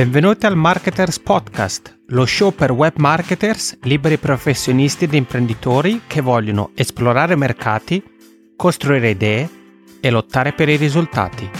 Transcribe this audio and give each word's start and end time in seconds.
Benvenuti 0.00 0.46
al 0.46 0.56
Marketers 0.56 1.18
Podcast, 1.18 2.04
lo 2.06 2.24
show 2.24 2.54
per 2.54 2.72
web 2.72 2.94
marketers, 2.96 3.76
liberi 3.82 4.16
professionisti 4.16 5.04
ed 5.04 5.12
imprenditori 5.12 6.04
che 6.06 6.22
vogliono 6.22 6.70
esplorare 6.74 7.36
mercati, 7.36 8.02
costruire 8.56 9.10
idee 9.10 9.50
e 10.00 10.08
lottare 10.08 10.54
per 10.54 10.70
i 10.70 10.76
risultati. 10.76 11.50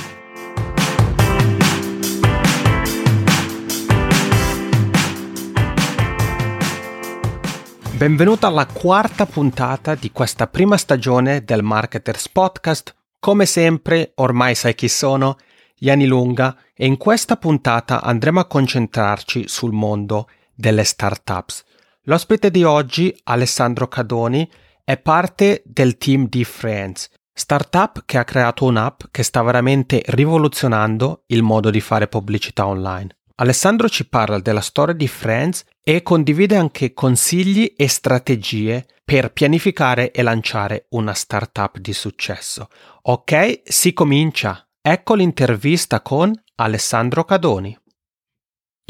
Benvenuto 7.91 8.47
alla 8.47 8.65
quarta 8.65 9.27
puntata 9.27 9.95
di 9.95 10.11
questa 10.13 10.47
prima 10.47 10.79
stagione 10.79 11.45
del 11.45 11.63
Marketers 11.63 12.31
Podcast. 12.31 12.97
Come 13.19 13.45
sempre, 13.45 14.13
ormai 14.15 14.55
sai 14.55 14.75
chi 14.75 14.89
sono, 14.89 15.37
Iani 15.81 16.07
Lunga, 16.07 16.57
e 16.81 16.87
in 16.87 16.97
questa 16.97 17.37
puntata 17.37 18.01
andremo 18.01 18.41
a 18.41 18.47
concentrarci 18.47 19.47
sul 19.49 19.71
mondo 19.71 20.31
delle 20.55 20.85
startups. 20.85 21.63
L'ospite 22.05 22.51
di 22.51 22.65
oggi, 22.65 23.15
Alessandro 23.25 23.87
Cadoni, 23.87 24.51
è 24.83 24.97
parte 24.97 25.61
del 25.67 25.99
team 25.99 26.27
di 26.27 26.43
Friends, 26.43 27.11
startup 27.35 28.05
che 28.07 28.17
ha 28.17 28.25
creato 28.25 28.65
un'app 28.65 29.03
che 29.11 29.23
sta 29.23 29.43
veramente 29.43 30.01
rivoluzionando 30.07 31.25
il 31.27 31.43
modo 31.43 31.69
di 31.69 31.83
fare 31.83 32.09
pubblicità 32.09 32.67
online. 32.67 33.15
Alessandro 33.35 33.87
ci 33.91 34.09
parla 34.09 34.39
della 34.39 34.63
storia 34.63 34.95
di 34.95 35.07
Friends 35.07 35.65
e 35.85 36.03
condivide 36.03 36.57
anche 36.57 36.95
consigli 36.95 37.75
e 37.77 37.89
strategie 37.89 38.87
per 39.05 39.35
pianificare 39.35 40.13
e 40.13 40.23
lanciare 40.23 40.87
una 40.91 41.13
startup 41.13 41.77
di 41.77 41.93
successo. 41.93 42.69
Ok, 43.03 43.65
si 43.65 43.93
comincia. 43.93 44.67
Ecco 44.81 45.13
l'intervista 45.13 46.01
con 46.01 46.33
Alessandro 46.61 47.25
Cadoni. 47.25 47.75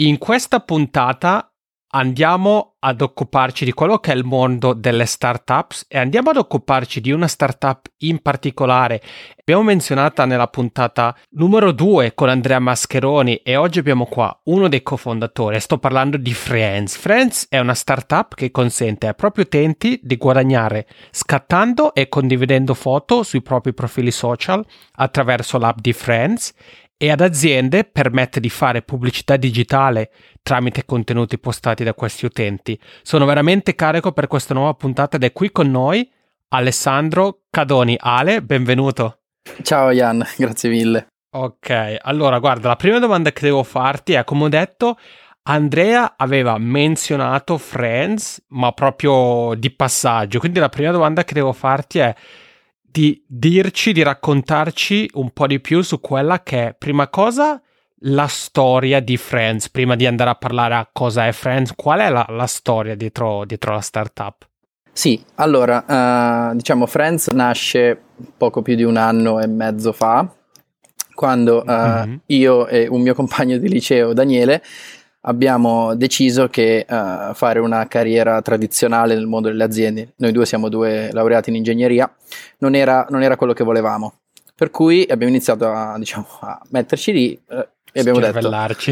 In 0.01 0.19
questa 0.19 0.59
puntata 0.59 1.53
andiamo 1.93 2.77
ad 2.81 3.01
occuparci 3.01 3.65
di 3.65 3.73
quello 3.73 3.99
che 3.99 4.13
è 4.13 4.17
il 4.17 4.25
mondo 4.25 4.73
delle 4.73 5.07
startups 5.07 5.87
e 5.89 5.99
andiamo 5.99 6.31
ad 6.31 6.37
occuparci 6.37 7.01
di 7.01 7.13
una 7.13 7.29
startup 7.29 7.87
in 7.99 8.23
particolare. 8.23 9.01
Abbiamo 9.37 9.63
menzionata 9.63 10.25
nella 10.25 10.49
puntata 10.49 11.17
numero 11.31 11.71
2 11.71 12.15
con 12.15 12.29
Andrea 12.29 12.59
Mascheroni 12.59 13.37
e 13.37 13.55
oggi 13.55 13.79
abbiamo 13.79 14.07
qua 14.07 14.37
uno 14.45 14.69
dei 14.69 14.83
cofondatori. 14.83 15.61
Sto 15.61 15.79
parlando 15.79 16.17
di 16.17 16.33
Friends. 16.33 16.97
Friends 16.97 17.47
è 17.49 17.59
una 17.61 17.75
startup 17.75 18.35
che 18.35 18.51
consente 18.51 19.07
ai 19.07 19.15
propri 19.15 19.43
utenti 19.43 20.01
di 20.03 20.17
guadagnare 20.17 20.89
scattando 21.11 21.95
e 21.95 22.09
condividendo 22.09 22.75
foto 22.75 23.23
sui 23.23 23.43
propri 23.43 23.75
profili 23.75 24.11
social 24.11 24.65
attraverso 24.93 25.59
l'app 25.59 25.79
di 25.79 25.93
Friends 25.93 26.53
e 27.03 27.11
ad 27.11 27.23
aziende 27.23 27.85
permette 27.85 28.41
di 28.41 28.51
fare 28.51 28.83
pubblicità 28.83 29.39
digitale 29.39 30.11
tramite 30.43 30.85
contenuti 30.85 31.39
postati 31.39 31.83
da 31.83 31.95
questi 31.95 32.27
utenti. 32.27 32.79
Sono 33.01 33.25
veramente 33.25 33.75
carico 33.75 34.13
per 34.13 34.27
questa 34.27 34.53
nuova 34.53 34.75
puntata 34.75 35.17
ed 35.17 35.25
è 35.25 35.33
qui 35.33 35.51
con 35.51 35.71
noi 35.71 36.07
Alessandro 36.49 37.45
Cadoni. 37.49 37.97
Ale, 37.99 38.43
benvenuto. 38.43 39.21
Ciao 39.63 39.93
Jan, 39.93 40.23
grazie 40.37 40.69
mille. 40.69 41.07
Ok, 41.31 41.97
allora 42.03 42.39
guarda, 42.39 42.69
la 42.69 42.77
prima 42.77 42.99
domanda 42.99 43.33
che 43.33 43.47
devo 43.47 43.63
farti 43.63 44.13
è, 44.13 44.23
come 44.23 44.45
ho 44.45 44.49
detto, 44.49 44.99
Andrea 45.45 46.17
aveva 46.19 46.59
menzionato 46.59 47.57
Friends, 47.57 48.45
ma 48.49 48.73
proprio 48.73 49.55
di 49.57 49.71
passaggio, 49.71 50.39
quindi 50.39 50.59
la 50.59 50.69
prima 50.69 50.91
domanda 50.91 51.25
che 51.25 51.33
devo 51.33 51.55
farti 51.55 52.01
è 52.01 52.15
di 52.91 53.23
dirci, 53.27 53.93
di 53.93 54.03
raccontarci 54.03 55.11
un 55.15 55.31
po' 55.31 55.47
di 55.47 55.61
più 55.61 55.83
su 55.83 56.01
quella 56.01 56.43
che 56.43 56.69
è, 56.69 56.75
prima 56.77 57.09
cosa, 57.09 57.61
la 58.05 58.27
storia 58.27 59.01
di 59.01 59.17
Friends, 59.17 59.69
prima 59.69 59.95
di 59.95 60.07
andare 60.07 60.31
a 60.31 60.35
parlare 60.35 60.75
a 60.75 60.89
cosa 60.91 61.27
è 61.27 61.33
Friends, 61.33 61.75
qual 61.75 62.01
è 62.01 62.09
la, 62.09 62.27
la 62.31 62.47
storia 62.47 62.95
dietro, 62.95 63.45
dietro 63.45 63.75
la 63.75 63.81
startup? 63.81 64.49
Sì, 64.93 65.23
allora, 65.37 66.51
uh, 66.51 66.57
diciamo 66.57 66.87
Friends 66.87 67.29
nasce 67.29 67.99
poco 68.37 68.61
più 68.61 68.75
di 68.75 68.83
un 68.83 68.97
anno 68.97 69.41
e 69.41 69.47
mezzo 69.47 69.93
fa, 69.93 70.29
quando 71.15 71.63
uh, 71.65 71.71
mm-hmm. 71.71 72.15
io 72.27 72.67
e 72.67 72.89
un 72.89 73.03
mio 73.03 73.15
compagno 73.15 73.57
di 73.59 73.69
liceo, 73.69 74.13
Daniele, 74.13 74.63
abbiamo 75.23 75.95
deciso 75.95 76.49
che 76.49 76.87
uh, 76.89 77.35
fare 77.35 77.59
una 77.59 77.87
carriera 77.87 78.41
tradizionale 78.41 79.15
nel 79.15 79.27
mondo 79.27 79.49
delle 79.49 79.65
aziende, 79.65 80.13
noi 80.17 80.33
due 80.33 80.47
siamo 80.47 80.69
due 80.69 81.11
laureati 81.13 81.51
in 81.51 81.57
ingegneria, 81.57 82.13
non 82.59 82.75
era, 82.75 83.07
non 83.11 83.23
era 83.23 83.37
quello 83.37 83.53
che 83.53 83.65
volevamo. 83.65 84.15
Per 84.55 84.71
cui 84.71 85.07
abbiamo 85.09 85.33
iniziato 85.33 85.71
a, 85.71 85.97
diciamo, 85.99 86.27
a 86.41 86.61
metterci 86.71 87.13
lì 87.13 87.43
uh, 87.49 87.67
e 87.93 88.01
abbiamo 88.01 88.21
detto: 88.21 88.49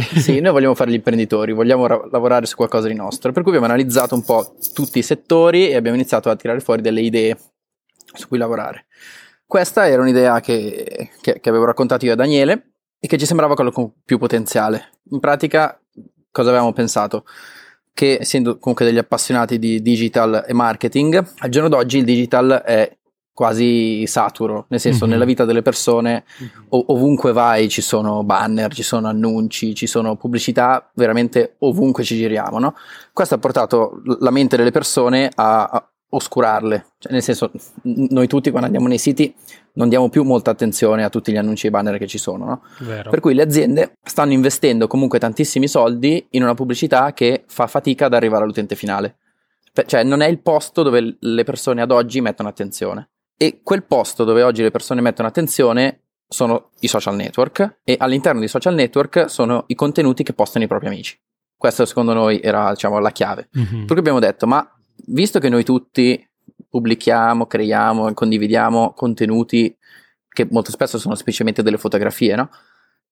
Sì, 0.19 0.41
noi 0.41 0.53
vogliamo 0.53 0.75
fare 0.75 0.91
gli 0.91 0.95
imprenditori, 0.95 1.53
vogliamo 1.53 1.87
ra- 1.87 2.09
lavorare 2.11 2.47
su 2.47 2.57
qualcosa 2.57 2.89
di 2.89 2.95
nostro. 2.95 3.33
Per 3.33 3.43
cui 3.43 3.53
abbiamo 3.53 3.73
analizzato 3.73 4.15
un 4.15 4.25
po' 4.25 4.55
tutti 4.73 4.99
i 4.99 5.03
settori 5.03 5.69
e 5.69 5.77
abbiamo 5.77 5.97
iniziato 5.97 6.31
a 6.31 6.37
tirare 6.37 6.61
fuori 6.61 6.81
delle 6.81 7.01
idee 7.01 7.37
su 8.15 8.29
cui 8.29 8.39
lavorare. 8.39 8.87
Questa 9.47 9.87
era 9.87 10.03
un'idea 10.03 10.41
che, 10.41 11.11
che, 11.21 11.41
che 11.41 11.49
avevo 11.49 11.65
raccontato 11.65 12.05
io 12.05 12.13
a 12.13 12.17
Daniele 12.17 12.73
e 12.99 13.07
che 13.07 13.17
ci 13.17 13.27
sembrava 13.27 13.55
quello 13.55 13.71
con 13.71 13.93
più 14.05 14.19
potenziale. 14.19 14.91
In 15.11 15.21
pratica 15.21 15.79
cosa 16.39 16.51
avevamo 16.51 16.73
pensato? 16.73 17.25
Che 17.93 18.19
essendo 18.21 18.59
comunque 18.59 18.85
degli 18.85 18.99
appassionati 18.99 19.59
di 19.59 19.83
digital 19.83 20.45
e 20.47 20.53
marketing, 20.53 21.33
al 21.39 21.51
giorno 21.51 21.69
d'oggi 21.69 21.99
il 21.99 22.05
digital 22.05 22.63
è 22.65 22.97
quasi 23.33 24.05
saturo, 24.07 24.67
nel 24.69 24.81
senso 24.81 25.05
mm-hmm. 25.05 25.13
nella 25.13 25.25
vita 25.25 25.45
delle 25.45 25.63
persone 25.63 26.25
mm-hmm. 26.43 26.53
ov- 26.71 26.91
ovunque 26.91 27.33
vai 27.33 27.69
ci 27.69 27.83
sono 27.83 28.23
banner, 28.23 28.73
ci 28.73 28.83
sono 28.85 29.09
annunci, 29.09 29.75
ci 29.75 29.87
sono 29.87 30.17
pubblicità, 30.17 30.91
veramente 30.95 31.57
ovunque 31.59 32.05
ci 32.05 32.17
giriamo, 32.17 32.59
no? 32.59 32.75
Questo 33.13 33.35
ha 33.35 33.39
portato 33.39 34.01
la 34.21 34.31
mente 34.31 34.57
delle 34.57 34.71
persone 34.71 35.31
a, 35.35 35.65
a 35.65 35.89
oscurarle, 36.11 36.87
cioè, 36.99 37.13
nel 37.13 37.23
senso 37.23 37.51
noi 37.83 38.27
tutti 38.29 38.51
quando 38.51 38.67
andiamo 38.67 38.89
nei 38.89 38.99
siti 38.99 39.35
non 39.75 39.89
diamo 39.89 40.09
più 40.09 40.25
molta 40.25 40.51
attenzione 40.51 41.05
a 41.05 41.09
tutti 41.09 41.33
gli 41.33 41.37
annunci 41.37 41.67
e 41.67 41.71
banner 41.71 41.99
che 41.99 42.07
ci 42.07 42.19
sono, 42.19 42.45
no? 42.45 42.63
Per 43.11 43.21
cui 43.21 43.35
le 43.35 43.43
aziende 43.43 43.93
stanno 44.03 44.33
investendo 44.33 44.87
comunque 44.87 45.19
tantissimi 45.19 45.69
soldi 45.69 46.27
in 46.31 46.43
una 46.43 46.55
pubblicità 46.55 47.13
che 47.13 47.45
fa 47.47 47.67
fatica 47.67 48.07
ad 48.07 48.15
arrivare 48.15 48.45
all'utente 48.45 48.75
finale. 48.75 49.19
Cioè 49.87 50.03
non 50.03 50.21
è 50.21 50.27
il 50.27 50.41
posto 50.41 50.83
dove 50.83 51.17
le 51.19 51.45
persone 51.45 51.83
ad 51.83 51.91
oggi 51.91 52.21
mettono 52.21 52.49
attenzione. 52.49 53.11
E 53.37 53.61
quel 53.63 53.85
posto 53.85 54.25
dove 54.25 54.43
oggi 54.43 54.63
le 54.63 54.73
persone 54.73 55.01
mettono 55.01 55.29
attenzione 55.29 56.03
sono 56.29 56.71
i 56.81 56.89
social 56.89 57.15
network 57.15 57.79
e 57.85 57.97
all'interno 57.99 58.41
dei 58.41 58.49
social 58.49 58.75
network 58.75 59.31
sono 59.31 59.65
i 59.69 59.75
contenuti 59.75 60.23
che 60.23 60.33
postano 60.33 60.65
i 60.65 60.69
propri 60.69 60.89
amici. 60.89 61.19
Questo 61.57 61.85
secondo 61.87 62.13
noi 62.13 62.41
era 62.41 62.71
diciamo, 62.71 62.99
la 62.99 63.11
chiave. 63.11 63.49
Mm-hmm. 63.57 63.79
Per 63.79 63.87
cui 63.87 63.99
abbiamo 63.99 64.19
detto, 64.19 64.47
ma 64.47 64.69
visto 65.07 65.39
che 65.39 65.49
noi 65.49 65.65
tutti 65.65 66.28
pubblichiamo, 66.69 67.47
creiamo 67.47 68.09
e 68.09 68.15
condividiamo 68.15 68.93
contenuti 68.95 69.77
che 70.29 70.47
molto 70.51 70.71
spesso 70.71 70.99
sono 70.99 71.15
semplicemente 71.15 71.63
delle 71.63 71.79
fotografie, 71.79 72.37
no? 72.37 72.51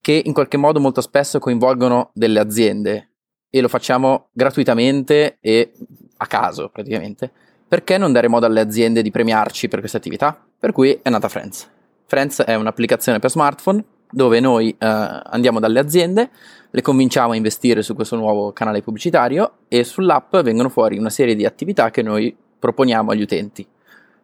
Che 0.00 0.22
in 0.24 0.32
qualche 0.32 0.56
modo 0.56 0.78
molto 0.78 1.00
spesso 1.00 1.38
coinvolgono 1.38 2.10
delle 2.14 2.38
aziende 2.38 3.10
e 3.50 3.60
lo 3.60 3.68
facciamo 3.68 4.28
gratuitamente 4.32 5.38
e 5.40 5.72
a 6.18 6.26
caso 6.26 6.68
praticamente. 6.68 7.30
Perché 7.68 7.98
non 7.98 8.12
dare 8.12 8.28
modo 8.28 8.46
alle 8.46 8.60
aziende 8.60 9.02
di 9.02 9.10
premiarci 9.10 9.66
per 9.68 9.80
questa 9.80 9.96
attività? 9.96 10.40
Per 10.58 10.72
cui 10.72 10.98
è 11.02 11.10
nata 11.10 11.28
Friends. 11.28 11.68
Friends 12.04 12.42
è 12.42 12.54
un'applicazione 12.54 13.18
per 13.18 13.30
smartphone 13.30 13.84
dove 14.10 14.38
noi 14.38 14.70
eh, 14.70 14.76
andiamo 14.78 15.58
dalle 15.58 15.80
aziende, 15.80 16.30
le 16.70 16.80
convinciamo 16.80 17.32
a 17.32 17.36
investire 17.36 17.82
su 17.82 17.94
questo 17.94 18.14
nuovo 18.14 18.52
canale 18.52 18.82
pubblicitario 18.82 19.58
e 19.66 19.82
sull'app 19.82 20.36
vengono 20.38 20.68
fuori 20.68 20.96
una 20.96 21.10
serie 21.10 21.34
di 21.34 21.44
attività 21.44 21.90
che 21.90 22.02
noi 22.02 22.34
proponiamo 22.58 23.10
agli 23.10 23.22
utenti. 23.22 23.66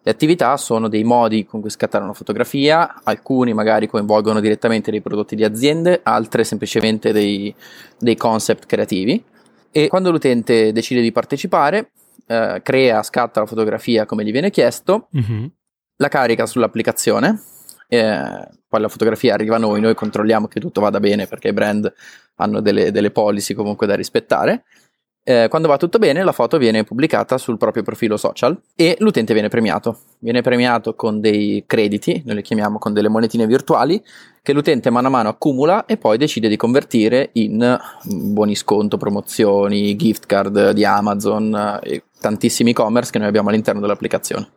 Le 0.04 0.10
attività 0.10 0.56
sono 0.56 0.88
dei 0.88 1.04
modi 1.04 1.44
con 1.44 1.60
cui 1.60 1.70
scattare 1.70 2.02
una 2.02 2.12
fotografia, 2.12 3.02
alcuni 3.04 3.54
magari 3.54 3.86
coinvolgono 3.86 4.40
direttamente 4.40 4.90
dei 4.90 5.00
prodotti 5.00 5.36
di 5.36 5.44
aziende, 5.44 6.00
altre 6.02 6.42
semplicemente 6.42 7.12
dei, 7.12 7.54
dei 7.98 8.16
concept 8.16 8.66
creativi 8.66 9.22
e 9.70 9.88
quando 9.88 10.10
l'utente 10.10 10.72
decide 10.72 11.00
di 11.00 11.12
partecipare, 11.12 11.92
eh, 12.26 12.60
crea, 12.62 13.02
scatta 13.02 13.40
la 13.40 13.46
fotografia 13.46 14.04
come 14.04 14.24
gli 14.24 14.32
viene 14.32 14.50
chiesto, 14.50 15.08
mm-hmm. 15.16 15.46
la 15.96 16.08
carica 16.08 16.46
sull'applicazione 16.46 17.40
eh, 17.92 18.48
poi 18.68 18.80
la 18.80 18.88
fotografia 18.88 19.34
arriva 19.34 19.56
a 19.56 19.58
noi, 19.58 19.78
noi 19.82 19.94
controlliamo 19.94 20.48
che 20.48 20.60
tutto 20.60 20.80
vada 20.80 20.98
bene 20.98 21.26
perché 21.26 21.48
i 21.48 21.52
brand 21.52 21.92
hanno 22.36 22.62
delle, 22.62 22.90
delle 22.90 23.10
policy 23.10 23.52
comunque 23.52 23.86
da 23.86 23.94
rispettare. 23.94 24.64
Eh, 25.24 25.46
quando 25.48 25.68
va 25.68 25.76
tutto 25.76 25.98
bene, 25.98 26.24
la 26.24 26.32
foto 26.32 26.58
viene 26.58 26.82
pubblicata 26.82 27.38
sul 27.38 27.56
proprio 27.56 27.84
profilo 27.84 28.16
social 28.16 28.60
e 28.74 28.96
l'utente 28.98 29.32
viene 29.32 29.48
premiato. 29.48 29.98
Viene 30.18 30.40
premiato 30.40 30.94
con 30.94 31.20
dei 31.20 31.62
crediti, 31.66 32.22
noi 32.24 32.36
le 32.36 32.42
chiamiamo 32.42 32.78
con 32.78 32.92
delle 32.92 33.08
monetine 33.08 33.46
virtuali, 33.46 34.02
che 34.42 34.52
l'utente 34.52 34.90
mano 34.90 35.06
a 35.06 35.10
mano 35.10 35.28
accumula 35.28 35.86
e 35.86 35.96
poi 35.96 36.18
decide 36.18 36.48
di 36.48 36.56
convertire 36.56 37.30
in 37.34 37.78
buoni 38.02 38.56
sconto, 38.56 38.96
promozioni, 38.96 39.94
gift 39.94 40.26
card 40.26 40.72
di 40.72 40.84
Amazon 40.84 41.78
e 41.82 42.04
tantissimi 42.20 42.70
e-commerce 42.70 43.12
che 43.12 43.18
noi 43.18 43.28
abbiamo 43.28 43.50
all'interno 43.50 43.80
dell'applicazione. 43.80 44.48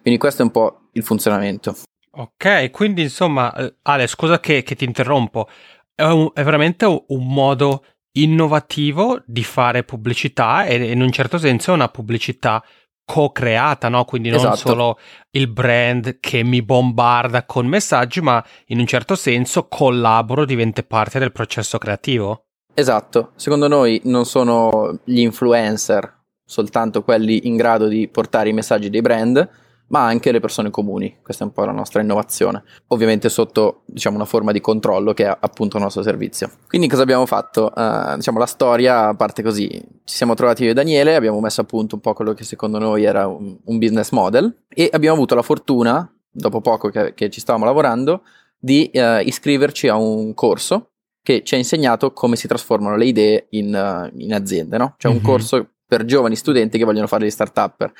Quindi 0.00 0.20
questo 0.20 0.42
è 0.42 0.44
un 0.44 0.52
po' 0.52 0.82
il 0.92 1.02
funzionamento. 1.02 1.74
Ok, 2.18 2.70
quindi 2.70 3.02
insomma, 3.02 3.52
eh, 3.54 3.74
Ale, 3.82 4.06
scusa 4.06 4.40
che, 4.40 4.62
che 4.62 4.74
ti 4.74 4.84
interrompo, 4.84 5.48
è, 5.94 6.04
un, 6.04 6.30
è 6.32 6.42
veramente 6.42 6.84
un, 6.84 7.26
modo 7.26 7.84
innovativo 8.22 9.22
di 9.26 9.44
fare 9.44 9.82
pubblicità 9.82 10.64
e 10.64 10.92
in 10.92 11.00
un 11.00 11.10
certo 11.10 11.38
senso 11.38 11.70
è 11.70 11.74
una 11.74 11.88
pubblicità 11.88 12.62
co-creata, 13.04 13.88
no? 13.88 14.04
Quindi 14.04 14.30
non 14.30 14.38
esatto. 14.38 14.56
solo 14.56 14.98
il 15.30 15.48
brand 15.48 16.18
che 16.18 16.42
mi 16.42 16.60
bombarda 16.62 17.44
con 17.44 17.66
messaggi, 17.66 18.20
ma 18.20 18.44
in 18.66 18.80
un 18.80 18.86
certo 18.86 19.14
senso 19.14 19.68
collaboro, 19.68 20.44
diventa 20.44 20.82
parte 20.82 21.18
del 21.18 21.32
processo 21.32 21.78
creativo. 21.78 22.46
Esatto, 22.74 23.30
secondo 23.36 23.68
noi 23.68 24.00
non 24.04 24.26
sono 24.26 24.98
gli 25.04 25.20
influencer 25.20 26.14
soltanto 26.44 27.02
quelli 27.02 27.46
in 27.46 27.56
grado 27.56 27.88
di 27.88 28.08
portare 28.08 28.50
i 28.50 28.52
messaggi 28.52 28.90
dei 28.90 29.00
brand, 29.00 29.48
ma 29.88 30.04
anche 30.04 30.32
le 30.32 30.40
persone 30.40 30.70
comuni. 30.70 31.18
Questa 31.22 31.44
è 31.44 31.46
un 31.46 31.52
po' 31.52 31.64
la 31.64 31.72
nostra 31.72 32.00
innovazione. 32.00 32.64
Ovviamente 32.88 33.28
sotto 33.28 33.82
diciamo, 33.86 34.16
una 34.16 34.24
forma 34.24 34.52
di 34.52 34.60
controllo 34.60 35.12
che 35.12 35.24
è 35.24 35.36
appunto 35.38 35.76
il 35.76 35.82
nostro 35.82 36.02
servizio. 36.02 36.50
Quindi 36.68 36.88
cosa 36.88 37.02
abbiamo 37.02 37.26
fatto? 37.26 37.72
Uh, 37.74 38.16
diciamo 38.16 38.38
la 38.38 38.46
storia 38.46 39.14
parte 39.14 39.42
così. 39.42 39.68
Ci 40.04 40.14
siamo 40.16 40.34
trovati 40.34 40.64
io 40.64 40.70
e 40.70 40.74
Daniele, 40.74 41.14
abbiamo 41.14 41.40
messo 41.40 41.60
a 41.60 41.64
punto 41.64 41.96
un 41.96 42.00
po' 42.00 42.14
quello 42.14 42.32
che 42.32 42.44
secondo 42.44 42.78
noi 42.78 43.04
era 43.04 43.26
un, 43.26 43.56
un 43.62 43.78
business 43.78 44.10
model 44.10 44.64
e 44.68 44.88
abbiamo 44.92 45.16
avuto 45.16 45.34
la 45.34 45.42
fortuna, 45.42 46.10
dopo 46.30 46.60
poco 46.60 46.88
che, 46.88 47.14
che 47.14 47.30
ci 47.30 47.40
stavamo 47.40 47.64
lavorando, 47.64 48.22
di 48.58 48.90
uh, 48.94 49.20
iscriverci 49.22 49.88
a 49.88 49.96
un 49.96 50.34
corso 50.34 50.90
che 51.22 51.42
ci 51.42 51.54
ha 51.54 51.58
insegnato 51.58 52.12
come 52.12 52.36
si 52.36 52.46
trasformano 52.46 52.96
le 52.96 53.06
idee 53.06 53.46
in, 53.50 53.74
uh, 53.74 54.16
in 54.20 54.32
aziende, 54.32 54.78
no? 54.78 54.94
Cioè 54.96 55.10
mm-hmm. 55.10 55.20
un 55.20 55.26
mhm. 55.26 55.36
corso 55.36 55.70
per 55.86 56.04
giovani 56.04 56.34
studenti 56.34 56.78
che 56.78 56.84
vogliono 56.84 57.06
fare 57.06 57.26
gli 57.26 57.30
start-up 57.30 57.92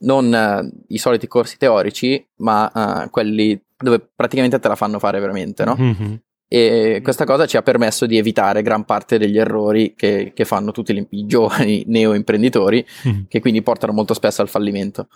non 0.00 0.32
uh, 0.32 0.84
i 0.88 0.98
soliti 0.98 1.26
corsi 1.26 1.56
teorici, 1.56 2.24
ma 2.36 2.70
uh, 2.72 3.10
quelli 3.10 3.60
dove 3.76 4.00
praticamente 4.14 4.58
te 4.58 4.68
la 4.68 4.76
fanno 4.76 4.98
fare 4.98 5.18
veramente, 5.20 5.64
no? 5.64 5.76
Mm-hmm. 5.78 6.14
E 6.48 7.00
questa 7.02 7.24
cosa 7.24 7.46
ci 7.46 7.56
ha 7.56 7.62
permesso 7.62 8.04
di 8.04 8.18
evitare 8.18 8.60
gran 8.60 8.84
parte 8.84 9.16
degli 9.16 9.38
errori 9.38 9.94
che, 9.94 10.32
che 10.34 10.44
fanno 10.44 10.70
tutti 10.70 10.92
gli, 10.94 11.06
i 11.10 11.26
giovani 11.26 11.84
neo-imprenditori, 11.88 12.86
mm-hmm. 13.08 13.22
che 13.28 13.40
quindi 13.40 13.62
portano 13.62 13.92
molto 13.92 14.14
spesso 14.14 14.42
al 14.42 14.48
fallimento. 14.48 15.08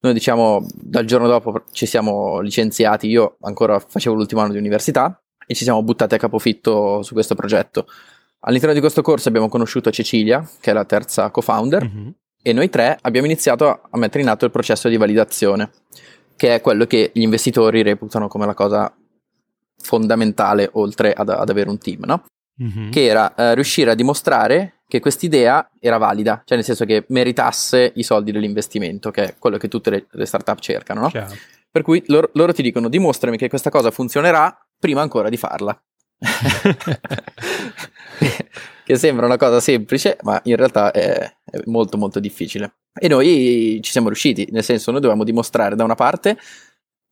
Noi 0.00 0.14
diciamo, 0.14 0.66
dal 0.74 1.04
giorno 1.04 1.28
dopo 1.28 1.64
ci 1.72 1.86
siamo 1.86 2.40
licenziati, 2.40 3.06
io 3.06 3.36
ancora 3.42 3.78
facevo 3.78 4.16
l'ultimo 4.16 4.40
anno 4.40 4.52
di 4.52 4.58
università 4.58 5.22
e 5.46 5.54
ci 5.54 5.62
siamo 5.62 5.82
buttati 5.82 6.14
a 6.14 6.18
capofitto 6.18 7.02
su 7.02 7.12
questo 7.12 7.34
progetto. 7.34 7.86
All'interno 8.40 8.74
di 8.74 8.80
questo 8.80 9.02
corso 9.02 9.28
abbiamo 9.28 9.48
conosciuto 9.48 9.92
Cecilia, 9.92 10.44
che 10.60 10.70
è 10.70 10.74
la 10.74 10.84
terza 10.84 11.30
co-founder, 11.30 11.84
mm-hmm 11.84 12.08
e 12.42 12.52
noi 12.52 12.68
tre 12.68 12.98
abbiamo 13.00 13.26
iniziato 13.26 13.82
a 13.88 13.98
mettere 13.98 14.22
in 14.22 14.28
atto 14.28 14.44
il 14.44 14.50
processo 14.50 14.88
di 14.88 14.96
validazione, 14.96 15.70
che 16.36 16.56
è 16.56 16.60
quello 16.60 16.86
che 16.86 17.10
gli 17.14 17.22
investitori 17.22 17.82
reputano 17.82 18.28
come 18.28 18.46
la 18.46 18.54
cosa 18.54 18.92
fondamentale 19.78 20.68
oltre 20.72 21.12
ad, 21.12 21.28
ad 21.28 21.48
avere 21.48 21.70
un 21.70 21.78
team, 21.78 22.00
no? 22.04 22.24
Mm-hmm. 22.62 22.90
Che 22.90 23.04
era 23.04 23.34
eh, 23.34 23.54
riuscire 23.54 23.90
a 23.90 23.94
dimostrare 23.94 24.82
che 24.86 25.00
quest'idea 25.00 25.70
era 25.80 25.96
valida, 25.96 26.42
cioè 26.44 26.56
nel 26.56 26.66
senso 26.66 26.84
che 26.84 27.04
meritasse 27.08 27.92
i 27.94 28.02
soldi 28.02 28.30
dell'investimento, 28.30 29.10
che 29.10 29.24
è 29.24 29.34
quello 29.38 29.56
che 29.56 29.68
tutte 29.68 29.90
le, 29.90 30.06
le 30.10 30.26
startup 30.26 30.58
cercano, 30.58 31.00
no? 31.00 31.08
Chiaro. 31.08 31.34
Per 31.70 31.82
cui 31.82 32.02
loro, 32.08 32.28
loro 32.34 32.52
ti 32.52 32.60
dicono 32.60 32.90
dimostrami 32.90 33.38
che 33.38 33.48
questa 33.48 33.70
cosa 33.70 33.90
funzionerà 33.90 34.54
prima 34.78 35.00
ancora 35.00 35.30
di 35.30 35.38
farla. 35.38 35.80
che 38.84 38.96
sembra 38.96 39.26
una 39.26 39.36
cosa 39.36 39.60
semplice, 39.60 40.18
ma 40.22 40.40
in 40.44 40.56
realtà 40.56 40.92
è, 40.92 41.32
è, 41.44 41.60
molto 41.66 41.96
molto 41.96 42.20
difficile. 42.20 42.76
E 42.98 43.08
noi 43.08 43.80
ci 43.82 43.90
siamo 43.90 44.08
riusciti, 44.08 44.46
nel 44.50 44.62
senso 44.62 44.90
noi 44.90 45.00
dovevamo 45.00 45.24
dimostrare 45.24 45.74
da 45.74 45.84
una 45.84 45.94
parte 45.94 46.38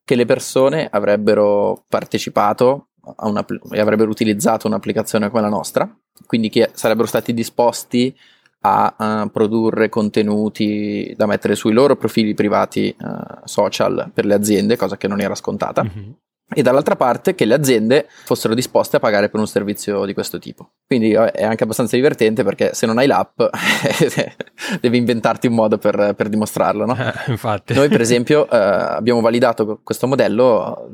che 0.03 0.15
le 0.15 0.25
persone 0.25 0.87
avrebbero 0.89 1.83
partecipato 1.87 2.87
una, 3.23 3.45
e 3.71 3.79
avrebbero 3.79 4.09
utilizzato 4.09 4.67
un'applicazione 4.67 5.29
come 5.29 5.41
la 5.41 5.49
nostra, 5.49 5.89
quindi 6.25 6.49
che 6.49 6.69
sarebbero 6.73 7.07
stati 7.07 7.33
disposti 7.33 8.15
a 8.63 9.23
uh, 9.23 9.31
produrre 9.31 9.89
contenuti 9.89 11.15
da 11.17 11.25
mettere 11.25 11.55
sui 11.55 11.73
loro 11.73 11.95
profili 11.95 12.35
privati 12.35 12.95
uh, 12.99 13.39
social 13.43 14.11
per 14.13 14.25
le 14.25 14.35
aziende, 14.35 14.77
cosa 14.77 14.97
che 14.97 15.07
non 15.07 15.19
era 15.19 15.33
scontata. 15.33 15.83
Mm-hmm 15.83 16.11
e 16.53 16.61
dall'altra 16.61 16.95
parte 16.95 17.35
che 17.35 17.45
le 17.45 17.53
aziende 17.53 18.07
fossero 18.09 18.53
disposte 18.53 18.97
a 18.97 18.99
pagare 18.99 19.29
per 19.29 19.39
un 19.39 19.47
servizio 19.47 20.05
di 20.05 20.13
questo 20.13 20.39
tipo. 20.39 20.71
Quindi 20.85 21.11
è 21.11 21.43
anche 21.43 21.63
abbastanza 21.63 21.95
divertente 21.95 22.43
perché 22.43 22.73
se 22.73 22.85
non 22.85 22.97
hai 22.97 23.07
l'app 23.07 23.41
devi 24.81 24.97
inventarti 24.97 25.47
un 25.47 25.53
modo 25.53 25.77
per, 25.77 26.13
per 26.15 26.29
dimostrarlo. 26.29 26.85
No? 26.85 26.95
Eh, 26.95 27.31
infatti. 27.31 27.73
Noi 27.73 27.89
per 27.89 28.01
esempio 28.01 28.49
eh, 28.49 28.57
abbiamo 28.57 29.21
validato 29.21 29.79
questo 29.83 30.07
modello 30.07 30.91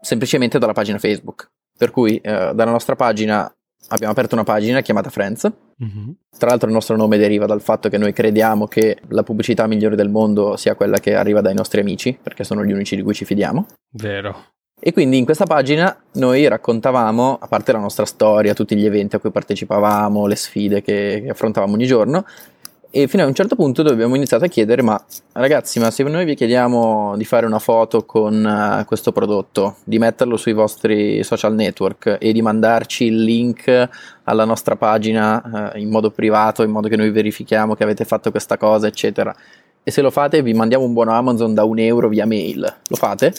semplicemente 0.00 0.58
dalla 0.58 0.72
pagina 0.72 0.98
Facebook, 0.98 1.50
per 1.76 1.90
cui 1.90 2.16
eh, 2.16 2.52
dalla 2.54 2.70
nostra 2.70 2.96
pagina 2.96 3.50
abbiamo 3.88 4.12
aperto 4.12 4.34
una 4.34 4.44
pagina 4.44 4.80
chiamata 4.80 5.10
Friends. 5.10 5.50
Mm-hmm. 5.82 6.10
Tra 6.38 6.48
l'altro 6.48 6.68
il 6.68 6.74
nostro 6.74 6.96
nome 6.96 7.18
deriva 7.18 7.46
dal 7.46 7.60
fatto 7.60 7.88
che 7.88 7.98
noi 7.98 8.12
crediamo 8.12 8.66
che 8.66 8.98
la 9.08 9.22
pubblicità 9.22 9.66
migliore 9.66 9.96
del 9.96 10.08
mondo 10.08 10.56
sia 10.56 10.74
quella 10.74 10.98
che 10.98 11.14
arriva 11.14 11.40
dai 11.40 11.54
nostri 11.54 11.80
amici, 11.80 12.18
perché 12.20 12.44
sono 12.44 12.64
gli 12.64 12.72
unici 12.72 12.96
di 12.96 13.02
cui 13.02 13.14
ci 13.14 13.24
fidiamo. 13.24 13.66
Vero. 13.92 14.54
E 14.78 14.92
quindi 14.92 15.16
in 15.16 15.24
questa 15.24 15.46
pagina 15.46 15.96
noi 16.12 16.46
raccontavamo, 16.46 17.38
a 17.40 17.46
parte 17.46 17.72
la 17.72 17.78
nostra 17.78 18.04
storia, 18.04 18.52
tutti 18.52 18.76
gli 18.76 18.84
eventi 18.84 19.16
a 19.16 19.18
cui 19.18 19.30
partecipavamo, 19.30 20.26
le 20.26 20.36
sfide 20.36 20.82
che, 20.82 21.22
che 21.24 21.30
affrontavamo 21.30 21.72
ogni 21.72 21.86
giorno, 21.86 22.26
e 22.90 23.08
fino 23.08 23.22
a 23.22 23.26
un 23.26 23.34
certo 23.34 23.56
punto 23.56 23.80
abbiamo 23.80 24.16
iniziato 24.16 24.44
a 24.44 24.48
chiedere, 24.48 24.82
ma 24.82 25.02
ragazzi, 25.32 25.80
ma 25.80 25.90
se 25.90 26.02
noi 26.02 26.26
vi 26.26 26.34
chiediamo 26.34 27.16
di 27.16 27.24
fare 27.24 27.46
una 27.46 27.58
foto 27.58 28.04
con 28.04 28.44
uh, 28.44 28.84
questo 28.84 29.12
prodotto, 29.12 29.76
di 29.82 29.98
metterlo 29.98 30.36
sui 30.36 30.52
vostri 30.52 31.24
social 31.24 31.54
network 31.54 32.18
e 32.20 32.32
di 32.32 32.42
mandarci 32.42 33.06
il 33.06 33.22
link 33.22 33.88
alla 34.24 34.44
nostra 34.44 34.76
pagina 34.76 35.72
uh, 35.74 35.78
in 35.78 35.88
modo 35.88 36.10
privato, 36.10 36.62
in 36.62 36.70
modo 36.70 36.88
che 36.88 36.96
noi 36.96 37.10
verifichiamo 37.10 37.74
che 37.74 37.82
avete 37.82 38.04
fatto 38.04 38.30
questa 38.30 38.58
cosa, 38.58 38.86
eccetera, 38.86 39.34
e 39.82 39.90
se 39.90 40.02
lo 40.02 40.10
fate 40.10 40.42
vi 40.42 40.52
mandiamo 40.52 40.84
un 40.84 40.92
buono 40.92 41.12
Amazon 41.12 41.54
da 41.54 41.64
un 41.64 41.78
euro 41.78 42.08
via 42.08 42.26
mail, 42.26 42.60
lo 42.88 42.96
fate? 42.96 43.32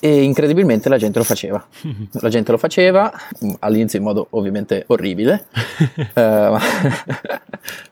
E 0.00 0.22
incredibilmente 0.22 0.88
la 0.88 0.98
gente 0.98 1.18
lo 1.18 1.24
faceva. 1.24 1.64
La 2.20 2.28
gente 2.28 2.50
lo 2.50 2.58
faceva, 2.58 3.12
all'inizio 3.60 3.98
in 3.98 4.04
modo 4.04 4.26
ovviamente 4.30 4.84
orribile, 4.88 5.46
uh, 6.14 6.56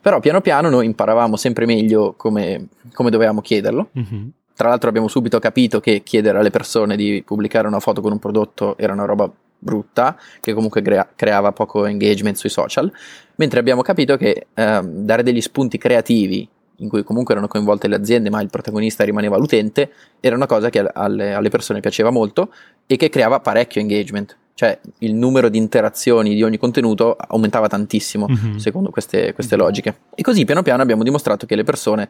però 0.01 0.19
piano 0.19 0.41
piano 0.41 0.69
noi 0.69 0.85
imparavamo 0.85 1.35
sempre 1.35 1.65
meglio 1.65 2.13
come, 2.15 2.67
come 2.93 3.09
dovevamo 3.09 3.41
chiederlo. 3.41 3.89
Mm-hmm. 3.97 4.27
Tra 4.55 4.69
l'altro 4.69 4.89
abbiamo 4.89 5.07
subito 5.07 5.39
capito 5.39 5.79
che 5.79 6.01
chiedere 6.03 6.37
alle 6.37 6.49
persone 6.49 6.95
di 6.95 7.21
pubblicare 7.25 7.67
una 7.67 7.79
foto 7.79 8.01
con 8.01 8.11
un 8.13 8.19
prodotto 8.19 8.77
era 8.77 8.93
una 8.93 9.05
roba 9.05 9.29
brutta, 9.57 10.17
che 10.39 10.53
comunque 10.53 10.81
crea- 10.81 11.09
creava 11.15 11.51
poco 11.51 11.85
engagement 11.85 12.37
sui 12.37 12.49
social, 12.49 12.91
mentre 13.35 13.59
abbiamo 13.59 13.81
capito 13.81 14.15
che 14.15 14.47
uh, 14.53 14.81
dare 14.83 15.23
degli 15.23 15.41
spunti 15.41 15.77
creativi 15.77 16.47
in 16.77 16.89
cui 16.89 17.03
comunque 17.03 17.33
erano 17.33 17.47
coinvolte 17.47 17.87
le 17.87 17.95
aziende, 17.95 18.29
ma 18.29 18.41
il 18.41 18.49
protagonista 18.49 19.03
rimaneva 19.03 19.37
l'utente, 19.37 19.91
era 20.19 20.35
una 20.35 20.45
cosa 20.45 20.69
che 20.69 20.79
alle, 20.79 21.33
alle 21.33 21.49
persone 21.49 21.79
piaceva 21.79 22.09
molto 22.09 22.51
e 22.85 22.95
che 22.97 23.09
creava 23.09 23.39
parecchio 23.39 23.81
engagement. 23.81 24.37
Cioè 24.53 24.79
il 24.99 25.13
numero 25.13 25.49
di 25.49 25.57
interazioni 25.57 26.33
di 26.33 26.41
ogni 26.41 26.57
contenuto 26.57 27.15
aumentava 27.17 27.67
tantissimo 27.67 28.27
mm-hmm. 28.29 28.55
secondo 28.55 28.89
queste, 28.89 29.33
queste, 29.33 29.57
logiche. 29.57 29.99
E 30.15 30.21
così 30.21 30.45
piano 30.45 30.61
piano 30.61 30.81
abbiamo 30.81 31.03
dimostrato 31.03 31.45
che 31.45 31.55
le 31.55 31.63
persone, 31.63 32.09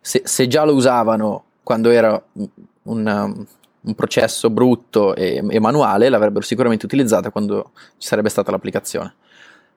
se, 0.00 0.22
se 0.24 0.46
già 0.46 0.64
lo 0.64 0.74
usavano 0.74 1.44
quando 1.64 1.90
era 1.90 2.22
un, 2.34 3.44
un 3.80 3.94
processo 3.94 4.50
brutto 4.50 5.14
e, 5.16 5.42
e 5.48 5.58
manuale, 5.58 6.08
l'avrebbero 6.08 6.44
sicuramente 6.44 6.86
utilizzata 6.86 7.30
quando 7.30 7.72
ci 7.98 8.06
sarebbe 8.06 8.28
stata 8.28 8.50
l'applicazione. 8.50 9.14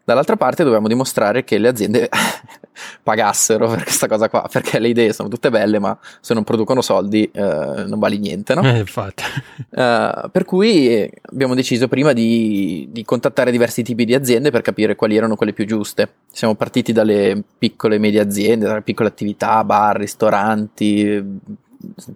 Dall'altra 0.05 0.36
parte 0.36 0.63
dobbiamo 0.63 0.88
dimostrare 0.88 1.43
che 1.43 1.57
le 1.57 1.69
aziende 1.69 2.10
pagassero 3.03 3.69
per 3.69 3.83
questa 3.83 4.07
cosa 4.07 4.29
qua, 4.29 4.48
perché 4.51 4.79
le 4.79 4.89
idee 4.89 5.13
sono 5.13 5.29
tutte 5.29 5.50
belle, 5.50 5.79
ma 5.79 5.98
se 6.19 6.33
non 6.33 6.43
producono 6.43 6.81
soldi 6.81 7.24
eh, 7.31 7.86
non 7.88 8.00
vale 8.00 8.17
niente, 8.17 8.53
no? 8.53 8.63
Eh, 8.63 8.79
infatti. 8.79 9.24
Uh, 9.69 10.29
per 10.29 10.43
cui 10.45 11.10
abbiamo 11.31 11.55
deciso 11.55 11.88
prima 11.88 12.12
di, 12.12 12.88
di, 12.91 13.03
contattare 13.05 13.51
diversi 13.51 13.81
tipi 13.81 14.03
di 14.03 14.13
aziende 14.13 14.51
per 14.51 14.62
capire 14.62 14.95
quali 14.95 15.15
erano 15.15 15.36
quelle 15.36 15.53
più 15.53 15.65
giuste. 15.65 16.12
Siamo 16.31 16.55
partiti 16.55 16.91
dalle 16.91 17.41
piccole 17.57 17.95
e 17.95 18.00
medie 18.00 18.19
aziende, 18.19 18.65
dalle 18.65 18.81
piccole 18.81 19.07
attività, 19.10 19.63
bar, 19.63 19.95
ristoranti 19.98 21.39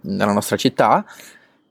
nella 0.02 0.32
nostra 0.32 0.56
città 0.56 1.04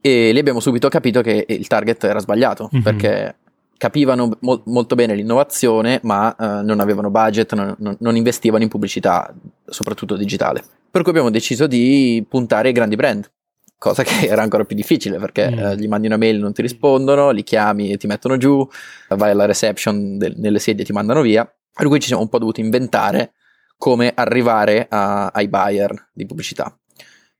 e 0.00 0.32
lì 0.32 0.38
abbiamo 0.38 0.60
subito 0.60 0.88
capito 0.88 1.20
che 1.22 1.44
il 1.48 1.66
target 1.66 2.04
era 2.04 2.20
sbagliato, 2.20 2.70
mm-hmm. 2.72 2.82
perché 2.82 3.34
capivano 3.78 4.36
mo- 4.40 4.62
molto 4.66 4.94
bene 4.94 5.14
l'innovazione, 5.14 6.00
ma 6.02 6.34
uh, 6.36 6.44
non 6.64 6.80
avevano 6.80 7.10
budget, 7.10 7.54
non, 7.54 7.96
non, 7.98 8.16
investivano 8.16 8.62
in 8.62 8.68
pubblicità, 8.68 9.32
soprattutto 9.64 10.16
digitale. 10.16 10.62
Per 10.90 11.00
cui 11.02 11.12
abbiamo 11.12 11.30
deciso 11.30 11.66
di 11.66 12.22
puntare 12.28 12.68
ai 12.68 12.74
grandi 12.74 12.96
brand, 12.96 13.30
cosa 13.78 14.02
che 14.02 14.26
era 14.26 14.42
ancora 14.42 14.64
più 14.64 14.74
difficile 14.74 15.18
perché 15.18 15.48
mm. 15.48 15.58
uh, 15.58 15.74
gli 15.74 15.88
mandi 15.88 16.08
una 16.08 16.16
mail, 16.16 16.40
non 16.40 16.52
ti 16.52 16.60
rispondono, 16.60 17.30
li 17.30 17.44
chiami 17.44 17.92
e 17.92 17.96
ti 17.96 18.06
mettono 18.06 18.36
giù, 18.36 18.68
vai 19.10 19.30
alla 19.30 19.46
reception 19.46 20.18
del, 20.18 20.34
nelle 20.36 20.58
sedie 20.58 20.82
e 20.82 20.86
ti 20.86 20.92
mandano 20.92 21.22
via. 21.22 21.50
Per 21.72 21.86
cui 21.86 22.00
ci 22.00 22.08
siamo 22.08 22.22
un 22.22 22.28
po' 22.28 22.38
dovuti 22.38 22.60
inventare 22.60 23.34
come 23.76 24.12
arrivare 24.12 24.88
a, 24.90 25.28
ai 25.28 25.48
buyer 25.48 26.10
di 26.12 26.26
pubblicità. 26.26 26.76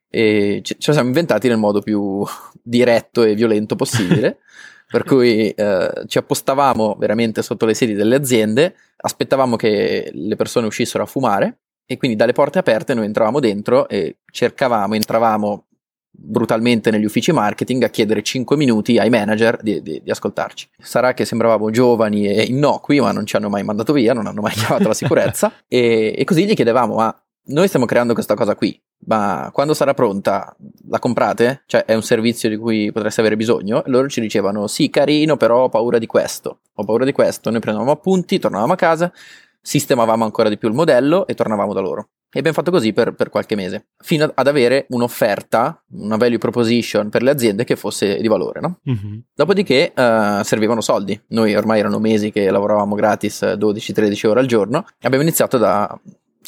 E 0.09 0.61
ce 0.63 0.77
lo 0.79 0.93
siamo 0.93 1.09
inventati 1.09 1.49
nel 1.49 1.59
modo 1.59 1.81
più 1.83 2.25
diretto 2.63 3.25
e 3.25 3.35
violento 3.35 3.75
possibile. 3.75 4.39
per 4.91 5.05
cui 5.05 5.51
eh, 5.51 5.91
ci 6.07 6.19
appostavamo 6.19 6.97
veramente 6.99 7.43
sotto 7.43 7.67
le 7.67 7.75
sedi 7.75 7.93
delle 7.93 8.15
aziende, 8.15 8.75
aspettavamo 8.97 9.57
che 9.57 10.11
le 10.13 10.37
persone 10.37 10.67
uscissero 10.67 11.03
a 11.05 11.07
fumare 11.07 11.59
e 11.87 11.97
quindi 11.99 12.17
dalle 12.17 12.33
porte 12.33 12.59
aperte 12.59 12.95
noi 12.95 13.05
entravamo 13.05 13.39
dentro 13.39 13.89
e 13.89 14.19
cercavamo, 14.31 14.95
entravamo 14.95 15.67
brutalmente 16.11 16.91
negli 16.91 17.05
uffici 17.05 17.33
marketing 17.33 17.85
a 17.85 17.89
chiedere 17.89 18.23
5 18.23 18.57
minuti 18.57 18.99
ai 18.99 19.11
manager 19.11 19.59
di, 19.63 19.83
di, 19.83 20.01
di, 20.03 20.11
ascoltarci. 20.11 20.69
Sarà 20.79 21.15
che 21.15 21.25
sembravamo 21.25 21.71
giovani 21.71 22.27
e 22.27 22.43
innocui, 22.43 23.01
ma 23.01 23.13
non 23.13 23.27
ci 23.27 23.37
hanno 23.37 23.49
mai 23.49 23.63
mandato 23.63 23.93
via, 23.93 24.15
non 24.15 24.27
hanno 24.27 24.41
mai 24.41 24.53
chiamato 24.53 24.89
la 24.89 24.95
sicurezza. 24.95 25.53
e, 25.69 26.15
e, 26.17 26.25
così 26.25 26.45
gli 26.45 26.55
chiedevamo: 26.55 26.97
Ma 26.97 27.23
noi 27.47 27.69
stiamo 27.69 27.87
creando 27.87 28.15
questa 28.15 28.35
cosa 28.35 28.55
qui, 28.55 28.81
ma 29.07 29.51
quando 29.53 29.75
sarà 29.75 29.95
pronta 29.95 30.55
la 30.89 30.99
comprate? 30.99 31.63
Cioè 31.67 31.85
è 31.85 31.95
un 31.95 32.03
servizio 32.03 32.49
di 32.49 32.57
cui 32.57 32.91
potreste 32.93 33.21
avere 33.21 33.37
bisogno? 33.37 33.85
E 33.85 33.91
loro 33.91 34.09
ci 34.09 34.21
dicevano: 34.21 34.67
Sì, 34.67 34.91
carino, 34.91 35.37
però 35.37 35.65
ho 35.65 35.69
paura 35.69 35.99
di 35.99 36.07
questo. 36.07 36.61
Ho 36.75 36.85
paura 36.85 37.05
di 37.05 37.13
questo. 37.13 37.51
Noi 37.51 37.61
prendevamo 37.61 37.93
appunti, 37.93 38.39
tornavamo 38.39 38.73
a 38.73 38.77
casa, 38.77 39.13
sistemavamo 39.61 40.25
ancora 40.25 40.49
di 40.49 40.59
più 40.59 40.69
il 40.69 40.75
modello 40.75 41.27
e 41.27 41.35
tornavamo 41.35 41.73
da 41.73 41.81
loro. 41.81 42.09
E 42.31 42.41
abbiamo 42.41 42.59
fatto 42.59 42.71
così 42.71 42.93
per, 42.93 43.15
per, 43.15 43.31
qualche 43.31 43.55
mese, 43.55 43.87
fino 43.97 44.31
ad 44.35 44.47
avere 44.47 44.85
un'offerta, 44.91 45.83
una 45.93 46.17
value 46.17 46.37
proposition 46.37 47.09
per 47.09 47.23
le 47.23 47.31
aziende 47.31 47.65
che 47.65 47.75
fosse 47.75 48.21
di 48.21 48.29
valore. 48.29 48.61
No? 48.61 48.81
Mm-hmm. 48.91 49.19
Dopodiché 49.35 49.95
uh, 49.97 50.43
servivano 50.43 50.83
soldi. 50.83 51.19
Noi 51.29 51.55
ormai 51.55 51.79
erano 51.79 51.99
mesi 51.99 52.31
che 52.31 52.51
lavoravamo 52.51 52.95
gratis 52.95 53.43
12-13 53.43 54.27
ore 54.27 54.41
al 54.41 54.47
giorno 54.47 54.85
abbiamo 55.01 55.25
iniziato 55.25 55.57
da, 55.57 55.99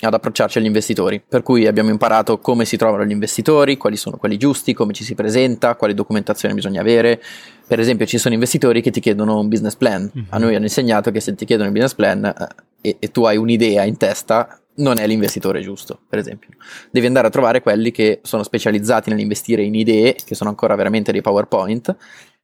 ad 0.02 0.14
approcciarci 0.14 0.58
agli 0.58 0.66
investitori, 0.66 1.22
per 1.26 1.42
cui 1.42 1.66
abbiamo 1.66 1.90
imparato 1.90 2.38
come 2.38 2.64
si 2.64 2.76
trovano 2.76 3.04
gli 3.04 3.10
investitori, 3.10 3.76
quali 3.76 3.96
sono 3.96 4.16
quelli 4.16 4.38
giusti, 4.38 4.72
come 4.72 4.92
ci 4.92 5.04
si 5.04 5.14
presenta, 5.14 5.76
quale 5.76 5.92
documentazione 5.94 6.54
bisogna 6.54 6.80
avere. 6.80 7.20
Per 7.66 7.78
esempio 7.78 8.06
ci 8.06 8.16
sono 8.16 8.34
investitori 8.34 8.80
che 8.80 8.90
ti 8.90 9.00
chiedono 9.00 9.38
un 9.38 9.48
business 9.48 9.76
plan. 9.76 10.02
Mm-hmm. 10.02 10.26
A 10.30 10.38
noi 10.38 10.54
hanno 10.54 10.64
insegnato 10.64 11.10
che 11.10 11.20
se 11.20 11.34
ti 11.34 11.44
chiedono 11.44 11.68
un 11.68 11.74
business 11.74 11.94
plan 11.94 12.24
eh, 12.24 12.48
e, 12.80 12.96
e 12.98 13.10
tu 13.10 13.24
hai 13.24 13.36
un'idea 13.36 13.84
in 13.84 13.96
testa, 13.96 14.58
non 14.76 14.98
è 14.98 15.06
l'investitore 15.06 15.60
giusto, 15.60 15.98
per 16.08 16.18
esempio. 16.18 16.48
Devi 16.90 17.06
andare 17.06 17.26
a 17.26 17.30
trovare 17.30 17.60
quelli 17.60 17.90
che 17.90 18.20
sono 18.22 18.42
specializzati 18.42 19.10
nell'investire 19.10 19.62
in 19.62 19.74
idee, 19.74 20.16
che 20.24 20.34
sono 20.34 20.48
ancora 20.48 20.74
veramente 20.74 21.12
dei 21.12 21.20
PowerPoint, 21.20 21.94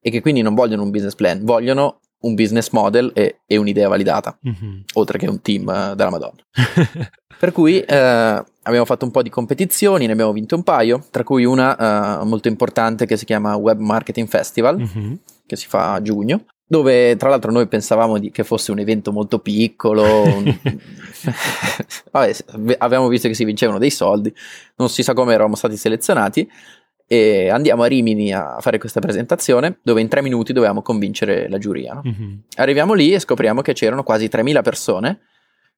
e 0.01 0.11
che 0.11 0.21
quindi 0.21 0.43
non 0.43 0.55
vogliono 0.55 0.83
un 0.83 0.91
business 0.91 1.15
plan, 1.15 1.43
vogliono 1.43 2.01
un 2.21 2.35
business 2.35 2.71
model 2.71 3.11
e, 3.15 3.41
e 3.47 3.57
un'idea 3.57 3.89
validata, 3.89 4.39
mm-hmm. 4.47 4.81
oltre 4.95 5.19
che 5.19 5.29
un 5.29 5.41
team 5.41 5.67
uh, 5.67 5.95
della 5.95 6.11
Madonna. 6.11 6.43
per 7.39 7.53
cui 7.53 7.77
uh, 7.79 7.85
abbiamo 7.87 8.85
fatto 8.85 9.05
un 9.05 9.11
po' 9.11 9.23
di 9.23 9.31
competizioni, 9.31 10.07
ne 10.07 10.13
abbiamo 10.13 10.33
vinto 10.33 10.57
un 10.57 10.63
paio, 10.63 11.05
tra 11.11 11.25
cui 11.25 11.45
una 11.45 12.21
uh, 12.21 12.27
molto 12.27 12.49
importante 12.49 13.07
che 13.07 13.17
si 13.17 13.25
chiama 13.25 13.57
Web 13.57 13.79
Marketing 13.79 14.29
Festival, 14.29 14.79
mm-hmm. 14.79 15.15
che 15.47 15.57
si 15.57 15.67
fa 15.67 15.93
a 15.93 16.03
giugno, 16.03 16.47
dove 16.67 17.17
tra 17.17 17.29
l'altro 17.29 17.53
noi 17.53 17.69
pensavamo 17.69 18.19
di, 18.19 18.31
che 18.31 18.43
fosse 18.43 18.73
un 18.73 18.79
evento 18.79 19.13
molto 19.13 19.39
piccolo, 19.39 20.23
un... 20.23 20.59
Vabbè, 22.11 22.37
avevamo 22.79 23.09
visto 23.09 23.29
che 23.29 23.35
si 23.35 23.45
vincevano 23.45 23.79
dei 23.79 23.91
soldi, 23.91 24.35
non 24.77 24.89
si 24.89 25.03
sa 25.03 25.13
come 25.13 25.35
eravamo 25.35 25.55
stati 25.55 25.77
selezionati 25.77 26.49
e 27.07 27.49
andiamo 27.51 27.83
a 27.83 27.87
Rimini 27.87 28.33
a 28.33 28.57
fare 28.61 28.79
questa 28.79 29.01
presentazione 29.01 29.79
dove 29.83 30.01
in 30.01 30.09
tre 30.09 30.23
minuti 30.23 30.53
dovevamo 30.53 30.83
convincere 30.83 31.49
la 31.49 31.59
giuria. 31.59 31.95
No? 31.95 32.03
Mm-hmm. 32.05 32.33
Arriviamo 32.57 32.95
lì 32.95 33.13
e 33.13 33.21
scopriamo 33.21 33.63
che 33.63 33.73
c'erano 33.73 34.03
quasi 34.03 34.27
3.000 34.27 34.63
persone 34.63 35.21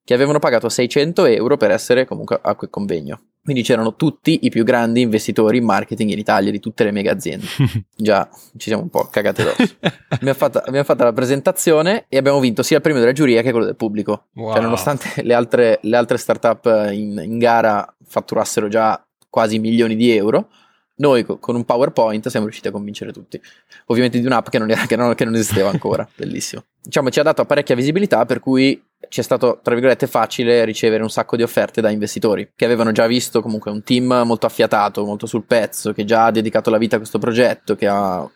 che 0.08 0.14
avevano 0.14 0.38
pagato 0.38 0.70
600 0.70 1.26
euro 1.26 1.58
per 1.58 1.70
essere 1.70 2.06
comunque 2.06 2.38
a 2.40 2.54
quel 2.54 2.70
convegno. 2.70 3.20
Quindi 3.44 3.62
c'erano 3.62 3.94
tutti 3.94 4.38
i 4.42 4.48
più 4.48 4.64
grandi 4.64 5.02
investitori 5.02 5.58
in 5.58 5.64
marketing 5.64 6.10
in 6.10 6.18
Italia 6.18 6.50
di 6.50 6.60
tutte 6.60 6.82
le 6.84 6.92
mega 6.92 7.12
aziende. 7.12 7.44
Già, 7.94 8.26
ci 8.56 8.68
siamo 8.68 8.84
un 8.84 8.88
po' 8.88 9.08
cagate 9.10 9.42
addosso. 9.42 9.76
abbiamo, 10.08 10.38
fatto, 10.38 10.58
abbiamo, 10.58 10.84
fatto, 10.84 11.04
la 11.04 11.12
presentazione 11.12 12.06
e 12.08 12.16
abbiamo 12.16 12.40
vinto 12.40 12.62
sia 12.62 12.76
il 12.76 12.82
premio 12.82 13.00
della 13.00 13.12
giuria 13.12 13.42
che 13.42 13.50
quello 13.50 13.66
del 13.66 13.76
pubblico. 13.76 14.28
Wow. 14.34 14.52
Cioè, 14.52 14.62
nonostante 14.62 15.22
le 15.22 15.34
altre, 15.34 15.78
le 15.82 15.96
altre 15.98 16.16
startup 16.16 16.88
in, 16.90 17.22
in 17.22 17.36
gara 17.36 17.94
fatturassero 18.02 18.68
già 18.68 19.02
quasi 19.28 19.58
milioni 19.58 19.94
di 19.94 20.10
euro, 20.10 20.48
noi 20.98 21.24
con 21.24 21.54
un 21.54 21.64
PowerPoint 21.64 22.28
siamo 22.28 22.46
riusciti 22.46 22.68
a 22.68 22.72
convincere 22.72 23.12
tutti. 23.12 23.40
Ovviamente 23.86 24.20
di 24.20 24.26
un'app 24.26 24.48
che 24.48 24.58
non, 24.58 24.70
era, 24.70 24.86
che 24.86 24.96
non, 24.96 25.14
che 25.14 25.24
non 25.24 25.34
esisteva 25.34 25.70
ancora, 25.70 26.08
bellissimo. 26.14 26.64
Diciamo 26.82 27.10
ci 27.10 27.20
ha 27.20 27.22
dato 27.22 27.44
parecchia 27.44 27.74
visibilità 27.74 28.24
per 28.24 28.40
cui 28.40 28.82
ci 29.08 29.20
è 29.20 29.22
stato, 29.22 29.60
tra 29.62 29.74
virgolette, 29.74 30.06
facile 30.06 30.64
ricevere 30.64 31.02
un 31.02 31.10
sacco 31.10 31.36
di 31.36 31.42
offerte 31.42 31.80
da 31.80 31.90
investitori 31.90 32.50
che 32.54 32.64
avevano 32.64 32.92
già 32.92 33.06
visto 33.06 33.40
comunque 33.40 33.70
un 33.70 33.82
team 33.82 34.22
molto 34.24 34.46
affiatato, 34.46 35.04
molto 35.04 35.26
sul 35.26 35.44
pezzo, 35.44 35.92
che 35.92 36.04
già 36.04 36.26
ha 36.26 36.30
dedicato 36.30 36.70
la 36.70 36.78
vita 36.78 36.96
a 36.96 36.98
questo 36.98 37.18
progetto, 37.18 37.76
che 37.76 37.86
ha 37.86 38.28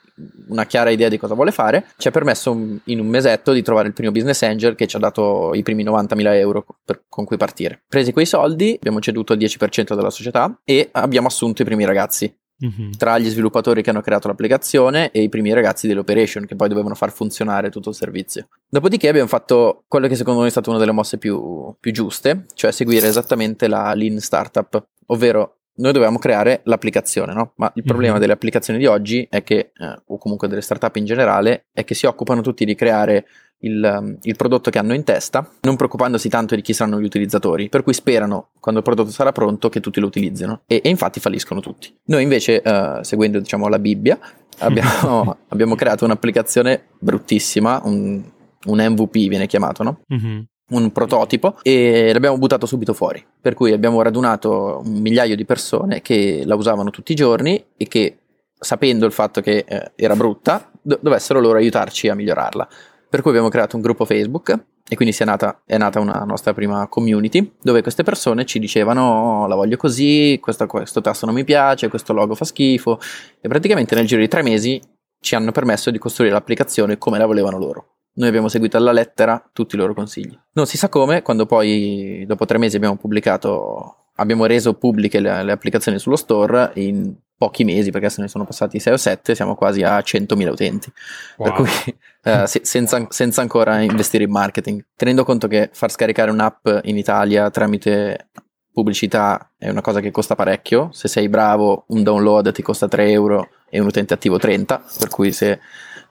una 0.48 0.66
chiara 0.66 0.90
idea 0.90 1.08
di 1.08 1.18
cosa 1.18 1.34
vuole 1.34 1.50
fare, 1.50 1.86
ci 1.96 2.06
ha 2.06 2.10
permesso 2.10 2.52
in 2.84 3.00
un 3.00 3.06
mesetto 3.06 3.52
di 3.52 3.62
trovare 3.62 3.88
il 3.88 3.94
primo 3.94 4.12
business 4.12 4.42
angel 4.42 4.74
che 4.74 4.86
ci 4.86 4.96
ha 4.96 4.98
dato 4.98 5.52
i 5.54 5.62
primi 5.62 5.84
90.000 5.84 6.34
euro 6.34 6.64
per, 6.84 7.02
con 7.08 7.24
cui 7.24 7.36
partire. 7.36 7.82
Presi 7.88 8.12
quei 8.12 8.26
soldi, 8.26 8.74
abbiamo 8.76 9.00
ceduto 9.00 9.32
il 9.32 9.40
10% 9.40 9.94
della 9.94 10.10
società 10.10 10.60
e 10.64 10.88
abbiamo 10.92 11.26
assunto 11.26 11.62
i 11.62 11.64
primi 11.64 11.84
ragazzi 11.84 12.32
mm-hmm. 12.64 12.90
tra 12.96 13.18
gli 13.18 13.28
sviluppatori 13.28 13.82
che 13.82 13.90
hanno 13.90 14.00
creato 14.00 14.28
l'applicazione 14.28 15.10
e 15.10 15.22
i 15.22 15.28
primi 15.28 15.52
ragazzi 15.52 15.86
dell'operation 15.86 16.46
che 16.46 16.56
poi 16.56 16.68
dovevano 16.68 16.94
far 16.94 17.12
funzionare 17.12 17.70
tutto 17.70 17.90
il 17.90 17.94
servizio. 17.94 18.48
Dopodiché 18.68 19.08
abbiamo 19.08 19.28
fatto 19.28 19.84
quello 19.88 20.08
che 20.08 20.16
secondo 20.16 20.40
noi 20.40 20.48
è 20.48 20.52
stata 20.52 20.70
una 20.70 20.78
delle 20.78 20.92
mosse 20.92 21.18
più, 21.18 21.74
più 21.78 21.92
giuste, 21.92 22.46
cioè 22.54 22.72
seguire 22.72 23.06
esattamente 23.06 23.68
la 23.68 23.94
lean 23.94 24.18
startup, 24.18 24.82
ovvero 25.06 25.61
noi 25.74 25.92
dovevamo 25.92 26.18
creare 26.18 26.60
l'applicazione, 26.64 27.32
no? 27.32 27.52
Ma 27.56 27.70
il 27.74 27.82
problema 27.82 28.12
mm-hmm. 28.12 28.20
delle 28.20 28.32
applicazioni 28.32 28.78
di 28.78 28.86
oggi 28.86 29.26
è 29.30 29.42
che, 29.42 29.72
eh, 29.74 30.02
o 30.06 30.18
comunque 30.18 30.48
delle 30.48 30.60
startup 30.60 30.94
in 30.96 31.04
generale, 31.04 31.66
è 31.72 31.84
che 31.84 31.94
si 31.94 32.06
occupano 32.06 32.42
tutti 32.42 32.64
di 32.64 32.74
creare 32.74 33.26
il, 33.60 33.98
um, 33.98 34.18
il, 34.22 34.36
prodotto 34.36 34.70
che 34.70 34.78
hanno 34.78 34.92
in 34.92 35.04
testa, 35.04 35.48
non 35.62 35.76
preoccupandosi 35.76 36.28
tanto 36.28 36.54
di 36.54 36.62
chi 36.62 36.72
saranno 36.72 37.00
gli 37.00 37.04
utilizzatori, 37.04 37.68
per 37.68 37.82
cui 37.82 37.94
sperano, 37.94 38.50
quando 38.60 38.80
il 38.80 38.86
prodotto 38.86 39.10
sarà 39.10 39.32
pronto, 39.32 39.68
che 39.68 39.80
tutti 39.80 40.00
lo 40.00 40.06
utilizzino 40.06 40.62
e, 40.66 40.80
e 40.84 40.88
infatti 40.88 41.20
falliscono 41.20 41.60
tutti. 41.60 41.94
Noi 42.06 42.22
invece, 42.22 42.62
uh, 42.64 43.02
seguendo 43.02 43.38
diciamo 43.38 43.68
la 43.68 43.78
Bibbia, 43.78 44.18
abbiamo, 44.58 45.38
abbiamo 45.48 45.74
creato 45.74 46.04
un'applicazione 46.04 46.88
bruttissima, 46.98 47.80
un, 47.84 48.22
un 48.66 48.78
MVP 48.78 49.28
viene 49.28 49.46
chiamato, 49.46 49.82
no? 49.82 50.00
Mm-hmm 50.12 50.40
un 50.72 50.90
prototipo 50.92 51.58
e 51.62 52.10
l'abbiamo 52.12 52.38
buttato 52.38 52.66
subito 52.66 52.94
fuori. 52.94 53.24
Per 53.40 53.54
cui 53.54 53.72
abbiamo 53.72 54.02
radunato 54.02 54.82
un 54.84 55.00
migliaio 55.00 55.36
di 55.36 55.44
persone 55.44 56.02
che 56.02 56.42
la 56.44 56.54
usavano 56.54 56.90
tutti 56.90 57.12
i 57.12 57.16
giorni 57.16 57.64
e 57.76 57.86
che, 57.86 58.18
sapendo 58.58 59.06
il 59.06 59.12
fatto 59.12 59.40
che 59.40 59.64
eh, 59.66 59.92
era 59.94 60.16
brutta, 60.16 60.70
do- 60.80 60.98
dovessero 61.00 61.40
loro 61.40 61.58
aiutarci 61.58 62.08
a 62.08 62.14
migliorarla. 62.14 62.68
Per 63.08 63.20
cui 63.20 63.30
abbiamo 63.30 63.48
creato 63.48 63.76
un 63.76 63.82
gruppo 63.82 64.04
Facebook 64.04 64.58
e 64.88 64.96
quindi 64.96 65.16
è 65.18 65.24
nata, 65.24 65.62
è 65.64 65.78
nata 65.78 66.00
una 66.00 66.24
nostra 66.26 66.52
prima 66.52 66.86
community 66.88 67.54
dove 67.62 67.82
queste 67.82 68.02
persone 68.02 68.44
ci 68.44 68.58
dicevano 68.58 69.42
oh, 69.42 69.46
la 69.46 69.54
voglio 69.54 69.76
così, 69.76 70.38
questo, 70.40 70.66
questo 70.66 71.00
tasto 71.00 71.24
non 71.24 71.34
mi 71.34 71.44
piace, 71.44 71.88
questo 71.88 72.12
logo 72.12 72.34
fa 72.34 72.44
schifo 72.44 72.98
e 73.40 73.48
praticamente 73.48 73.94
nel 73.94 74.06
giro 74.06 74.20
di 74.20 74.28
tre 74.28 74.42
mesi 74.42 74.80
ci 75.20 75.34
hanno 75.34 75.52
permesso 75.52 75.90
di 75.90 75.98
costruire 75.98 76.34
l'applicazione 76.34 76.98
come 76.98 77.16
la 77.18 77.26
volevano 77.26 77.58
loro. 77.58 77.86
Noi 78.14 78.28
abbiamo 78.28 78.48
seguito 78.48 78.76
alla 78.76 78.92
lettera 78.92 79.42
tutti 79.52 79.74
i 79.74 79.78
loro 79.78 79.94
consigli. 79.94 80.38
Non 80.52 80.66
si 80.66 80.76
sa 80.76 80.88
come, 80.88 81.22
quando 81.22 81.46
poi 81.46 82.24
dopo 82.26 82.44
tre 82.44 82.58
mesi 82.58 82.76
abbiamo 82.76 82.96
pubblicato, 82.96 84.08
abbiamo 84.16 84.44
reso 84.44 84.74
pubbliche 84.74 85.20
le, 85.20 85.42
le 85.42 85.52
applicazioni 85.52 85.98
sullo 85.98 86.16
store 86.16 86.72
in 86.74 87.14
pochi 87.42 87.64
mesi, 87.64 87.90
perché 87.90 88.08
se 88.08 88.20
ne 88.20 88.28
sono 88.28 88.44
passati 88.44 88.78
6 88.78 88.92
o 88.92 88.96
7, 88.96 89.34
siamo 89.34 89.54
quasi 89.54 89.82
a 89.82 89.98
100.000 89.98 90.48
utenti. 90.48 90.92
Wow. 91.38 91.48
Per 91.48 91.56
cui 91.56 91.96
eh, 92.22 92.46
se, 92.46 92.60
senza, 92.62 93.04
senza, 93.08 93.40
ancora 93.40 93.80
investire 93.80 94.24
in 94.24 94.30
marketing. 94.30 94.84
Tenendo 94.94 95.24
conto 95.24 95.48
che 95.48 95.70
far 95.72 95.90
scaricare 95.90 96.30
un'app 96.30 96.68
in 96.84 96.96
Italia 96.98 97.50
tramite 97.50 98.28
pubblicità 98.72 99.50
è 99.58 99.68
una 99.68 99.80
cosa 99.80 100.00
che 100.00 100.10
costa 100.10 100.34
parecchio, 100.34 100.90
se 100.92 101.08
sei 101.08 101.28
bravo 101.28 101.84
un 101.88 102.02
download 102.02 102.52
ti 102.52 102.62
costa 102.62 102.88
3 102.88 103.10
euro 103.10 103.48
e 103.68 103.80
un 103.80 103.86
utente 103.86 104.14
attivo 104.14 104.38
30, 104.38 104.84
per 104.98 105.08
cui 105.08 105.32
se, 105.32 105.60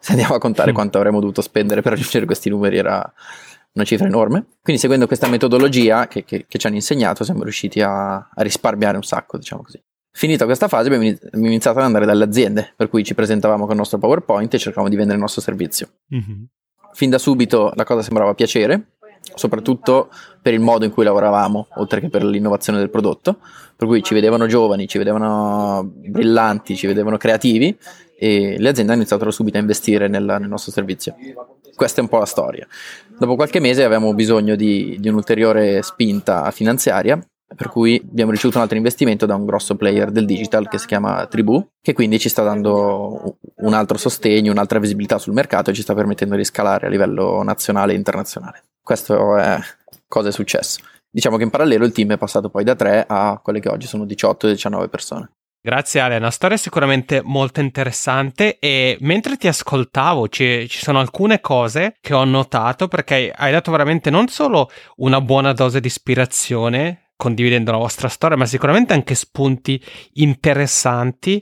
se 0.01 0.11
andiamo 0.13 0.33
a 0.33 0.39
contare 0.39 0.71
quanto 0.71 0.97
avremmo 0.97 1.19
dovuto 1.19 1.41
spendere 1.41 1.81
per 1.81 1.91
raggiungere 1.91 2.25
questi 2.25 2.49
numeri 2.49 2.77
era 2.77 3.13
una 3.73 3.85
cifra 3.85 4.07
enorme. 4.07 4.45
Quindi 4.61 4.81
seguendo 4.81 5.05
questa 5.05 5.27
metodologia 5.27 6.07
che, 6.07 6.25
che, 6.25 6.45
che 6.47 6.57
ci 6.57 6.67
hanno 6.67 6.75
insegnato 6.75 7.23
siamo 7.23 7.43
riusciti 7.43 7.81
a, 7.81 8.15
a 8.15 8.41
risparmiare 8.41 8.97
un 8.97 9.03
sacco, 9.03 9.37
diciamo 9.37 9.61
così. 9.61 9.79
Finita 10.13 10.45
questa 10.45 10.67
fase 10.67 10.93
abbiamo 10.93 11.15
iniziato 11.45 11.77
ad 11.77 11.85
andare 11.85 12.05
dalle 12.05 12.25
aziende, 12.25 12.73
per 12.75 12.89
cui 12.89 13.03
ci 13.03 13.13
presentavamo 13.13 13.63
con 13.63 13.71
il 13.71 13.77
nostro 13.77 13.97
PowerPoint 13.97 14.53
e 14.53 14.57
cercavamo 14.57 14.89
di 14.89 14.95
vendere 14.95 15.15
il 15.15 15.21
nostro 15.21 15.41
servizio. 15.41 15.87
Mm-hmm. 16.13 16.43
Fin 16.93 17.09
da 17.09 17.17
subito 17.17 17.71
la 17.75 17.85
cosa 17.85 18.01
sembrava 18.01 18.33
piacere, 18.33 18.95
soprattutto 19.35 20.09
per 20.41 20.53
il 20.53 20.59
modo 20.59 20.83
in 20.83 20.91
cui 20.91 21.05
lavoravamo, 21.05 21.67
oltre 21.75 22.01
che 22.01 22.09
per 22.09 22.25
l'innovazione 22.25 22.79
del 22.79 22.89
prodotto, 22.89 23.37
per 23.77 23.87
cui 23.87 24.03
ci 24.03 24.13
vedevano 24.13 24.47
giovani, 24.47 24.87
ci 24.87 24.97
vedevano 24.97 25.89
brillanti, 25.89 26.75
ci 26.75 26.87
vedevano 26.87 27.15
creativi 27.17 27.77
e 28.23 28.59
le 28.59 28.69
aziende 28.69 28.91
hanno 28.91 29.01
iniziato 29.01 29.31
subito 29.31 29.57
a 29.57 29.61
investire 29.61 30.07
nel, 30.07 30.23
nel 30.23 30.47
nostro 30.47 30.71
servizio. 30.71 31.15
Questa 31.73 32.01
è 32.01 32.03
un 32.03 32.09
po' 32.09 32.19
la 32.19 32.25
storia. 32.25 32.67
Dopo 33.17 33.35
qualche 33.35 33.59
mese 33.59 33.83
avevamo 33.83 34.13
bisogno 34.13 34.55
di, 34.55 34.97
di 34.99 35.09
un'ulteriore 35.09 35.81
spinta 35.81 36.51
finanziaria 36.51 37.19
per 37.55 37.67
cui 37.67 37.99
abbiamo 38.07 38.29
ricevuto 38.29 38.57
un 38.57 38.63
altro 38.63 38.77
investimento 38.77 39.25
da 39.25 39.33
un 39.33 39.45
grosso 39.45 39.75
player 39.75 40.11
del 40.11 40.25
digital 40.25 40.69
che 40.69 40.77
si 40.77 40.85
chiama 40.85 41.25
Tribù, 41.25 41.67
che 41.81 41.93
quindi 41.93 42.19
ci 42.19 42.29
sta 42.29 42.43
dando 42.43 43.37
un 43.55 43.73
altro 43.73 43.97
sostegno, 43.97 44.51
un'altra 44.51 44.77
visibilità 44.77 45.17
sul 45.17 45.33
mercato 45.33 45.71
e 45.71 45.73
ci 45.73 45.81
sta 45.81 45.95
permettendo 45.95 46.35
di 46.35 46.45
scalare 46.45 46.85
a 46.85 46.89
livello 46.89 47.41
nazionale 47.41 47.93
e 47.93 47.95
internazionale. 47.95 48.63
Questo 48.81 49.35
è 49.37 49.59
cosa 50.07 50.29
è 50.29 50.31
successo. 50.31 50.79
Diciamo 51.09 51.37
che 51.37 51.43
in 51.43 51.49
parallelo 51.49 51.85
il 51.85 51.91
team 51.91 52.13
è 52.13 52.17
passato 52.17 52.49
poi 52.49 52.63
da 52.63 52.75
3 52.75 53.05
a 53.07 53.39
quelle 53.43 53.59
che 53.59 53.69
oggi 53.69 53.87
sono 53.87 54.05
18-19 54.05 54.87
persone. 54.89 55.31
Grazie 55.63 55.99
Ale, 55.99 56.15
è 56.15 56.17
una 56.17 56.31
storia 56.31 56.57
sicuramente 56.57 57.21
molto 57.23 57.59
interessante 57.59 58.57
e 58.57 58.97
mentre 59.01 59.37
ti 59.37 59.47
ascoltavo 59.47 60.27
ci, 60.27 60.67
ci, 60.67 60.79
sono 60.79 60.99
alcune 60.99 61.39
cose 61.39 61.97
che 62.01 62.15
ho 62.15 62.23
notato 62.23 62.87
perché 62.87 63.31
hai 63.31 63.51
dato 63.51 63.69
veramente 63.69 64.09
non 64.09 64.27
solo 64.27 64.71
una 64.95 65.21
buona 65.21 65.53
dose 65.53 65.79
di 65.79 65.85
ispirazione 65.85 67.11
condividendo 67.15 67.69
la 67.69 67.77
vostra 67.77 68.07
storia, 68.07 68.37
ma 68.37 68.47
sicuramente 68.47 68.93
anche 68.93 69.13
spunti 69.13 69.79
interessanti 70.13 71.39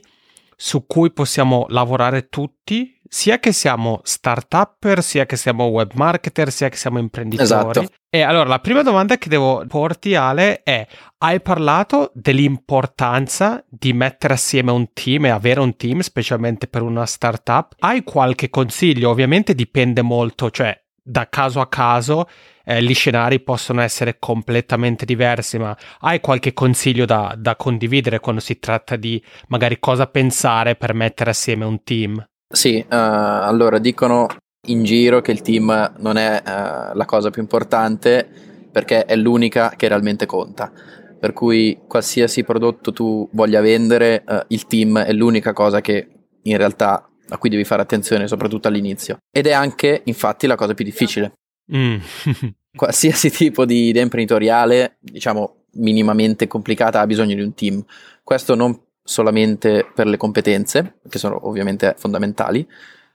su 0.54 0.84
cui 0.84 1.10
possiamo 1.10 1.64
lavorare 1.70 2.28
tutti 2.28 2.99
sia 3.12 3.40
che 3.40 3.50
siamo 3.50 4.00
start-upper, 4.04 5.02
sia 5.02 5.26
che 5.26 5.34
siamo 5.36 5.64
web 5.64 5.90
marketer, 5.94 6.52
sia 6.52 6.68
che 6.68 6.76
siamo 6.76 7.00
imprenditori. 7.00 7.42
Esatto. 7.42 7.86
E 8.08 8.22
allora 8.22 8.48
la 8.48 8.60
prima 8.60 8.82
domanda 8.82 9.18
che 9.18 9.28
devo 9.28 9.64
porti 9.66 10.14
Ale 10.14 10.62
è: 10.62 10.86
hai 11.18 11.40
parlato 11.40 12.12
dell'importanza 12.14 13.64
di 13.68 13.92
mettere 13.92 14.34
assieme 14.34 14.70
un 14.70 14.92
team 14.92 15.26
e 15.26 15.30
avere 15.30 15.58
un 15.58 15.74
team, 15.74 16.00
specialmente 16.00 16.68
per 16.68 16.82
una 16.82 17.04
startup? 17.04 17.74
Hai 17.80 18.04
qualche 18.04 18.48
consiglio? 18.48 19.10
Ovviamente 19.10 19.56
dipende 19.56 20.02
molto, 20.02 20.50
cioè 20.50 20.80
da 21.02 21.28
caso 21.28 21.60
a 21.60 21.68
caso 21.68 22.28
eh, 22.64 22.80
gli 22.80 22.94
scenari 22.94 23.40
possono 23.40 23.80
essere 23.80 24.18
completamente 24.20 25.04
diversi, 25.04 25.58
ma 25.58 25.76
hai 26.00 26.20
qualche 26.20 26.52
consiglio 26.52 27.06
da, 27.06 27.34
da 27.36 27.56
condividere 27.56 28.20
quando 28.20 28.40
si 28.40 28.60
tratta 28.60 28.94
di 28.94 29.20
magari 29.48 29.80
cosa 29.80 30.06
pensare 30.06 30.76
per 30.76 30.94
mettere 30.94 31.30
assieme 31.30 31.64
un 31.64 31.82
team? 31.82 32.24
Sì, 32.52 32.84
uh, 32.84 32.86
allora 32.88 33.78
dicono 33.78 34.26
in 34.66 34.82
giro 34.82 35.20
che 35.20 35.30
il 35.30 35.40
team 35.40 35.94
non 35.98 36.16
è 36.16 36.42
uh, 36.44 36.96
la 36.96 37.04
cosa 37.06 37.30
più 37.30 37.40
importante 37.40 38.28
perché 38.70 39.04
è 39.04 39.16
l'unica 39.16 39.70
che 39.76 39.88
realmente 39.88 40.26
conta. 40.26 40.72
Per 41.20 41.32
cui 41.32 41.78
qualsiasi 41.86 42.44
prodotto 42.44 42.92
tu 42.92 43.28
voglia 43.32 43.60
vendere, 43.60 44.24
uh, 44.26 44.40
il 44.48 44.66
team 44.66 44.98
è 44.98 45.12
l'unica 45.12 45.52
cosa 45.52 45.80
che 45.80 46.08
in 46.42 46.56
realtà 46.56 47.08
a 47.28 47.38
cui 47.38 47.50
devi 47.50 47.64
fare 47.64 47.82
attenzione, 47.82 48.26
soprattutto 48.26 48.68
all'inizio. 48.68 49.18
Ed 49.30 49.46
è 49.46 49.52
anche, 49.52 50.02
infatti, 50.04 50.46
la 50.46 50.56
cosa 50.56 50.74
più 50.74 50.84
difficile. 50.84 51.32
Mm. 51.74 51.98
qualsiasi 52.74 53.30
tipo 53.30 53.64
di 53.64 53.88
idea 53.88 54.02
imprenditoriale, 54.02 54.96
diciamo 55.00 55.64
minimamente 55.74 56.46
complicata, 56.46 57.00
ha 57.00 57.06
bisogno 57.06 57.34
di 57.34 57.42
un 57.42 57.54
team. 57.54 57.84
Questo 58.22 58.54
non 58.54 58.78
solamente 59.10 59.84
per 59.92 60.06
le 60.06 60.16
competenze, 60.16 60.98
che 61.08 61.18
sono 61.18 61.48
ovviamente 61.48 61.96
fondamentali, 61.98 62.64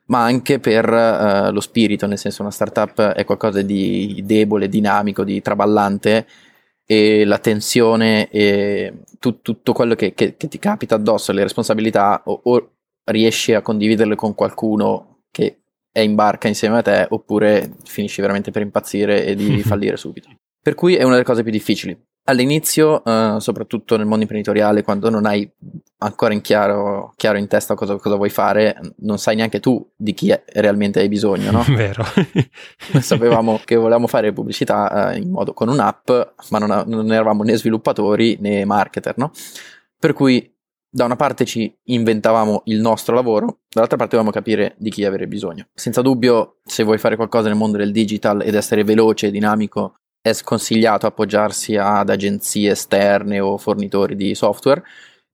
ma 0.07 0.25
anche 0.25 0.59
per 0.59 0.87
uh, 0.91 1.53
lo 1.53 1.61
spirito, 1.61 2.05
nel 2.05 2.17
senso 2.17 2.41
una 2.41 2.51
startup 2.51 3.13
è 3.13 3.23
qualcosa 3.23 3.61
di 3.61 4.21
debole, 4.25 4.67
dinamico, 4.67 5.23
di 5.23 5.41
traballante 5.41 6.27
e 6.85 7.23
la 7.23 7.39
tensione 7.39 8.29
e 8.29 9.03
tu, 9.19 9.41
tutto 9.41 9.71
quello 9.71 9.95
che, 9.95 10.13
che, 10.13 10.35
che, 10.35 10.49
ti 10.49 10.59
capita 10.59 10.95
addosso, 10.95 11.31
le 11.31 11.43
responsabilità, 11.43 12.23
o, 12.25 12.41
o, 12.43 12.71
riesci 13.05 13.53
a 13.53 13.61
condividerle 13.61 14.15
con 14.15 14.35
qualcuno 14.35 15.21
che 15.31 15.61
è 15.91 16.01
in 16.01 16.13
barca 16.13 16.49
insieme 16.49 16.79
a 16.79 16.81
te, 16.81 17.07
oppure 17.09 17.71
finisci 17.85 18.19
veramente 18.19 18.51
per 18.51 18.61
impazzire 18.61 19.25
e 19.25 19.33
di 19.33 19.63
fallire 19.63 19.95
subito. 19.95 20.27
Per 20.61 20.75
cui 20.75 20.95
è 20.95 21.03
una 21.03 21.13
delle 21.13 21.23
cose 21.23 21.41
più 21.41 21.53
difficili. 21.53 21.97
All'inizio, 22.27 23.03
uh, 23.05 23.37
soprattutto 23.37 23.97
nel 23.97 24.07
mondo 24.07 24.23
imprenditoriale, 24.23 24.81
quando 24.81 25.11
non 25.11 25.27
hai 25.27 25.47
ancora 25.99 26.33
in 26.33 26.41
chiaro, 26.41 27.13
chiaro 27.15 27.37
in 27.37 27.47
testa 27.47 27.75
cosa, 27.75 27.97
cosa, 27.97 28.15
vuoi 28.15 28.31
fare, 28.31 28.79
non 28.97 29.19
sai 29.19 29.35
neanche 29.35 29.59
tu 29.59 29.87
di 29.95 30.13
chi 30.15 30.29
è, 30.29 30.43
realmente 30.53 30.99
hai 30.99 31.07
bisogno, 31.07 31.51
no? 31.51 31.63
Vero. 31.69 32.03
Sapevamo 32.99 33.61
che 33.63 33.75
volevamo 33.75 34.07
fare 34.07 34.33
pubblicità 34.33 35.13
in 35.15 35.29
modo 35.29 35.53
con 35.53 35.69
un'app, 35.69 36.09
ma 36.49 36.57
non, 36.57 36.83
non, 36.87 37.11
eravamo 37.11 37.43
né 37.43 37.55
sviluppatori 37.57 38.37
né 38.39 38.65
marketer, 38.65 39.17
no? 39.17 39.31
Per 39.99 40.13
cui 40.13 40.51
da 40.89 41.05
una 41.05 41.15
parte 41.15 41.45
ci 41.45 41.77
inventavamo 41.83 42.63
il 42.65 42.79
nostro 42.79 43.13
lavoro, 43.13 43.59
dall'altra 43.69 43.97
parte 43.97 44.15
dovevamo 44.15 44.31
capire 44.31 44.75
di 44.79 44.89
chi 44.89 45.05
avere 45.05 45.27
bisogno. 45.27 45.67
Senza 45.75 46.01
dubbio, 46.01 46.59
se 46.63 46.83
vuoi 46.83 46.97
fare 46.97 47.17
qualcosa 47.17 47.49
nel 47.49 47.57
mondo 47.57 47.77
del 47.77 47.91
digital 47.91 48.41
ed 48.41 48.55
essere 48.55 48.83
veloce 48.83 49.27
e 49.27 49.31
dinamico, 49.31 49.95
è 50.25 50.33
sconsigliato 50.33 51.05
appoggiarsi 51.05 51.75
ad 51.77 52.09
agenzie 52.09 52.71
esterne 52.71 53.39
o 53.39 53.59
fornitori 53.59 54.15
di 54.15 54.33
software, 54.33 54.81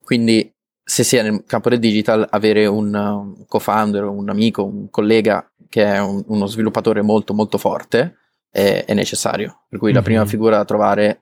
quindi 0.03 0.53
se 0.83 1.05
si 1.05 1.15
è 1.15 1.21
nel 1.21 1.45
campo 1.47 1.69
del 1.69 1.79
digital 1.79 2.27
avere 2.29 2.65
un 2.65 3.45
co-founder, 3.47 4.03
un 4.03 4.29
amico, 4.29 4.65
un 4.65 4.89
collega 4.89 5.49
che 5.69 5.85
è 5.85 5.99
un, 5.99 6.21
uno 6.27 6.45
sviluppatore 6.45 7.01
molto 7.01 7.33
molto 7.33 7.57
forte 7.57 8.17
è, 8.49 8.83
è 8.85 8.93
necessario. 8.93 9.61
Per 9.69 9.79
cui 9.79 9.87
mm-hmm. 9.87 9.97
la 9.97 10.03
prima 10.03 10.21
mhm. 10.23 10.27
figura 10.27 10.57
da 10.57 10.65
trovare 10.65 11.21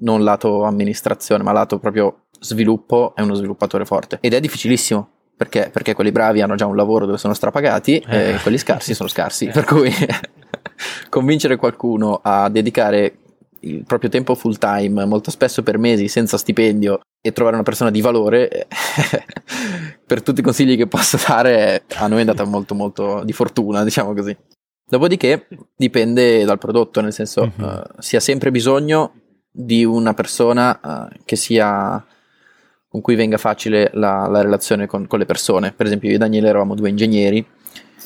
non 0.00 0.22
lato 0.22 0.64
amministrazione, 0.64 1.42
ma 1.42 1.52
lato 1.52 1.78
proprio 1.78 2.26
sviluppo 2.38 3.14
è 3.14 3.22
uno 3.22 3.32
sviluppatore 3.32 3.86
forte. 3.86 4.18
Ed 4.20 4.34
è 4.34 4.40
difficilissimo. 4.40 5.08
Perché? 5.38 5.70
Perché 5.72 5.94
quelli 5.94 6.12
bravi 6.12 6.42
hanno 6.42 6.54
già 6.54 6.66
un 6.66 6.76
lavoro 6.76 7.06
dove 7.06 7.16
sono 7.16 7.32
strapagati 7.32 7.96
eh. 7.96 8.34
e 8.34 8.38
quelli 8.42 8.58
scarsi 8.58 8.92
sono 8.92 9.08
scarsi. 9.08 9.46
Eh. 9.48 9.52
Per 9.52 9.64
cui 9.64 9.90
convincere 11.08 11.56
qualcuno 11.56 12.20
a 12.22 12.48
dedicare 12.48 13.16
il 13.60 13.84
proprio 13.84 14.08
tempo 14.08 14.34
full 14.34 14.56
time, 14.56 15.04
molto 15.04 15.30
spesso 15.30 15.62
per 15.62 15.78
mesi 15.78 16.08
senza 16.08 16.38
stipendio, 16.38 17.00
e 17.20 17.32
trovare 17.32 17.56
una 17.56 17.64
persona 17.64 17.90
di 17.90 18.00
valore, 18.00 18.66
per 20.06 20.22
tutti 20.22 20.40
i 20.40 20.42
consigli 20.42 20.76
che 20.76 20.86
posso 20.86 21.18
dare, 21.26 21.84
a 21.96 22.06
noi 22.06 22.18
è 22.18 22.20
andata 22.20 22.44
molto 22.44 22.74
molto 22.74 23.22
di 23.24 23.32
fortuna, 23.32 23.84
diciamo 23.84 24.14
così. 24.14 24.36
Dopodiché 24.86 25.46
dipende 25.76 26.44
dal 26.44 26.58
prodotto, 26.58 27.00
nel 27.00 27.12
senso 27.12 27.52
mm-hmm. 27.56 27.70
uh, 27.70 27.82
si 27.98 28.16
ha 28.16 28.20
sempre 28.20 28.50
bisogno 28.50 29.12
di 29.50 29.84
una 29.84 30.14
persona 30.14 30.80
uh, 30.82 31.16
che 31.24 31.36
sia 31.36 32.04
con 32.88 33.00
cui 33.00 33.14
venga 33.14 33.36
facile 33.36 33.90
la, 33.94 34.26
la 34.26 34.40
relazione 34.40 34.86
con, 34.86 35.06
con, 35.06 35.20
le 35.20 35.26
persone. 35.26 35.72
Per 35.72 35.86
esempio, 35.86 36.08
io 36.08 36.16
e 36.16 36.18
Daniele 36.18 36.48
eravamo 36.48 36.74
due 36.74 36.88
ingegneri 36.88 37.46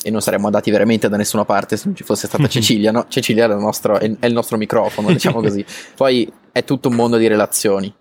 e 0.05 0.11
non 0.11 0.21
saremmo 0.21 0.45
andati 0.45 0.69
veramente 0.69 1.09
da 1.09 1.17
nessuna 1.17 1.45
parte 1.45 1.77
se 1.77 1.87
non 1.87 1.95
ci 1.95 2.03
fosse 2.03 2.27
stata 2.27 2.45
Cecilia, 2.47 2.91
no? 2.91 3.07
Cecilia 3.07 3.47
è 3.47 3.49
il 3.51 3.55
nostro, 3.55 3.97
è, 3.97 4.19
è 4.19 4.27
il 4.27 4.33
nostro 4.33 4.55
microfono, 4.55 5.07
diciamo 5.11 5.41
così. 5.41 5.65
Poi 5.97 6.31
è 6.51 6.63
tutto 6.63 6.89
un 6.89 6.95
mondo 6.95 7.17
di 7.17 7.25
relazioni, 7.25 7.91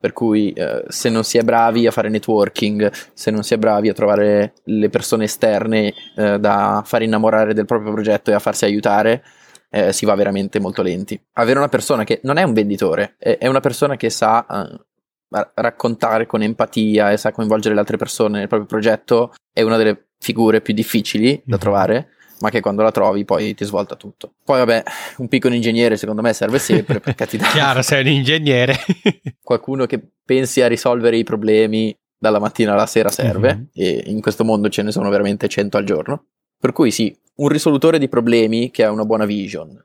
per 0.00 0.14
cui 0.14 0.50
eh, 0.52 0.82
se 0.88 1.10
non 1.10 1.24
si 1.24 1.36
è 1.36 1.42
bravi 1.42 1.86
a 1.86 1.90
fare 1.90 2.08
networking, 2.08 2.90
se 3.12 3.30
non 3.30 3.42
si 3.42 3.52
è 3.52 3.58
bravi 3.58 3.90
a 3.90 3.92
trovare 3.92 4.54
le 4.64 4.88
persone 4.88 5.24
esterne 5.24 5.92
eh, 6.16 6.38
da 6.38 6.82
far 6.86 7.02
innamorare 7.02 7.52
del 7.52 7.66
proprio 7.66 7.92
progetto 7.92 8.30
e 8.30 8.34
a 8.34 8.38
farsi 8.38 8.64
aiutare, 8.64 9.22
eh, 9.68 9.92
si 9.92 10.06
va 10.06 10.14
veramente 10.14 10.58
molto 10.58 10.80
lenti. 10.80 11.22
Avere 11.34 11.58
una 11.58 11.68
persona 11.68 12.04
che 12.04 12.20
non 12.22 12.38
è 12.38 12.42
un 12.44 12.54
venditore, 12.54 13.16
è, 13.18 13.36
è 13.36 13.46
una 13.46 13.60
persona 13.60 13.96
che 13.96 14.08
sa 14.08 14.46
eh, 14.46 15.50
raccontare 15.56 16.24
con 16.24 16.40
empatia 16.40 17.10
e 17.10 17.18
sa 17.18 17.30
coinvolgere 17.30 17.74
le 17.74 17.80
altre 17.80 17.98
persone 17.98 18.38
nel 18.38 18.48
proprio 18.48 18.66
progetto, 18.66 19.34
è 19.52 19.60
una 19.60 19.76
delle 19.76 20.11
figure 20.22 20.60
più 20.60 20.72
difficili 20.72 21.42
da 21.44 21.56
mhm. 21.56 21.60
trovare, 21.60 22.08
ma 22.38 22.48
che 22.48 22.60
quando 22.60 22.82
la 22.82 22.92
trovi 22.92 23.24
poi 23.24 23.54
ti 23.54 23.64
svolta 23.64 23.96
tutto. 23.96 24.34
Poi 24.44 24.58
vabbè, 24.58 24.82
un 25.16 25.26
piccolo 25.26 25.52
ingegnere 25.52 25.96
secondo 25.96 26.22
me 26.22 26.32
serve 26.32 26.60
sempre 26.60 27.00
perché 27.00 27.26
ti 27.28 27.36
dà... 27.36 27.48
Chiaro, 27.48 27.82
sei 27.82 28.02
un 28.02 28.12
ingegnere. 28.12 28.76
qualcuno 29.42 29.84
che 29.86 30.00
pensi 30.24 30.60
a 30.60 30.68
risolvere 30.68 31.16
i 31.16 31.24
problemi 31.24 31.94
dalla 32.16 32.38
mattina 32.38 32.72
alla 32.72 32.86
sera 32.86 33.08
serve 33.08 33.54
mm-hmm. 33.54 33.64
e 33.74 34.04
in 34.06 34.20
questo 34.20 34.44
mondo 34.44 34.68
ce 34.68 34.82
ne 34.82 34.92
sono 34.92 35.10
veramente 35.10 35.48
100 35.48 35.76
al 35.76 35.84
giorno. 35.84 36.26
Per 36.56 36.70
cui 36.70 36.92
sì, 36.92 37.14
un 37.36 37.48
risolutore 37.48 37.98
di 37.98 38.08
problemi 38.08 38.70
che 38.70 38.84
ha 38.84 38.92
una 38.92 39.04
buona 39.04 39.24
vision, 39.24 39.76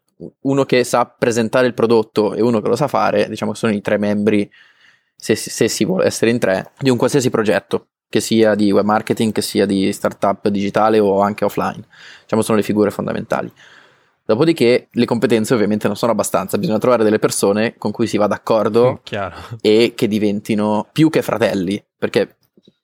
uno 0.42 0.66
che 0.66 0.84
sa 0.84 1.08
presentare 1.08 1.66
il 1.66 1.74
prodotto 1.74 2.36
e 2.36 2.42
uno 2.42 2.62
che 2.62 2.68
lo 2.68 2.76
sa 2.76 2.88
fare, 2.88 3.28
diciamo 3.28 3.54
che 3.54 3.58
sono 3.58 3.74
i 3.74 3.82
tre 3.82 3.98
membri, 3.98 4.48
se, 5.16 5.34
se 5.34 5.68
si 5.68 5.84
vuole 5.84 6.06
essere 6.06 6.30
in 6.30 6.38
tre, 6.38 6.74
di 6.78 6.92
un 6.92 6.98
qualsiasi 6.98 7.32
progetto 7.32 7.88
che 8.10 8.20
sia 8.20 8.56
di 8.56 8.72
web 8.72 8.86
marketing, 8.86 9.32
che 9.32 9.42
sia 9.42 9.66
di 9.66 9.92
startup 9.92 10.48
digitale 10.48 11.00
o 11.00 11.22
anche 11.22 11.46
offline. 11.46 11.84
Diciamo 12.22 12.42
sono 12.42 12.58
le 12.58 12.64
figure 12.64 12.92
fondamentali. 12.92 13.52
Dopodiché 14.26 14.90
le 14.92 15.06
competenze 15.06 15.54
ovviamente 15.54 15.88
non 15.88 15.96
sono 15.96 16.12
abbastanza, 16.12 16.58
bisogna 16.58 16.80
trovare 16.80 17.06
delle 17.06 17.20
persone 17.20 17.76
con 17.78 17.92
cui 17.92 18.08
si 18.08 18.18
va 18.18 18.28
d'accordo 18.28 19.00
Chiaro. 19.04 19.36
e 19.62 19.94
che 19.96 20.08
diventino 20.10 20.88
più 20.92 21.10
che 21.10 21.22
fratelli, 21.22 21.82
perché 21.98 22.36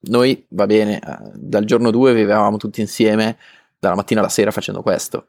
noi, 0.03 0.45
va 0.49 0.65
bene, 0.65 0.99
eh, 0.99 1.17
dal 1.33 1.65
giorno 1.65 1.91
2 1.91 2.13
vivevamo 2.13 2.55
tutti 2.55 2.79
insieme, 2.79 3.37
dalla 3.77 3.95
mattina 3.95 4.21
alla 4.21 4.29
sera 4.29 4.51
facendo 4.51 4.81
questo, 4.81 5.25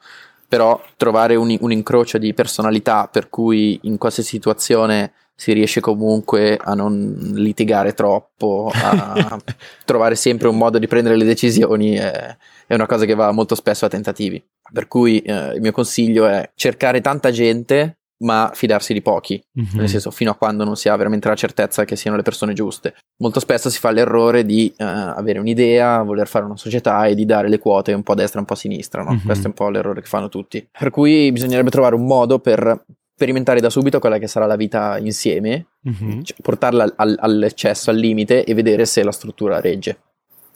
però 0.48 0.80
trovare 0.96 1.34
un, 1.34 1.56
un 1.60 1.72
incrocio 1.72 2.18
di 2.18 2.32
personalità 2.32 3.08
per 3.08 3.28
cui 3.28 3.80
in 3.82 3.98
qualsiasi 3.98 4.28
situazione 4.28 5.12
si 5.36 5.52
riesce 5.52 5.80
comunque 5.80 6.56
a 6.56 6.74
non 6.74 7.32
litigare 7.34 7.92
troppo, 7.92 8.70
a 8.72 9.38
trovare 9.84 10.14
sempre 10.14 10.48
un 10.48 10.56
modo 10.56 10.78
di 10.78 10.86
prendere 10.86 11.16
le 11.16 11.24
decisioni, 11.24 11.94
è, 11.94 12.36
è, 12.66 12.74
una 12.74 12.86
cosa 12.86 13.04
che 13.04 13.14
va 13.14 13.32
molto 13.32 13.54
spesso 13.54 13.84
a 13.84 13.88
tentativi. 13.88 14.42
Per 14.72 14.88
cui 14.88 15.20
eh, 15.20 15.54
il 15.54 15.60
mio 15.60 15.72
consiglio 15.72 16.26
è 16.26 16.50
cercare 16.54 17.00
tanta 17.00 17.30
gente, 17.30 17.98
ma 18.18 18.50
fidarsi 18.54 18.92
di 18.92 19.02
pochi, 19.02 19.42
mm-hmm. 19.58 19.68
nel 19.74 19.88
senso 19.88 20.10
fino 20.10 20.30
a 20.30 20.36
quando 20.36 20.64
non 20.64 20.76
si 20.76 20.88
ha 20.88 20.96
veramente 20.96 21.28
la 21.28 21.34
certezza 21.34 21.84
che 21.84 21.96
siano 21.96 22.16
le 22.16 22.22
persone 22.22 22.52
giuste. 22.52 22.94
Molto 23.18 23.40
spesso 23.40 23.68
si 23.70 23.78
fa 23.78 23.90
l'errore 23.90 24.44
di 24.44 24.72
uh, 24.78 24.84
avere 24.84 25.40
un'idea, 25.40 26.02
voler 26.02 26.28
fare 26.28 26.44
una 26.44 26.56
società 26.56 27.06
e 27.06 27.14
di 27.14 27.26
dare 27.26 27.48
le 27.48 27.58
quote 27.58 27.92
un 27.92 28.02
po' 28.02 28.12
a 28.12 28.16
destra 28.16 28.38
e 28.38 28.40
un 28.40 28.46
po' 28.46 28.54
a 28.54 28.56
sinistra, 28.56 29.02
no? 29.02 29.10
mm-hmm. 29.10 29.24
Questo 29.24 29.44
è 29.44 29.48
un 29.48 29.54
po' 29.54 29.68
l'errore 29.68 30.00
che 30.00 30.08
fanno 30.08 30.28
tutti. 30.28 30.66
Per 30.70 30.90
cui 30.90 31.30
bisognerebbe 31.32 31.70
trovare 31.70 31.96
un 31.96 32.06
modo 32.06 32.38
per 32.38 32.84
sperimentare 33.14 33.60
da 33.60 33.70
subito 33.70 34.00
quella 34.00 34.18
che 34.18 34.26
sarà 34.26 34.44
la 34.44 34.56
vita 34.56 34.98
insieme, 34.98 35.66
mm-hmm. 35.88 36.22
cioè 36.22 36.36
portarla 36.42 36.92
al, 36.96 37.16
all'eccesso, 37.18 37.90
al 37.90 37.96
limite 37.96 38.44
e 38.44 38.54
vedere 38.54 38.84
se 38.86 39.04
la 39.04 39.12
struttura 39.12 39.60
regge. 39.60 39.98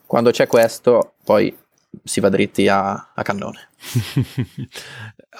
Quando 0.05 0.31
c'è 0.31 0.49
questo, 0.49 1.15
poi 1.25 1.57
si 2.05 2.21
va 2.21 2.29
dritti 2.29 2.69
a, 2.69 3.13
a 3.15 3.23
cannone. 3.23 3.69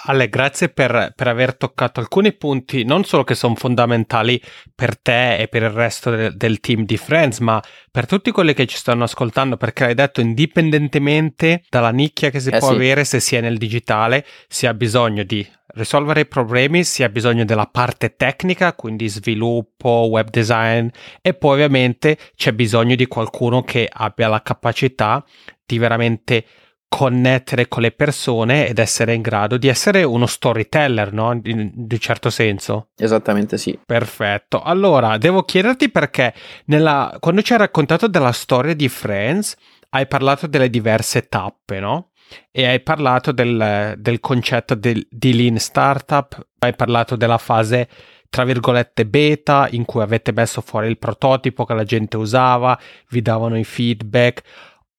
Ale, 0.05 0.29
grazie 0.29 0.69
per, 0.69 1.13
per, 1.15 1.27
aver 1.27 1.55
toccato 1.55 1.99
alcuni 1.99 2.33
punti, 2.33 2.85
non 2.85 3.03
solo 3.03 3.23
che 3.23 3.35
sono 3.35 3.55
fondamentali 3.55 4.41
per 4.73 4.97
te 4.97 5.37
e 5.37 5.47
per 5.47 5.63
il 5.63 5.69
resto 5.71 6.09
de, 6.09 6.35
del 6.35 6.59
team 6.59 6.85
di 6.85 6.95
Friends, 6.95 7.39
ma 7.39 7.61
per 7.91 8.05
tutti 8.05 8.31
quelli 8.31 8.53
che 8.53 8.65
ci 8.65 8.77
stanno 8.77 9.03
ascoltando, 9.03 9.57
perché 9.57 9.85
hai 9.85 9.95
detto 9.95 10.21
indipendentemente 10.21 11.63
dalla 11.69 11.91
nicchia 11.91 12.29
che 12.29 12.39
si 12.39 12.49
eh 12.49 12.59
può 12.59 12.69
sì. 12.69 12.75
avere, 12.75 13.03
se 13.03 13.19
si 13.19 13.35
è 13.35 13.41
nel 13.41 13.57
digitale, 13.57 14.25
si 14.47 14.67
ha 14.67 14.73
bisogno 14.73 15.23
di 15.23 15.45
risolvere 15.73 16.21
i 16.21 16.27
problemi, 16.27 16.83
si 16.83 17.03
ha 17.03 17.09
bisogno 17.09 17.45
della 17.45 17.67
parte 17.67 18.15
tecnica, 18.15 18.73
quindi 18.73 19.07
sviluppo, 19.07 20.07
web 20.09 20.29
design, 20.29 20.87
e 21.21 21.33
poi 21.33 21.53
ovviamente 21.53 22.17
c'è 22.35 22.53
bisogno 22.53 22.95
di 22.95 23.05
qualcuno 23.05 23.63
che 23.63 23.87
abbia 23.91 24.29
la 24.29 24.41
capacità 24.41 25.23
di 25.69 25.77
veramente 25.77 26.45
connettere 26.87 27.67
con 27.67 27.83
le 27.83 27.91
persone 27.91 28.67
ed 28.67 28.79
essere 28.79 29.13
in 29.13 29.21
grado 29.21 29.57
di 29.57 29.67
essere 29.67 30.01
uno 30.03 30.25
storyteller, 30.25 31.13
no? 31.13 31.39
In, 31.43 31.71
in 31.87 31.99
certo 31.99 32.31
senso. 32.31 32.87
Esattamente 32.97 33.59
sì. 33.59 33.77
Perfetto. 33.85 34.59
Allora, 34.63 35.17
devo 35.19 35.43
chiederti 35.43 35.91
perché 35.91 36.33
nella, 36.65 37.15
quando 37.19 37.43
ci 37.43 37.53
hai 37.53 37.59
raccontato 37.59 38.07
della 38.07 38.31
storia 38.31 38.73
di 38.73 38.89
Friends, 38.89 39.55
hai 39.89 40.07
parlato 40.07 40.47
delle 40.47 40.71
diverse 40.71 41.27
tappe, 41.27 41.79
no? 41.79 42.09
E 42.51 42.65
hai 42.65 42.81
parlato 42.81 43.31
del, 43.31 43.93
del 43.97 44.19
concetto 44.19 44.73
del, 44.73 45.05
di 45.09 45.35
lean 45.35 45.57
startup, 45.59 46.43
hai 46.57 46.75
parlato 46.75 47.15
della 47.15 47.37
fase 47.37 47.87
tra 48.29 48.43
virgolette 48.43 49.07
beta 49.07 49.67
in 49.71 49.85
cui 49.85 50.01
avete 50.01 50.31
messo 50.31 50.61
fuori 50.61 50.87
il 50.87 50.99
prototipo 50.99 51.65
che 51.65 51.73
la 51.73 51.83
gente 51.83 52.15
usava, 52.15 52.79
vi 53.09 53.21
davano 53.21 53.57
i 53.57 53.63
feedback 53.63 54.43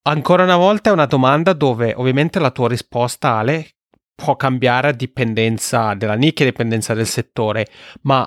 Ancora 0.02 0.44
una 0.44 0.56
volta 0.56 0.88
è 0.88 0.92
una 0.94 1.04
domanda 1.04 1.52
dove 1.52 1.92
ovviamente 1.94 2.38
la 2.38 2.50
tua 2.50 2.68
risposta, 2.68 3.36
Ale, 3.36 3.74
può 4.14 4.34
cambiare 4.34 4.88
a 4.88 4.92
dipendenza 4.92 5.92
della 5.92 6.14
nicchia, 6.14 6.46
a 6.46 6.48
dipendenza 6.48 6.94
del 6.94 7.06
settore, 7.06 7.66
ma 8.02 8.26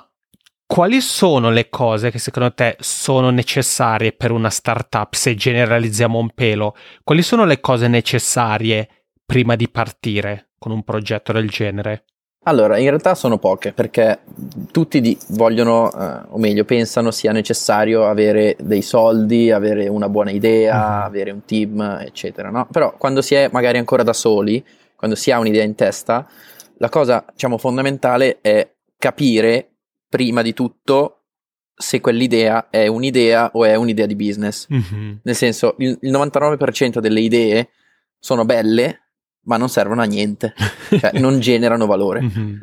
quali 0.66 1.00
sono 1.00 1.50
le 1.50 1.68
cose 1.68 2.12
che 2.12 2.20
secondo 2.20 2.54
te 2.54 2.76
sono 2.78 3.30
necessarie 3.30 4.12
per 4.12 4.30
una 4.30 4.50
startup 4.50 5.14
se 5.14 5.34
generalizziamo 5.34 6.16
un 6.16 6.30
pelo? 6.30 6.76
Quali 7.02 7.22
sono 7.22 7.44
le 7.44 7.58
cose 7.58 7.88
necessarie 7.88 9.06
prima 9.26 9.56
di 9.56 9.68
partire 9.68 10.50
con 10.56 10.70
un 10.70 10.84
progetto 10.84 11.32
del 11.32 11.50
genere? 11.50 12.04
Allora, 12.46 12.76
in 12.76 12.88
realtà 12.88 13.14
sono 13.14 13.38
poche 13.38 13.72
perché 13.72 14.20
tutti 14.70 15.16
vogliono, 15.28 15.90
eh, 15.90 16.26
o 16.28 16.38
meglio, 16.38 16.64
pensano 16.64 17.10
sia 17.10 17.32
necessario 17.32 18.06
avere 18.06 18.56
dei 18.60 18.82
soldi, 18.82 19.50
avere 19.50 19.88
una 19.88 20.10
buona 20.10 20.30
idea, 20.30 20.74
uh-huh. 20.76 21.04
avere 21.06 21.30
un 21.30 21.44
team, 21.46 21.80
eccetera. 22.02 22.50
No? 22.50 22.66
Però 22.70 22.94
quando 22.98 23.22
si 23.22 23.34
è 23.34 23.48
magari 23.50 23.78
ancora 23.78 24.02
da 24.02 24.12
soli, 24.12 24.62
quando 24.94 25.16
si 25.16 25.30
ha 25.30 25.38
un'idea 25.38 25.64
in 25.64 25.74
testa, 25.74 26.28
la 26.78 26.88
cosa, 26.90 27.24
diciamo, 27.32 27.56
fondamentale 27.56 28.38
è 28.42 28.68
capire 28.98 29.70
prima 30.08 30.42
di 30.42 30.52
tutto 30.52 31.20
se 31.74 32.00
quell'idea 32.00 32.68
è 32.68 32.86
un'idea 32.86 33.50
o 33.54 33.64
è 33.64 33.74
un'idea 33.74 34.06
di 34.06 34.16
business. 34.16 34.66
Uh-huh. 34.68 35.18
Nel 35.22 35.34
senso, 35.34 35.76
il, 35.78 35.96
il 36.02 36.12
99% 36.12 36.98
delle 36.98 37.20
idee 37.20 37.70
sono 38.18 38.44
belle, 38.44 39.03
ma 39.44 39.56
non 39.56 39.68
servono 39.68 40.02
a 40.02 40.04
niente, 40.04 40.54
cioè 40.98 41.18
non 41.18 41.40
generano 41.40 41.86
valore. 41.86 42.22
Mm-hmm. 42.22 42.56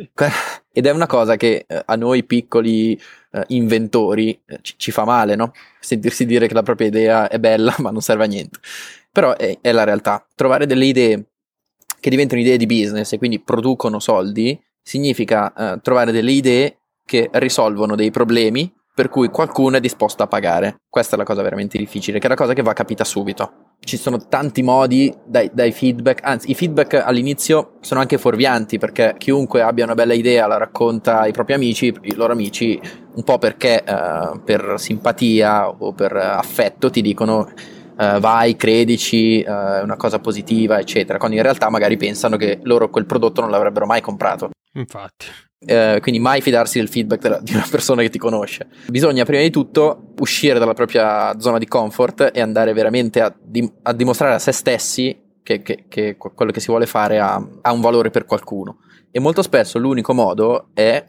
Ed 0.71 0.85
è 0.85 0.91
una 0.91 1.07
cosa 1.07 1.35
che 1.35 1.65
eh, 1.67 1.81
a 1.85 1.95
noi 1.95 2.23
piccoli 2.23 2.99
eh, 3.31 3.43
inventori 3.47 4.39
eh, 4.45 4.59
ci, 4.61 4.75
ci, 4.77 4.91
fa 4.91 5.05
male, 5.05 5.35
no? 5.35 5.51
Sentirsi 5.79 6.25
dire 6.25 6.47
che 6.47 6.53
la 6.53 6.63
propria 6.63 6.87
idea 6.87 7.27
è 7.27 7.39
bella, 7.39 7.73
ma 7.79 7.91
non 7.91 8.01
serve 8.01 8.23
a 8.23 8.27
niente. 8.27 8.59
Però 9.11 9.35
è, 9.35 9.57
è 9.61 9.71
la 9.71 9.83
realtà. 9.83 10.25
Trovare 10.35 10.65
delle 10.65 10.85
idee 10.85 11.25
che 11.99 12.09
diventano 12.09 12.41
idee 12.41 12.57
di 12.57 12.65
business 12.65 13.11
e 13.11 13.17
quindi 13.17 13.39
producono 13.39 13.99
soldi 13.99 14.59
significa 14.81 15.53
eh, 15.53 15.79
trovare 15.81 16.11
delle 16.11 16.31
idee 16.31 16.77
che 17.05 17.29
risolvono 17.33 17.95
dei 17.95 18.09
problemi 18.09 18.73
per 18.93 19.09
cui 19.09 19.29
qualcuno 19.29 19.77
è 19.77 19.79
disposto 19.79 20.23
a 20.23 20.27
pagare. 20.27 20.81
Questa 20.89 21.15
è 21.15 21.17
la 21.17 21.23
cosa 21.23 21.41
veramente 21.41 21.77
difficile, 21.77 22.19
che 22.19 22.25
è 22.25 22.29
la 22.29 22.35
cosa 22.35 22.53
che 22.53 22.61
va 22.61 22.73
capita 22.73 23.03
subito. 23.03 23.70
Ci 23.83 23.97
sono 23.97 24.27
tanti 24.27 24.61
modi 24.61 25.11
dai, 25.25 25.49
dai, 25.51 25.71
feedback, 25.71 26.19
anzi 26.23 26.51
i 26.51 26.53
feedback 26.53 26.93
all'inizio 26.93 27.77
sono 27.81 27.99
anche 27.99 28.19
fuorvianti 28.19 28.77
perché 28.77 29.15
chiunque 29.17 29.63
abbia 29.63 29.85
una 29.85 29.95
bella 29.95 30.13
idea 30.13 30.45
la 30.45 30.57
racconta 30.57 31.21
ai 31.21 31.31
propri 31.31 31.53
amici, 31.53 31.91
i 32.03 32.13
loro 32.13 32.33
amici 32.33 32.79
un 33.15 33.23
po' 33.23 33.39
perché 33.39 33.83
uh, 33.85 34.39
per 34.43 34.75
simpatia 34.77 35.67
o 35.67 35.93
per 35.93 36.15
affetto 36.15 36.91
ti 36.91 37.01
dicono 37.01 37.39
uh, 37.39 38.19
vai, 38.19 38.55
credici, 38.55 39.43
uh, 39.45 39.51
è 39.51 39.81
una 39.81 39.97
cosa 39.97 40.19
positiva, 40.19 40.79
eccetera, 40.79 41.17
quando 41.17 41.37
in 41.37 41.41
realtà 41.41 41.69
magari 41.71 41.97
pensano 41.97 42.37
che 42.37 42.59
loro 42.61 42.89
quel 42.89 43.07
prodotto 43.07 43.41
non 43.41 43.49
l'avrebbero 43.49 43.87
mai 43.87 44.01
comprato. 44.01 44.51
Infatti. 44.73 45.25
Eh, 45.63 45.99
quindi 46.01 46.19
mai 46.19 46.41
fidarsi 46.41 46.79
del 46.79 46.87
feedback 46.87 47.21
della, 47.21 47.39
di 47.43 47.53
una 47.53 47.67
persona 47.69 48.01
che 48.01 48.09
ti 48.09 48.17
conosce. 48.17 48.67
Bisogna 48.87 49.25
prima 49.25 49.41
di 49.41 49.51
tutto 49.51 50.13
uscire 50.19 50.57
dalla 50.57 50.73
propria 50.73 51.39
zona 51.39 51.57
di 51.57 51.67
comfort 51.67 52.31
e 52.33 52.41
andare 52.41 52.73
veramente 52.73 53.21
a, 53.21 53.33
di, 53.39 53.69
a 53.83 53.93
dimostrare 53.93 54.33
a 54.33 54.39
se 54.39 54.51
stessi 54.51 55.29
che, 55.43 55.61
che, 55.61 55.85
che, 55.87 56.17
quello 56.17 56.51
che 56.51 56.59
si 56.59 56.67
vuole 56.67 56.85
fare 56.85 57.19
ha, 57.19 57.35
ha, 57.61 57.71
un 57.71 57.81
valore 57.81 58.09
per 58.09 58.25
qualcuno. 58.25 58.79
E 59.11 59.19
molto 59.19 59.41
spesso 59.41 59.77
l'unico 59.77 60.13
modo 60.13 60.69
è 60.73 61.03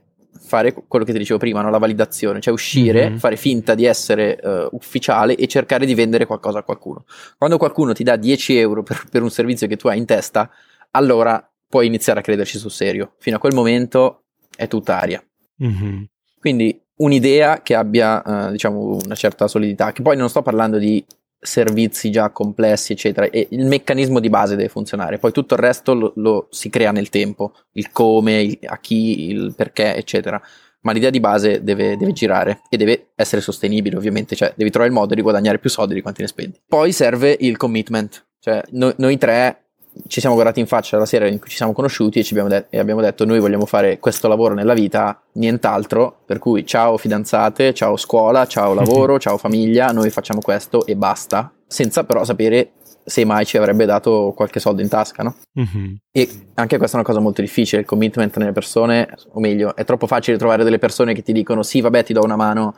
fare 0.44 0.72
quello 0.72 1.04
che 1.04 1.12
ti 1.12 1.18
dicevo 1.18 1.38
prima, 1.38 1.62
no? 1.62 1.70
la 1.70 1.78
validazione, 1.78 2.40
cioè 2.40 2.52
uscire, 2.52 3.08
mm-hmm. 3.08 3.18
fare 3.18 3.36
finta 3.36 3.74
di 3.74 3.84
essere 3.84 4.38
uh, 4.42 4.74
ufficiale 4.74 5.34
e 5.34 5.46
cercare 5.46 5.86
di 5.86 5.94
vendere 5.94 6.26
qualcosa 6.26 6.58
a 6.58 6.62
qualcuno. 6.62 7.04
Quando 7.38 7.58
qualcuno 7.58 7.92
ti 7.92 8.02
dà 8.02 8.16
10 8.16 8.56
euro 8.56 8.82
per, 8.82 9.04
per 9.10 9.22
un 9.22 9.30
servizio 9.30 9.66
che 9.66 9.76
tu 9.76 9.88
hai 9.88 9.98
in 9.98 10.04
testa, 10.06 10.50
allora 10.92 11.46
puoi 11.68 11.86
iniziare 11.86 12.20
a 12.20 12.22
crederci 12.22 12.58
sul 12.58 12.70
serio. 12.70 13.14
Fino 13.18 13.36
a 13.36 13.38
quel 13.38 13.54
momento 13.54 14.21
è 14.56 14.68
tutta 14.68 15.00
aria. 15.00 15.22
Mm-hmm. 15.62 16.02
Quindi 16.38 16.80
un'idea 16.96 17.62
che 17.62 17.74
abbia, 17.74 18.22
uh, 18.24 18.50
diciamo, 18.50 18.98
una 19.04 19.14
certa 19.14 19.48
solidità, 19.48 19.92
che 19.92 20.02
poi 20.02 20.16
non 20.16 20.28
sto 20.28 20.42
parlando 20.42 20.78
di 20.78 21.04
servizi 21.44 22.10
già 22.10 22.30
complessi, 22.30 22.92
eccetera, 22.92 23.26
e 23.28 23.48
il 23.50 23.66
meccanismo 23.66 24.20
di 24.20 24.28
base 24.28 24.54
deve 24.54 24.68
funzionare, 24.68 25.18
poi 25.18 25.32
tutto 25.32 25.54
il 25.54 25.60
resto 25.60 25.92
lo, 25.92 26.12
lo 26.16 26.46
si 26.50 26.70
crea 26.70 26.92
nel 26.92 27.08
tempo, 27.08 27.52
il 27.72 27.90
come, 27.90 28.42
il, 28.42 28.58
a 28.66 28.78
chi, 28.78 29.28
il 29.28 29.52
perché, 29.56 29.96
eccetera. 29.96 30.40
Ma 30.84 30.90
l'idea 30.90 31.10
di 31.10 31.20
base 31.20 31.62
deve, 31.62 31.96
deve, 31.96 32.12
girare 32.12 32.62
e 32.68 32.76
deve 32.76 33.10
essere 33.14 33.40
sostenibile, 33.40 33.96
ovviamente, 33.96 34.34
cioè 34.34 34.52
devi 34.56 34.70
trovare 34.70 34.92
il 34.92 34.98
modo 34.98 35.14
di 35.14 35.20
guadagnare 35.20 35.60
più 35.60 35.70
soldi 35.70 35.94
di 35.94 36.02
quanti 36.02 36.22
ne 36.22 36.26
spendi. 36.26 36.60
Poi 36.66 36.90
serve 36.90 37.36
il 37.38 37.56
commitment, 37.56 38.26
cioè 38.40 38.60
no, 38.70 38.92
noi 38.96 39.16
tre 39.16 39.62
ci 40.06 40.20
siamo 40.20 40.34
guardati 40.34 40.60
in 40.60 40.66
faccia 40.66 40.96
la 40.96 41.06
sera 41.06 41.26
in 41.26 41.38
cui 41.38 41.48
ci 41.48 41.56
siamo 41.56 41.72
conosciuti 41.72 42.18
e, 42.18 42.26
abbiamo, 42.30 42.48
de- 42.48 42.66
e 42.70 42.78
abbiamo 42.78 43.00
detto 43.00 43.24
noi 43.24 43.38
vogliamo 43.38 43.66
fare 43.66 43.98
questo 43.98 44.28
lavoro 44.28 44.54
nella 44.54 44.74
vita, 44.74 45.20
nient'altro, 45.32 46.20
per 46.24 46.38
cui 46.38 46.66
ciao 46.66 46.96
fidanzate, 46.96 47.74
ciao 47.74 47.96
scuola, 47.96 48.46
ciao 48.46 48.72
lavoro, 48.74 49.18
ciao 49.18 49.36
famiglia, 49.36 49.88
noi 49.88 50.10
facciamo 50.10 50.40
questo 50.40 50.86
e 50.86 50.96
basta, 50.96 51.52
senza 51.66 52.04
però 52.04 52.24
sapere 52.24 52.72
se 53.04 53.24
mai 53.24 53.44
ci 53.44 53.56
avrebbe 53.56 53.84
dato 53.84 54.32
qualche 54.34 54.60
soldo 54.60 54.80
in 54.80 54.88
tasca, 54.88 55.22
no? 55.22 55.34
Mm-hmm. 55.58 55.94
E 56.12 56.28
anche 56.54 56.76
questa 56.78 56.96
è 56.96 57.00
una 57.00 57.08
cosa 57.08 57.20
molto 57.20 57.40
difficile, 57.40 57.80
il 57.80 57.86
commitment 57.86 58.36
nelle 58.36 58.52
persone, 58.52 59.08
o 59.32 59.40
meglio, 59.40 59.74
è 59.74 59.84
troppo 59.84 60.06
facile 60.06 60.38
trovare 60.38 60.62
delle 60.62 60.78
persone 60.78 61.12
che 61.12 61.22
ti 61.22 61.32
dicono 61.32 61.62
sì, 61.62 61.80
vabbè, 61.80 62.04
ti 62.04 62.12
do 62.12 62.22
una 62.22 62.36
mano, 62.36 62.76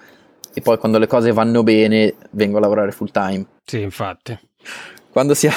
e 0.55 0.61
poi 0.61 0.79
quando 0.79 0.99
le 0.99 1.07
cose 1.07 1.33
vanno 1.33 1.63
bene 1.63 2.15
vengo 2.31 2.57
a 2.57 2.61
lavorare 2.61 2.93
full 2.93 3.11
time. 3.11 3.45
Sì, 3.65 3.83
infatti. 3.83 4.39
Quando 5.11 5.35
si 5.35 5.47
ha 5.47 5.53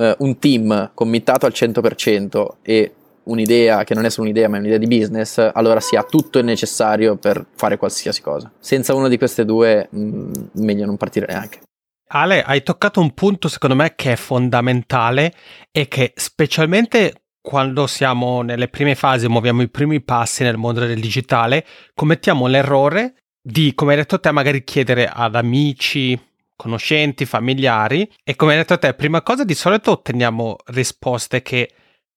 eh, 0.00 0.16
un 0.18 0.38
team 0.38 0.92
committato 0.94 1.44
al 1.44 1.52
100% 1.54 2.46
e 2.62 2.94
un'idea 3.24 3.84
che 3.84 3.94
non 3.94 4.06
è 4.06 4.10
solo 4.10 4.26
un'idea 4.26 4.48
ma 4.48 4.56
è 4.56 4.60
un'idea 4.60 4.78
di 4.78 4.86
business, 4.86 5.50
allora 5.52 5.78
si 5.80 5.94
ha 5.94 6.02
tutto 6.02 6.38
il 6.38 6.44
necessario 6.44 7.16
per 7.16 7.44
fare 7.54 7.76
qualsiasi 7.76 8.22
cosa. 8.22 8.50
Senza 8.58 8.94
una 8.94 9.08
di 9.08 9.18
queste 9.18 9.44
due, 9.44 9.88
mh, 9.90 10.00
mm, 10.00 10.32
meglio 10.54 10.86
non 10.86 10.96
partire 10.96 11.26
neanche. 11.28 11.60
Ale, 12.12 12.42
hai 12.42 12.62
toccato 12.62 13.00
un 13.00 13.14
punto 13.14 13.46
secondo 13.46 13.76
me 13.76 13.92
che 13.94 14.12
è 14.12 14.16
fondamentale 14.16 15.32
e 15.70 15.86
che 15.86 16.12
specialmente 16.16 17.22
quando 17.40 17.86
siamo 17.86 18.42
nelle 18.42 18.68
prime 18.68 18.94
fasi, 18.94 19.28
muoviamo 19.28 19.62
i 19.62 19.70
primi 19.70 20.02
passi 20.02 20.42
nel 20.42 20.56
mondo 20.56 20.80
del 20.80 20.98
digitale, 20.98 21.64
commettiamo 21.94 22.46
l'errore 22.46 23.14
di, 23.40 23.74
come 23.74 23.92
hai 23.92 23.98
detto 23.98 24.18
te, 24.18 24.30
magari 24.32 24.64
chiedere 24.64 25.06
ad 25.06 25.36
amici, 25.36 26.18
conoscenti, 26.60 27.24
familiari 27.24 28.06
e 28.22 28.36
come 28.36 28.52
hai 28.52 28.58
detto 28.58 28.78
te, 28.78 28.92
prima 28.92 29.22
cosa 29.22 29.44
di 29.44 29.54
solito 29.54 29.92
otteniamo 29.92 30.56
risposte 30.66 31.40
che 31.40 31.70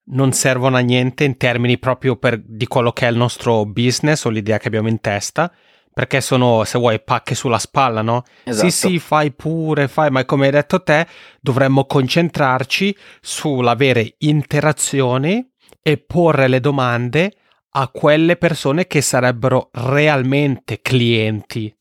non 0.07 0.33
servono 0.33 0.75
a 0.75 0.81
niente 0.81 1.23
in 1.23 1.37
termini 1.37 1.77
proprio 1.77 2.17
per, 2.17 2.41
di 2.43 2.67
quello 2.67 2.91
che 2.91 3.07
è 3.07 3.09
il 3.09 3.15
nostro 3.15 3.65
business 3.65 4.25
o 4.25 4.29
l'idea 4.29 4.57
che 4.57 4.67
abbiamo 4.67 4.89
in 4.89 4.99
testa, 4.99 5.49
perché 5.93 6.19
sono, 6.19 6.65
se 6.65 6.77
vuoi, 6.77 7.01
pacche 7.01 7.35
sulla 7.35 7.57
spalla, 7.57 8.01
no? 8.01 8.23
Esatto. 8.43 8.69
Sì, 8.69 8.75
sì, 8.75 8.99
fai 8.99 9.31
pure, 9.31 9.87
fai, 9.87 10.11
ma 10.11 10.25
come 10.25 10.47
hai 10.47 10.51
detto 10.51 10.83
te, 10.83 11.07
dovremmo 11.39 11.85
concentrarci 11.85 12.93
sull'avere 13.21 14.15
interazioni 14.17 15.49
e 15.81 15.97
porre 15.99 16.49
le 16.49 16.59
domande 16.59 17.33
a 17.75 17.87
quelle 17.87 18.35
persone 18.35 18.87
che 18.87 18.99
sarebbero 18.99 19.69
realmente 19.71 20.81
clienti 20.81 21.73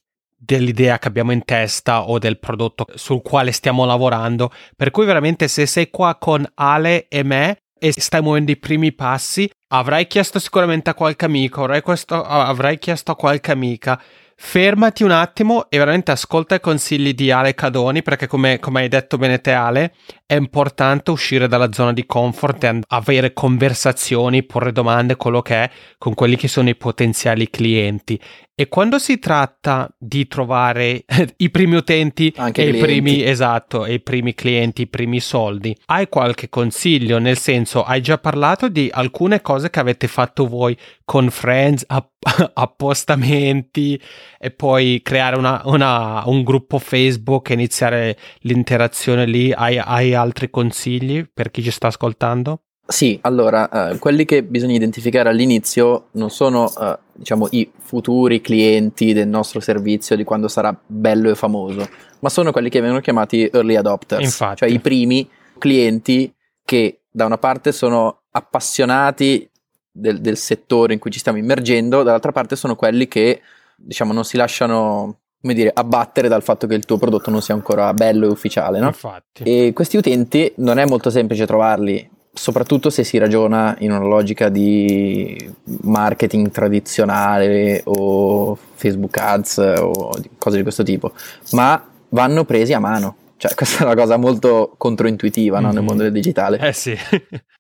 dell'idea 0.45 0.99
che 0.99 1.09
abbiamo 1.09 1.31
in 1.33 1.45
testa 1.45 2.09
o 2.09 2.19
del 2.19 2.39
prodotto 2.39 2.87
sul 2.95 3.23
quale 3.23 3.53
stiamo 3.53 3.85
lavorando. 3.85 4.51
Per 4.77 4.91
cui 4.91 5.05
veramente 5.05 5.47
se 5.47 5.67
sei 5.67 5.89
qua 5.91 6.17
con 6.17 6.45
Ale 6.55 7.07
e 7.09 7.23
me 7.23 7.59
e 7.79 7.93
stai 7.93 8.23
muovendo 8.23 8.51
i 8.51 8.57
primi 8.57 8.93
passi, 8.93 9.51
avrai 9.69 10.07
chiesto 10.07 10.39
sicuramente 10.39 10.91
a 10.91 10.95
qualche 10.95 11.25
amico, 11.25 11.63
avrai, 11.63 11.83
questo, 11.83 12.23
avrai 12.23 12.79
chiesto 12.79 13.13
a 13.13 13.17
qualche 13.17 13.51
amica 13.53 14.01
fermati 14.45 15.05
un 15.05 15.13
attimo 15.13 15.71
e 15.71 15.79
veramente 15.79 16.11
ascolta 16.11 16.57
i 16.57 16.61
consigli 16.61 17.15
di 17.15 17.31
Ale 17.31 17.55
Cadoni 17.55 18.03
perché 18.03 18.27
come, 18.27 18.59
come, 18.59 18.81
hai 18.81 18.89
detto 18.89 19.17
bene 19.17 19.41
te 19.41 19.53
Ale 19.53 19.95
è 20.33 20.37
importante 20.37 21.11
uscire 21.11 21.47
dalla 21.47 21.73
zona 21.73 21.93
di 21.93 22.07
comfort 22.07 22.65
e 22.65 22.81
avere 22.89 23.35
conversazioni, 23.35 24.43
porre 24.45 24.73
domande, 24.73 25.17
quello 25.17 25.43
che 25.43 25.65
è 25.65 25.71
con 25.99 26.15
quelli 26.15 26.37
che 26.37 26.49
sono 26.49 26.71
i 26.71 26.75
potenziali 26.75 27.51
clienti 27.51 28.19
e 28.55 28.69
quando 28.69 28.99
si 28.99 29.19
tratta 29.19 29.93
di 29.99 30.29
trovare 30.29 31.05
i 31.39 31.51
primi 31.51 31.75
utenti 31.75 32.33
Anche 32.37 32.61
e 32.61 32.69
clienti. 32.69 32.79
i 32.79 32.83
primi 32.83 33.25
esatto, 33.25 33.87
e 33.87 33.95
i 33.95 34.01
primi 34.01 34.35
clienti, 34.35 34.83
i 34.83 34.87
primi 34.87 35.21
soldi, 35.21 35.75
hai 35.87 36.09
qualche 36.09 36.51
consiglio? 36.51 37.19
Nel 37.19 37.39
senso, 37.39 37.83
hai 37.83 38.03
già 38.03 38.19
parlato 38.19 38.69
di 38.69 38.91
alcune 38.93 39.41
cose 39.41 39.71
che 39.71 39.81
avete 39.81 40.07
fatto 40.07 40.47
voi 40.47 40.77
con 41.03 41.31
friends, 41.31 41.85
app- 41.89 42.11
appostamenti 42.53 44.01
e 44.39 44.51
poi 44.51 45.01
creare 45.03 45.37
una, 45.37 45.63
una, 45.65 46.23
un 46.27 46.45
gruppo 46.45 46.79
Facebook 46.79 47.49
e 47.51 47.55
iniziare 47.55 48.19
l'interazione 48.41 49.25
lì? 49.25 49.51
Hai, 49.51 49.79
hai 49.79 50.15
altri 50.23 50.49
consigli 50.51 51.29
per 51.33 51.51
chi 51.51 51.63
ci 51.63 51.71
sta 51.71 51.89
ascoltando? 51.89 52.63
Sì, 52.85 53.19
allora, 53.23 53.91
eh, 53.91 53.99
quelli 53.99 54.25
che 54.25 54.43
bisogna 54.43 54.75
identificare 54.75 55.29
all'inizio 55.29 56.09
non 56.13 56.31
sono, 56.31 56.71
eh, 56.79 56.99
diciamo, 57.13 57.49
i 57.53 57.71
futuri 57.79 58.41
clienti 58.41 59.13
del 59.13 59.29
nostro 59.29 59.61
servizio 59.61 60.17
di 60.17 60.25
quando 60.25 60.49
sarà 60.49 60.77
bello 60.85 61.31
e 61.31 61.35
famoso, 61.35 61.89
ma 62.21 62.29
sono 62.29 62.51
quelli 62.51 62.69
che 62.69 62.81
vengono 62.81 63.01
chiamati 63.01 63.49
early 63.53 63.77
adopters, 63.77 64.25
Infatti. 64.25 64.57
cioè 64.59 64.69
i 64.69 64.81
primi 64.81 65.29
clienti 65.59 66.35
che 66.65 67.03
da 67.11 67.25
una 67.25 67.39
parte 67.39 67.73
sono 67.73 68.23
appassionati 68.31 69.49
del, 69.91 70.21
del 70.21 70.37
settore 70.37 70.93
in 70.93 70.99
cui 70.99 71.11
ci 71.11 71.19
stiamo 71.21 71.39
immergendo, 71.39 72.03
dall'altra 72.03 72.33
parte 72.33 72.57
sono 72.57 72.75
quelli 72.75 73.07
che, 73.07 73.43
diciamo, 73.77 74.13
non 74.13 74.25
si 74.25 74.37
lasciano 74.37 75.21
come 75.43 75.53
dire, 75.55 75.71
abbattere 75.75 76.29
dal 76.29 76.43
fatto 76.43 76.67
che 76.67 76.75
il 76.75 76.85
tuo 76.87 76.97
prodotto 76.97 77.31
non 77.31 77.43
sia 77.43 77.53
ancora 77.55 77.93
bello 77.93 78.27
e 78.27 78.31
ufficiale, 78.31 78.79
no? 78.79 78.87
Infatti. 78.87 79.43
E 79.43 79.73
questi 79.75 79.97
utenti 79.99 80.51
non 80.57 80.79
è 80.79 80.87
molto 80.87 81.11
semplice 81.11 81.45
trovarli, 81.47 82.09
soprattutto 82.33 82.89
se 82.89 83.03
si 83.05 83.19
ragiona 83.19 83.75
in 83.81 83.91
una 83.91 84.07
logica 84.07 84.49
di 84.49 85.37
marketing 85.83 86.51
tradizionale 86.51 87.83
o 87.85 88.57
Facebook 88.75 89.19
Ads 89.19 89.59
o 89.79 90.11
cose 90.39 90.57
di 90.57 90.63
questo 90.63 90.83
tipo, 90.83 91.13
ma 91.53 91.85
vanno 92.11 92.45
presi 92.45 92.73
a 92.73 92.79
mano. 92.79 93.17
Cioè, 93.37 93.55
questa 93.57 93.83
è 93.83 93.87
una 93.87 93.97
cosa 93.97 94.17
molto 94.17 94.75
controintuitiva 94.79 95.59
no? 95.59 95.73
nel 95.73 95.81
Mhm. 95.81 95.85
mondo 95.85 96.03
del 96.05 96.13
digitale. 96.13 96.59
Eh 96.61 96.73
sì. 96.73 96.97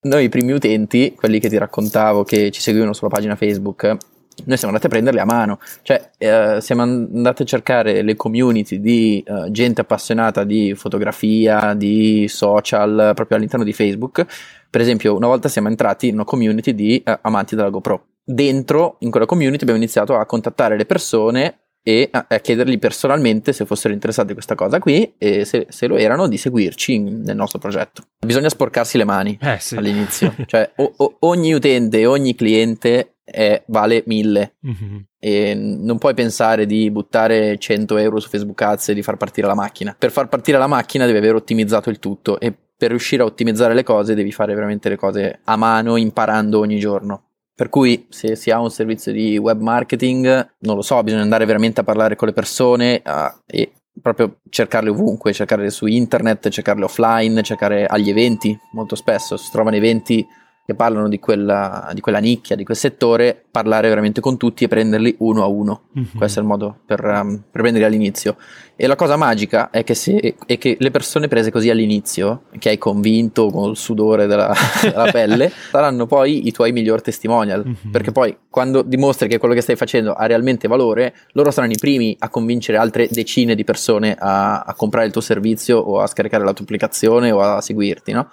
Noi 0.02 0.24
i 0.24 0.28
primi 0.28 0.52
utenti, 0.52 1.14
quelli 1.16 1.40
che 1.40 1.48
ti 1.48 1.58
raccontavo 1.58 2.22
che 2.22 2.50
ci 2.52 2.60
seguivano 2.60 2.92
sulla 2.92 3.10
pagina 3.10 3.34
Facebook, 3.34 3.96
noi 4.44 4.56
siamo 4.56 4.72
andati 4.74 4.86
a 4.86 4.88
prenderli 4.90 5.20
a 5.20 5.24
mano, 5.24 5.58
cioè 5.82 6.10
eh, 6.18 6.58
siamo 6.60 6.82
andati 6.82 7.42
a 7.42 7.44
cercare 7.44 8.02
le 8.02 8.16
community 8.16 8.80
di 8.80 9.22
eh, 9.26 9.50
gente 9.50 9.80
appassionata 9.80 10.44
di 10.44 10.74
fotografia, 10.74 11.74
di 11.74 12.26
social, 12.28 13.12
proprio 13.14 13.36
all'interno 13.36 13.64
di 13.64 13.72
Facebook. 13.72 14.24
Per 14.70 14.80
esempio, 14.80 15.14
una 15.14 15.26
volta 15.26 15.48
siamo 15.48 15.68
entrati 15.68 16.08
in 16.08 16.14
una 16.14 16.24
community 16.24 16.74
di 16.74 17.02
eh, 17.04 17.18
amanti 17.22 17.54
della 17.56 17.70
GoPro. 17.70 18.06
Dentro, 18.24 18.96
in 19.00 19.10
quella 19.10 19.26
community, 19.26 19.62
abbiamo 19.62 19.80
iniziato 19.80 20.14
a 20.16 20.24
contattare 20.26 20.76
le 20.76 20.86
persone 20.86 21.56
e 21.84 22.08
a, 22.12 22.26
a 22.28 22.38
chiedergli 22.38 22.78
personalmente 22.78 23.52
se 23.52 23.66
fossero 23.66 23.92
interessati 23.92 24.30
a 24.30 24.34
questa 24.34 24.54
cosa 24.54 24.78
qui 24.78 25.14
e 25.18 25.44
se, 25.44 25.66
se 25.68 25.88
lo 25.88 25.96
erano 25.96 26.28
di 26.28 26.36
seguirci 26.36 26.94
in- 26.94 27.22
nel 27.24 27.34
nostro 27.34 27.58
progetto. 27.58 28.04
Bisogna 28.24 28.48
sporcarsi 28.48 28.96
le 28.98 29.04
mani 29.04 29.36
Eh 29.42 29.58
sì. 29.58 29.74
all'inizio. 29.76 30.32
cioè, 30.46 30.70
o- 30.76 30.92
o- 30.96 31.16
ogni 31.20 31.52
utente, 31.52 32.06
ogni 32.06 32.36
cliente 32.36 33.16
è- 33.32 33.62
vale 33.66 34.02
mille 34.06 34.54
Mhm. 34.60 35.04
e 35.18 35.54
non 35.54 35.98
puoi 35.98 36.14
pensare 36.14 36.66
di 36.66 36.90
buttare 36.90 37.58
100 37.58 37.96
euro 37.96 38.20
su 38.20 38.28
Facebook 38.28 38.60
Ads 38.62 38.90
e 38.90 38.94
di 38.94 39.02
far 39.02 39.16
partire 39.16 39.46
la 39.46 39.54
macchina. 39.54 39.96
Per 39.98 40.10
far 40.12 40.28
partire 40.28 40.58
la 40.58 40.66
macchina 40.66 41.06
devi 41.06 41.18
aver 41.18 41.34
ottimizzato 41.34 41.90
il 41.90 41.98
tutto 41.98 42.38
e 42.38 42.52
per 42.76 42.90
riuscire 42.90 43.22
a 43.22 43.26
ottimizzare 43.26 43.74
le 43.74 43.84
cose 43.84 44.14
devi 44.14 44.32
fare 44.32 44.54
veramente 44.54 44.88
le 44.88 44.96
cose 44.96 45.40
a 45.44 45.56
mano, 45.56 45.96
imparando 45.96 46.58
ogni 46.58 46.78
giorno. 46.78 47.24
Per 47.54 47.68
cui 47.68 48.06
se 48.08 48.34
si 48.34 48.50
ha 48.50 48.58
un 48.60 48.70
servizio 48.70 49.12
di 49.12 49.38
web 49.38 49.60
marketing, 49.60 50.54
non 50.60 50.74
lo 50.76 50.82
so, 50.82 51.00
bisogna 51.02 51.22
andare 51.22 51.44
veramente 51.44 51.80
a 51.80 51.84
parlare 51.84 52.16
con 52.16 52.26
le 52.28 52.34
persone 52.34 53.00
ah, 53.04 53.40
e 53.46 53.72
proprio 54.00 54.38
cercarle 54.48 54.88
ovunque, 54.90 55.32
cercarle 55.32 55.70
su 55.70 55.86
internet, 55.86 56.48
cercarle 56.48 56.84
offline, 56.84 57.42
cercare 57.42 57.84
agli 57.86 58.08
eventi, 58.10 58.58
molto 58.72 58.96
spesso 58.96 59.36
si 59.36 59.50
trovano 59.52 59.76
eventi 59.76 60.26
che 60.72 60.74
parlano 60.74 61.08
di 61.08 61.18
quella, 61.18 61.90
di 61.92 62.00
quella 62.00 62.18
nicchia, 62.18 62.56
di 62.56 62.64
quel 62.64 62.76
settore, 62.76 63.44
parlare 63.50 63.88
veramente 63.88 64.20
con 64.20 64.36
tutti 64.36 64.64
e 64.64 64.68
prenderli 64.68 65.14
uno 65.18 65.42
a 65.42 65.46
uno. 65.46 65.82
Mhm. 65.92 66.08
Questo 66.16 66.40
è 66.40 66.42
il 66.42 66.48
modo 66.48 66.78
per, 66.84 67.04
um, 67.04 67.42
per 67.50 67.60
prenderli 67.60 67.86
all'inizio. 67.86 68.36
E 68.74 68.86
la 68.86 68.96
cosa 68.96 69.16
magica 69.16 69.70
è 69.70 69.84
che, 69.84 69.94
se, 69.94 70.34
è 70.44 70.58
che 70.58 70.76
le 70.80 70.90
persone 70.90 71.28
prese 71.28 71.50
così 71.50 71.70
all'inizio, 71.70 72.44
che 72.58 72.70
hai 72.70 72.78
convinto 72.78 73.48
con 73.50 73.70
il 73.70 73.76
sudore 73.76 74.26
della, 74.26 74.52
della 74.82 75.10
pelle, 75.10 75.52
saranno 75.70 76.06
poi 76.06 76.48
i 76.48 76.52
tuoi 76.52 76.72
miglior 76.72 77.02
testimonial. 77.02 77.64
Mhm. 77.64 77.90
Perché 77.90 78.10
poi 78.10 78.36
quando 78.48 78.82
dimostri 78.82 79.28
che 79.28 79.38
quello 79.38 79.54
che 79.54 79.60
stai 79.60 79.76
facendo 79.76 80.14
ha 80.14 80.26
realmente 80.26 80.66
valore, 80.68 81.14
loro 81.32 81.50
saranno 81.50 81.72
i 81.72 81.78
primi 81.78 82.16
a 82.18 82.28
convincere 82.28 82.78
altre 82.78 83.08
decine 83.10 83.54
di 83.54 83.64
persone 83.64 84.16
a, 84.18 84.62
a 84.62 84.74
comprare 84.74 85.06
il 85.06 85.12
tuo 85.12 85.20
servizio 85.20 85.78
o 85.78 86.00
a 86.00 86.06
scaricare 86.06 86.44
la 86.44 86.52
tua 86.52 86.64
applicazione 86.64 87.30
o 87.30 87.40
a 87.40 87.60
seguirti, 87.60 88.12
no? 88.12 88.30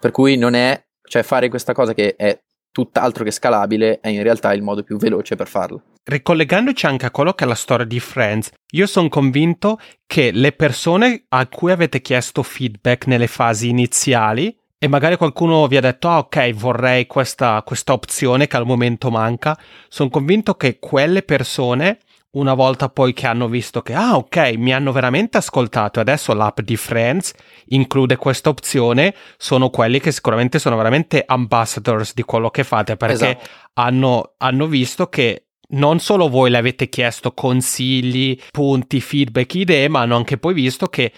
Per 0.00 0.10
cui 0.10 0.36
non 0.36 0.54
è, 0.54 0.82
cioè 1.12 1.22
fare 1.22 1.50
questa 1.50 1.74
cosa 1.74 1.92
che 1.92 2.16
è 2.16 2.40
tutt'altro 2.70 3.22
che 3.22 3.30
scalabile 3.30 4.00
è 4.00 4.08
in 4.08 4.22
realtà 4.22 4.54
il 4.54 4.62
modo 4.62 4.82
più 4.82 4.96
veloce 4.96 5.36
per 5.36 5.46
farlo. 5.46 5.82
Ricollegandoci 6.02 6.86
anche 6.86 7.04
a 7.04 7.10
quello 7.10 7.34
che 7.34 7.44
è 7.44 7.46
la 7.46 7.54
storia 7.54 7.84
di 7.84 8.00
Friends, 8.00 8.50
io 8.70 8.86
sono 8.86 9.10
convinto 9.10 9.78
che 10.06 10.30
le 10.30 10.52
persone 10.52 11.26
a 11.28 11.46
cui 11.48 11.70
avete 11.70 12.00
chiesto 12.00 12.42
feedback 12.42 13.06
nelle 13.08 13.26
fasi 13.26 13.68
iniziali 13.68 14.56
e 14.78 14.88
magari 14.88 15.18
qualcuno 15.18 15.66
vi 15.66 15.76
ha 15.76 15.82
detto 15.82 16.08
ah 16.08 16.16
ok 16.16 16.50
vorrei 16.54 17.06
questa, 17.06 17.62
questa 17.62 17.92
opzione 17.92 18.46
che 18.46 18.56
al 18.56 18.64
momento 18.64 19.10
manca, 19.10 19.54
sono 19.88 20.08
convinto 20.08 20.54
che 20.54 20.78
quelle 20.78 21.22
persone 21.22 21.98
una 22.32 22.54
volta 22.54 22.88
poi 22.88 23.12
che 23.12 23.26
hanno 23.26 23.46
visto 23.48 23.82
che 23.82 23.94
ah 23.94 24.16
ok 24.16 24.54
mi 24.56 24.72
hanno 24.72 24.92
veramente 24.92 25.36
ascoltato 25.36 25.98
e 25.98 26.02
adesso 26.02 26.32
l'app 26.32 26.60
di 26.60 26.76
Friends 26.76 27.34
include 27.66 28.16
questa 28.16 28.48
opzione, 28.48 29.14
sono 29.36 29.70
quelli 29.70 30.00
che 30.00 30.12
sicuramente 30.12 30.58
sono 30.58 30.76
veramente 30.76 31.22
ambassadors 31.26 32.14
di 32.14 32.22
quello 32.22 32.50
che 32.50 32.64
fate 32.64 32.96
perché 32.96 33.14
Esatto. 33.14 33.50
hanno, 33.74 34.34
hanno 34.38 34.66
visto 34.66 35.08
che 35.08 35.46
non 35.72 36.00
solo 36.00 36.28
voi 36.28 36.50
le 36.50 36.58
avete 36.58 36.88
chiesto 36.88 37.32
consigli, 37.32 38.38
punti, 38.50 39.00
feedback, 39.00 39.54
idee, 39.54 39.88
ma 39.88 40.00
hanno 40.00 40.16
anche 40.16 40.36
poi 40.36 40.52
visto 40.52 40.86
che 40.88 41.12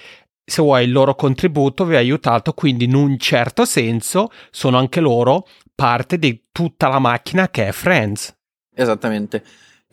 se 0.44 0.62
vuoi 0.62 0.84
il 0.84 0.92
loro 0.92 1.14
contributo 1.14 1.84
vi 1.84 1.96
ha 1.96 1.98
aiutato, 1.98 2.52
quindi 2.52 2.84
in 2.84 2.94
un 2.94 3.18
certo 3.18 3.64
senso 3.64 4.30
sono 4.50 4.78
anche 4.78 5.00
loro 5.00 5.46
parte 5.74 6.18
di 6.18 6.44
tutta 6.52 6.88
la 6.88 6.98
macchina 6.98 7.48
che 7.48 7.68
è 7.68 7.72
Friends. 7.72 8.36
Esattamente. 8.74 9.42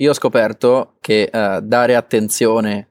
Io 0.01 0.09
ho 0.09 0.13
scoperto 0.13 0.93
che 0.99 1.29
eh, 1.31 1.59
dare 1.61 1.95
attenzione 1.95 2.87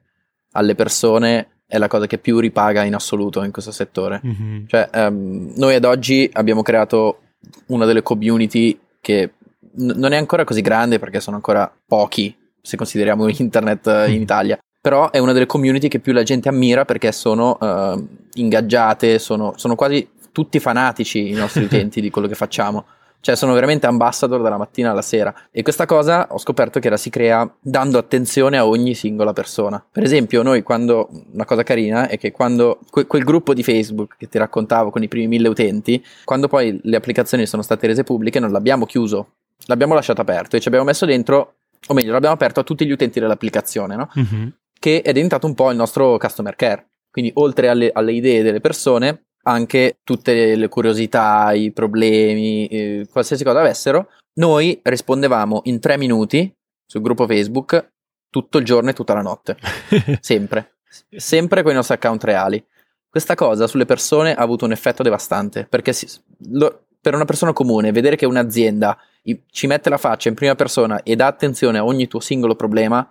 alle 0.53 0.75
persone 0.75 1.61
è 1.67 1.77
la 1.77 1.87
cosa 1.87 2.07
che 2.07 2.17
più 2.17 2.39
ripaga 2.39 2.83
in 2.83 2.95
assoluto 2.95 3.43
in 3.43 3.51
questo 3.51 3.71
settore. 3.71 4.19
Mhm. 4.23 4.65
Cioè, 4.67 4.89
ehm, 4.93 5.53
noi 5.57 5.75
ad 5.75 5.85
oggi 5.85 6.29
abbiamo 6.33 6.61
creato 6.61 7.19
una 7.67 7.85
delle 7.85 8.01
community 8.01 8.77
che 8.99 9.33
n- 9.77 9.93
non 9.95 10.11
è 10.13 10.17
ancora 10.17 10.43
così 10.43 10.61
grande 10.61 10.99
perché 10.99 11.19
sono 11.19 11.35
ancora 11.37 11.71
pochi 11.85 12.35
se 12.61 12.77
consideriamo 12.77 13.27
internet 13.39 13.87
eh, 13.87 14.11
in 14.11 14.19
Mm. 14.19 14.21
Italia. 14.21 14.57
Però 14.81 15.11
è 15.11 15.19
una 15.19 15.33
delle 15.33 15.45
community 15.45 15.87
che 15.89 15.99
più 15.99 16.11
la 16.13 16.23
gente 16.23 16.49
ammira 16.49 16.85
perché 16.85 17.11
sono 17.11 17.57
eh, 17.59 18.03
ingaggiate, 18.33 19.19
sono, 19.19 19.53
sono 19.57 19.75
quasi 19.75 20.09
tutti 20.31 20.59
fanatici 20.59 21.29
i 21.29 21.33
nostri 21.33 21.63
utenti 21.65 21.99
di 22.01 22.09
quello 22.09 22.27
che 22.27 22.35
facciamo. 22.35 22.85
Cioè 23.21 23.35
sono 23.35 23.53
veramente 23.53 23.85
ambassador 23.85 24.41
dalla 24.41 24.57
mattina 24.57 24.89
alla 24.89 25.03
sera 25.03 25.31
e 25.51 25.61
questa 25.61 25.85
cosa 25.85 26.27
ho 26.31 26.39
scoperto 26.39 26.79
che 26.79 26.89
la 26.89 26.97
si 26.97 27.11
crea 27.11 27.49
dando 27.61 27.99
attenzione 27.99 28.57
a 28.57 28.65
ogni 28.65 28.95
singola 28.95 29.31
persona. 29.31 29.83
Per 29.91 30.01
esempio 30.01 30.41
noi 30.41 30.63
quando, 30.63 31.07
una 31.31 31.45
cosa 31.45 31.61
carina 31.61 32.07
è 32.07 32.17
che 32.17 32.31
quando 32.31 32.79
que- 32.89 33.05
quel 33.05 33.23
gruppo 33.23 33.53
di 33.53 33.61
Facebook 33.61 34.15
che 34.17 34.27
ti 34.27 34.39
raccontavo 34.39 34.89
con 34.89 35.03
i 35.03 35.07
primi 35.07 35.27
mille 35.27 35.49
utenti, 35.49 36.03
quando 36.25 36.47
poi 36.47 36.79
le 36.81 36.95
applicazioni 36.95 37.45
sono 37.45 37.61
state 37.61 37.85
rese 37.85 38.03
pubbliche 38.03 38.39
non 38.39 38.51
l'abbiamo 38.51 38.87
chiuso, 38.87 39.33
l'abbiamo 39.67 39.93
lasciato 39.93 40.21
aperto 40.21 40.55
e 40.55 40.59
ci 40.59 40.67
abbiamo 40.67 40.85
messo 40.85 41.05
dentro, 41.05 41.55
o 41.87 41.93
meglio 41.93 42.11
l'abbiamo 42.11 42.33
aperto 42.33 42.59
a 42.59 42.63
tutti 42.63 42.87
gli 42.87 42.91
utenti 42.91 43.19
dell'applicazione, 43.19 43.95
no? 43.95 44.09
Mm-hmm. 44.17 44.47
Che 44.79 45.01
è 45.03 45.13
diventato 45.13 45.45
un 45.45 45.53
po' 45.53 45.69
il 45.69 45.77
nostro 45.77 46.17
customer 46.17 46.55
care. 46.55 46.87
Quindi 47.11 47.31
oltre 47.35 47.67
alle, 47.67 47.91
alle 47.93 48.13
idee 48.13 48.41
delle 48.41 48.61
persone 48.61 49.25
anche 49.43 49.99
tutte 50.03 50.55
le 50.55 50.67
curiosità, 50.67 51.51
i 51.53 51.71
problemi, 51.71 52.67
eh, 52.67 53.07
qualsiasi 53.11 53.43
cosa 53.43 53.59
avessero, 53.59 54.09
noi 54.33 54.79
rispondevamo 54.81 55.61
in 55.65 55.79
tre 55.79 55.97
minuti 55.97 56.53
sul 56.85 57.01
gruppo 57.01 57.25
Facebook 57.25 57.91
tutto 58.29 58.57
il 58.57 58.65
giorno 58.65 58.89
e 58.89 58.93
tutta 58.93 59.13
la 59.13 59.21
notte. 59.21 59.57
Sempre. 60.21 60.77
Sempre 61.09 61.63
con 61.63 61.71
i 61.71 61.75
nostri 61.75 61.95
account 61.95 62.23
reali. 62.23 62.63
Questa 63.09 63.35
cosa 63.35 63.67
sulle 63.67 63.85
persone 63.85 64.33
ha 64.33 64.41
avuto 64.41 64.65
un 64.65 64.71
effetto 64.71 65.03
devastante 65.03 65.65
perché 65.65 65.91
si, 65.91 66.07
lo, 66.49 66.85
per 66.99 67.13
una 67.13 67.25
persona 67.25 67.51
comune 67.51 67.91
vedere 67.91 68.15
che 68.15 68.25
un'azienda 68.25 68.97
ci 69.51 69.67
mette 69.67 69.89
la 69.89 69.97
faccia 69.97 70.29
in 70.29 70.35
prima 70.35 70.55
persona 70.55 71.03
e 71.03 71.15
dà 71.15 71.27
attenzione 71.27 71.77
a 71.77 71.85
ogni 71.85 72.07
tuo 72.07 72.19
singolo 72.19 72.55
problema 72.55 73.07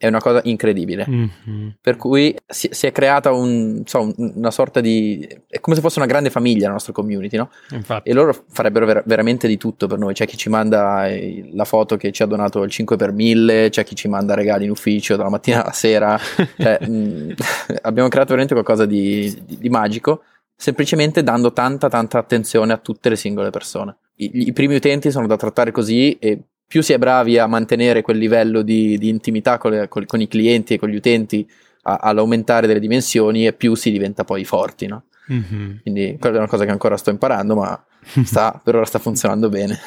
è 0.00 0.06
una 0.06 0.18
cosa 0.18 0.40
incredibile. 0.44 1.04
Mm-hmm. 1.06 1.68
Per 1.78 1.96
cui 1.96 2.34
si, 2.46 2.70
si 2.72 2.86
è 2.86 2.90
creata 2.90 3.32
un, 3.32 3.82
so, 3.84 4.10
una 4.16 4.50
sorta 4.50 4.80
di... 4.80 5.28
è 5.46 5.60
come 5.60 5.76
se 5.76 5.82
fosse 5.82 5.98
una 5.98 6.08
grande 6.08 6.30
famiglia 6.30 6.68
la 6.68 6.72
nostra 6.72 6.94
community, 6.94 7.36
no? 7.36 7.50
Infatti. 7.72 8.08
E 8.08 8.14
loro 8.14 8.34
farebbero 8.48 8.86
ver- 8.86 9.02
veramente 9.04 9.46
di 9.46 9.58
tutto 9.58 9.86
per 9.86 9.98
noi. 9.98 10.14
C'è 10.14 10.26
chi 10.26 10.38
ci 10.38 10.48
manda 10.48 11.06
la 11.52 11.64
foto 11.66 11.98
che 11.98 12.12
ci 12.12 12.22
ha 12.22 12.26
donato 12.26 12.62
il 12.62 12.70
5 12.70 12.96
per 12.96 13.12
1000, 13.12 13.68
c'è 13.68 13.84
chi 13.84 13.94
ci 13.94 14.08
manda 14.08 14.32
regali 14.32 14.64
in 14.64 14.70
ufficio 14.70 15.16
dalla 15.16 15.28
mattina 15.28 15.60
alla 15.60 15.72
sera. 15.72 16.18
cioè, 16.56 16.78
mh, 16.80 16.90
mm, 16.90 17.30
abbiamo 17.82 18.08
creato 18.08 18.28
veramente 18.28 18.54
qualcosa 18.54 18.86
di, 18.86 19.38
di, 19.44 19.58
di 19.58 19.68
magico, 19.68 20.22
semplicemente 20.56 21.22
dando 21.22 21.52
tanta, 21.52 21.90
tanta 21.90 22.16
attenzione 22.16 22.72
a 22.72 22.78
tutte 22.78 23.10
le 23.10 23.16
singole 23.16 23.50
persone. 23.50 23.96
I, 24.14 24.48
I 24.48 24.52
primi 24.54 24.76
utenti 24.76 25.10
sono 25.10 25.26
da 25.26 25.36
trattare 25.36 25.72
così 25.72 26.16
e 26.18 26.42
più 26.70 26.82
si 26.82 26.92
è 26.92 26.98
bravi 26.98 27.36
a 27.36 27.48
mantenere 27.48 28.00
quel 28.00 28.16
livello 28.16 28.62
di, 28.62 28.96
di 28.96 29.08
intimità 29.08 29.58
con, 29.58 29.72
le, 29.72 29.88
con, 29.88 30.06
con, 30.06 30.20
i 30.20 30.28
clienti 30.28 30.74
e 30.74 30.78
con 30.78 30.88
gli 30.88 30.94
utenti 30.94 31.44
a, 31.82 31.96
all'aumentare 31.96 32.68
delle 32.68 32.78
dimensioni 32.78 33.44
e 33.44 33.52
più 33.54 33.74
si 33.74 33.90
diventa 33.90 34.22
poi 34.22 34.44
forti, 34.44 34.86
no? 34.86 35.02
Mm-hmm. 35.32 35.70
Quindi 35.82 36.16
quella 36.20 36.36
è 36.36 36.38
una 36.38 36.46
cosa 36.46 36.64
che 36.64 36.70
ancora 36.70 36.96
sto 36.96 37.10
imparando, 37.10 37.56
ma 37.56 37.84
sta, 38.22 38.60
per 38.62 38.76
ora 38.76 38.84
sta 38.84 39.00
funzionando 39.00 39.48
bene 39.48 39.80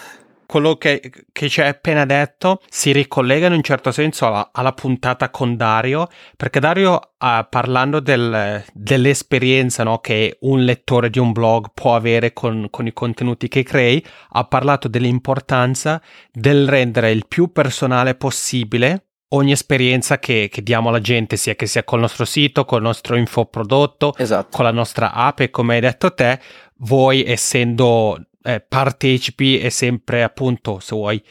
quello 0.46 0.76
che, 0.76 1.12
che, 1.32 1.50
ci 1.50 1.62
hai 1.62 1.70
appena 1.70 2.06
detto 2.06 2.62
si 2.70 2.92
ricollega 2.92 3.48
in 3.48 3.54
un 3.54 3.62
certo 3.62 3.92
senso 3.92 4.28
alla, 4.28 4.50
alla 4.52 4.74
puntata 4.74 5.30
con 5.30 5.56
Dario, 5.56 6.08
perché 6.38 6.60
Dario, 6.60 6.94
uh, 6.94 7.48
parlando 7.50 8.00
del, 8.00 8.64
dell'esperienza 8.74 9.84
no, 9.84 10.00
che 10.00 10.38
un 10.42 10.64
lettore 10.64 11.10
di 11.10 11.20
un 11.20 11.32
blog 11.32 11.68
può 11.74 11.96
avere 11.96 12.34
con, 12.34 12.68
con, 12.70 12.88
i 12.88 12.94
contenuti 12.94 13.48
che 13.48 13.64
crei, 13.64 14.04
ha 14.30 14.44
parlato 14.46 14.88
dell'importanza 14.88 16.02
del 16.32 16.68
rendere 16.68 17.12
il 17.12 17.26
più 17.28 17.52
personale 17.52 18.16
possibile 18.16 19.08
ogni 19.34 19.52
esperienza 19.52 20.20
che, 20.20 20.48
che, 20.52 20.62
diamo 20.62 20.90
alla 20.90 21.02
gente, 21.02 21.38
sia 21.38 21.56
che 21.56 21.66
sia 21.66 21.84
col 21.84 22.00
nostro 22.00 22.26
sito, 22.26 22.66
col 22.66 22.82
nostro 22.82 23.16
infoprodotto, 23.16 24.14
esatto. 24.18 24.56
con 24.56 24.66
la 24.66 24.72
nostra 24.72 25.12
app 25.12 25.40
e 25.40 25.50
come 25.50 25.76
hai 25.76 25.82
detto 25.82 26.14
te, 26.14 26.40
voi 26.78 27.24
essendo 27.26 28.20
eh, 28.44 28.60
partecipi 28.68 29.58
è 29.58 29.70
sempre 29.70 30.24
appunto, 30.24 30.80
se 30.80 30.96
vuoi, 30.96 31.24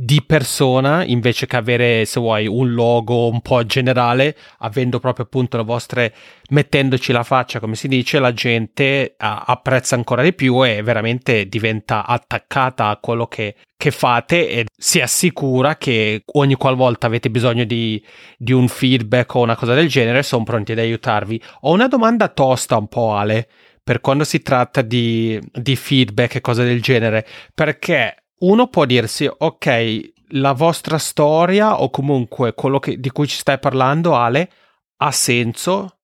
di 0.00 0.22
persona 0.24 1.04
invece 1.04 1.46
che 1.48 1.56
avere, 1.56 2.04
se 2.04 2.20
vuoi, 2.20 2.46
un 2.46 2.72
logo 2.72 3.28
un 3.28 3.40
po' 3.40 3.66
generale, 3.66 4.36
avendo 4.58 5.00
proprio 5.00 5.24
appunto 5.24 5.56
le 5.56 5.64
vostre, 5.64 6.14
mettendoci 6.50 7.10
la 7.10 7.24
faccia, 7.24 7.58
come 7.58 7.74
si 7.74 7.88
dice, 7.88 8.20
la 8.20 8.32
gente 8.32 9.16
a, 9.18 9.42
apprezza 9.44 9.96
ancora 9.96 10.22
di 10.22 10.32
più 10.34 10.64
e 10.64 10.82
veramente 10.82 11.48
diventa 11.48 12.06
attaccata 12.06 12.86
a 12.86 12.98
quello 12.98 13.26
che, 13.26 13.56
che 13.76 13.90
fate 13.90 14.48
e 14.48 14.66
si 14.76 15.00
assicura 15.00 15.76
che 15.76 16.22
ogni 16.34 16.54
qualvolta 16.54 17.08
avete 17.08 17.28
bisogno 17.28 17.64
di, 17.64 18.00
di 18.36 18.52
un 18.52 18.68
feedback 18.68 19.34
o 19.34 19.42
una 19.42 19.56
cosa 19.56 19.74
del 19.74 19.88
genere 19.88 20.22
sono 20.22 20.44
pronti 20.44 20.70
ad 20.70 20.78
aiutarvi. 20.78 21.42
Ho 21.62 21.72
una 21.72 21.88
domanda 21.88 22.28
tosta 22.28 22.76
un 22.76 22.86
po' 22.86 23.16
Ale 23.16 23.48
per 23.88 24.02
quando 24.02 24.24
si 24.24 24.42
tratta 24.42 24.82
di, 24.82 25.40
di 25.50 25.74
feedback 25.74 26.34
e 26.34 26.40
cose 26.42 26.62
del 26.62 26.82
genere, 26.82 27.26
perché 27.54 28.24
uno 28.40 28.66
può 28.66 28.84
dirsi, 28.84 29.26
ok, 29.34 30.12
la 30.32 30.52
vostra 30.52 30.98
storia 30.98 31.80
o 31.80 31.88
comunque 31.88 32.52
quello 32.52 32.80
che, 32.80 33.00
di 33.00 33.08
cui 33.10 33.26
ci 33.26 33.38
stai 33.38 33.58
parlando, 33.58 34.14
Ale, 34.14 34.50
ha 34.98 35.10
senso, 35.10 36.00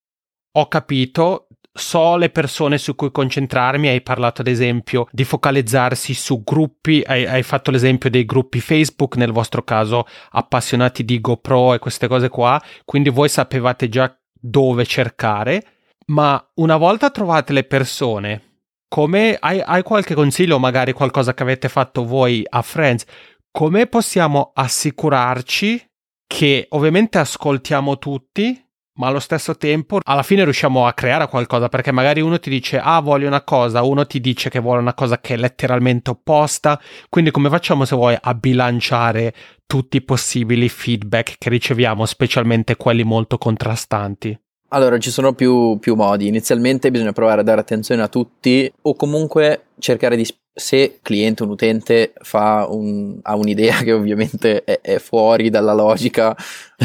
ho 0.51 0.69
capito, 0.69 1.49
so 1.71 2.17
le 2.17 2.31
persone 2.31 2.79
su 2.79 2.95
cui 2.95 3.11
concentrarmi, 3.11 3.89
hai 3.89 4.01
parlato 4.01 4.41
ad 4.41 4.47
esempio 4.47 5.07
di 5.11 5.25
focalizzarsi 5.25 6.15
su 6.15 6.43
gruppi, 6.43 7.03
hai, 7.05 7.27
hai, 7.27 7.43
fatto 7.43 7.71
l'esempio 7.71 8.09
dei 8.09 8.25
gruppi 8.25 8.61
Facebook, 8.61 9.17
nel 9.17 9.33
vostro 9.33 9.63
caso 9.63 10.07
appassionati 10.31 11.05
di 11.05 11.21
GoPro 11.21 11.75
e 11.75 11.79
queste 11.81 12.09
cose 12.09 12.31
qua, 12.31 12.59
quindi 12.87 13.11
voi 13.11 13.29
sapevate 13.29 13.91
già 13.91 14.11
dove 14.33 14.87
cercare, 14.87 15.74
ma 16.07 16.51
una 16.55 16.77
volta 16.77 17.11
trovate 17.11 17.53
le 17.53 17.65
persone, 17.65 18.61
come 18.89 19.37
hai, 19.39 19.61
hai 19.61 19.83
qualche 19.83 20.15
consiglio, 20.15 20.59
magari 20.59 20.93
qualcosa 20.93 21.35
che 21.35 21.43
avete 21.43 21.69
fatto 21.69 22.05
voi 22.05 22.45
a 22.49 22.63
Friends, 22.63 23.05
come 23.51 23.87
possiamo 23.87 24.53
assicurarci 24.55 25.85
che 26.27 26.67
ovviamente 26.71 27.19
ascoltiamo 27.19 27.99
tutti, 27.99 28.61
ma 28.97 29.09
allo 29.09 29.19
stesso 29.19 29.57
tempo 29.57 29.99
alla 30.05 30.23
fine 30.23 30.45
riusciamo 30.45 30.87
a 30.87 30.93
creare 30.93 31.27
qualcosa? 31.29 31.69
Perché 31.69 31.91
magari 31.91 32.21
uno 32.21 32.39
ti 32.39 32.49
dice 32.49 32.79
ah 32.79 33.01
voglio 33.01 33.27
una 33.27 33.43
cosa, 33.43 33.83
uno 33.83 34.07
ti 34.07 34.21
dice 34.21 34.51
che 34.51 34.61
vuole 34.61 34.81
una 34.81 34.95
cosa 34.95 35.19
che 35.21 35.35
è 35.35 35.37
letteralmente 35.37 36.11
opposta, 36.11 36.81
quindi 37.09 37.31
come 37.31 37.49
facciamo 37.49 37.85
se 37.85 37.97
vuoi 37.97 38.17
a 38.21 38.35
bilanciare 38.35 39.35
tutti 39.67 39.97
i 39.97 40.03
possibili 40.03 40.69
feedback 40.69 41.35
che 41.39 41.49
riceviamo, 41.49 42.07
specialmente 42.07 42.77
quelli 42.77 43.03
molto 43.03 43.39
contrastanti? 43.39 44.39
Allora, 44.69 44.99
ci 44.99 45.11
sono 45.11 45.35
più, 45.35 45.79
più, 45.79 45.95
modi. 45.95 46.27
Inizialmente 46.27 46.91
bisogna 46.91 47.13
provare 47.13 47.41
a 47.41 47.45
dare 47.45 47.61
attenzione 47.61 48.03
a 48.03 48.09
tutti 48.09 48.71
o 48.83 48.95
comunque 48.95 49.67
cercare 49.79 50.17
di... 50.17 50.27
Se 50.57 51.01
cliente, 51.03 51.43
un 51.43 51.51
utente 51.51 52.13
fa 52.21 52.69
un, 52.71 53.19
ha 53.23 53.35
un'idea 53.35 53.79
che 53.79 53.93
ovviamente 53.93 54.63
è, 54.63 54.81
è 54.81 54.99
fuori 54.99 55.51
dalla 55.51 55.75
logica 55.75 56.37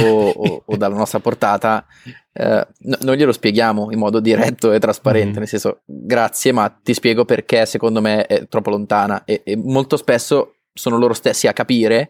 o, 0.02 0.30
o, 0.30 0.64
o 0.66 0.74
dalla 0.76 0.96
nostra 0.96 1.20
portata, 1.20 1.86
eh, 2.34 2.68
no, 2.80 2.98
non 3.02 3.16
glielo 3.16 3.32
spieghiamo 3.32 3.92
in 3.92 4.00
modo 4.00 4.20
diretto 4.20 4.72
e 4.72 4.80
trasparente, 4.80 5.36
mm. 5.36 5.38
nel 5.38 5.48
senso 5.48 5.82
grazie 5.86 6.52
ma 6.52 6.70
ti 6.70 6.96
spiego 6.96 7.26
perché 7.26 7.68
secondo 7.68 8.02
me 8.02 8.26
è 8.26 8.48
troppo 8.48 8.72
lontana 8.72 9.24
e, 9.24 9.42
e 9.44 9.56
molto 9.56 9.98
spesso 9.98 10.56
sono 10.74 10.98
loro 10.98 11.14
stessi 11.14 11.46
a 11.46 11.54
capire 11.54 12.10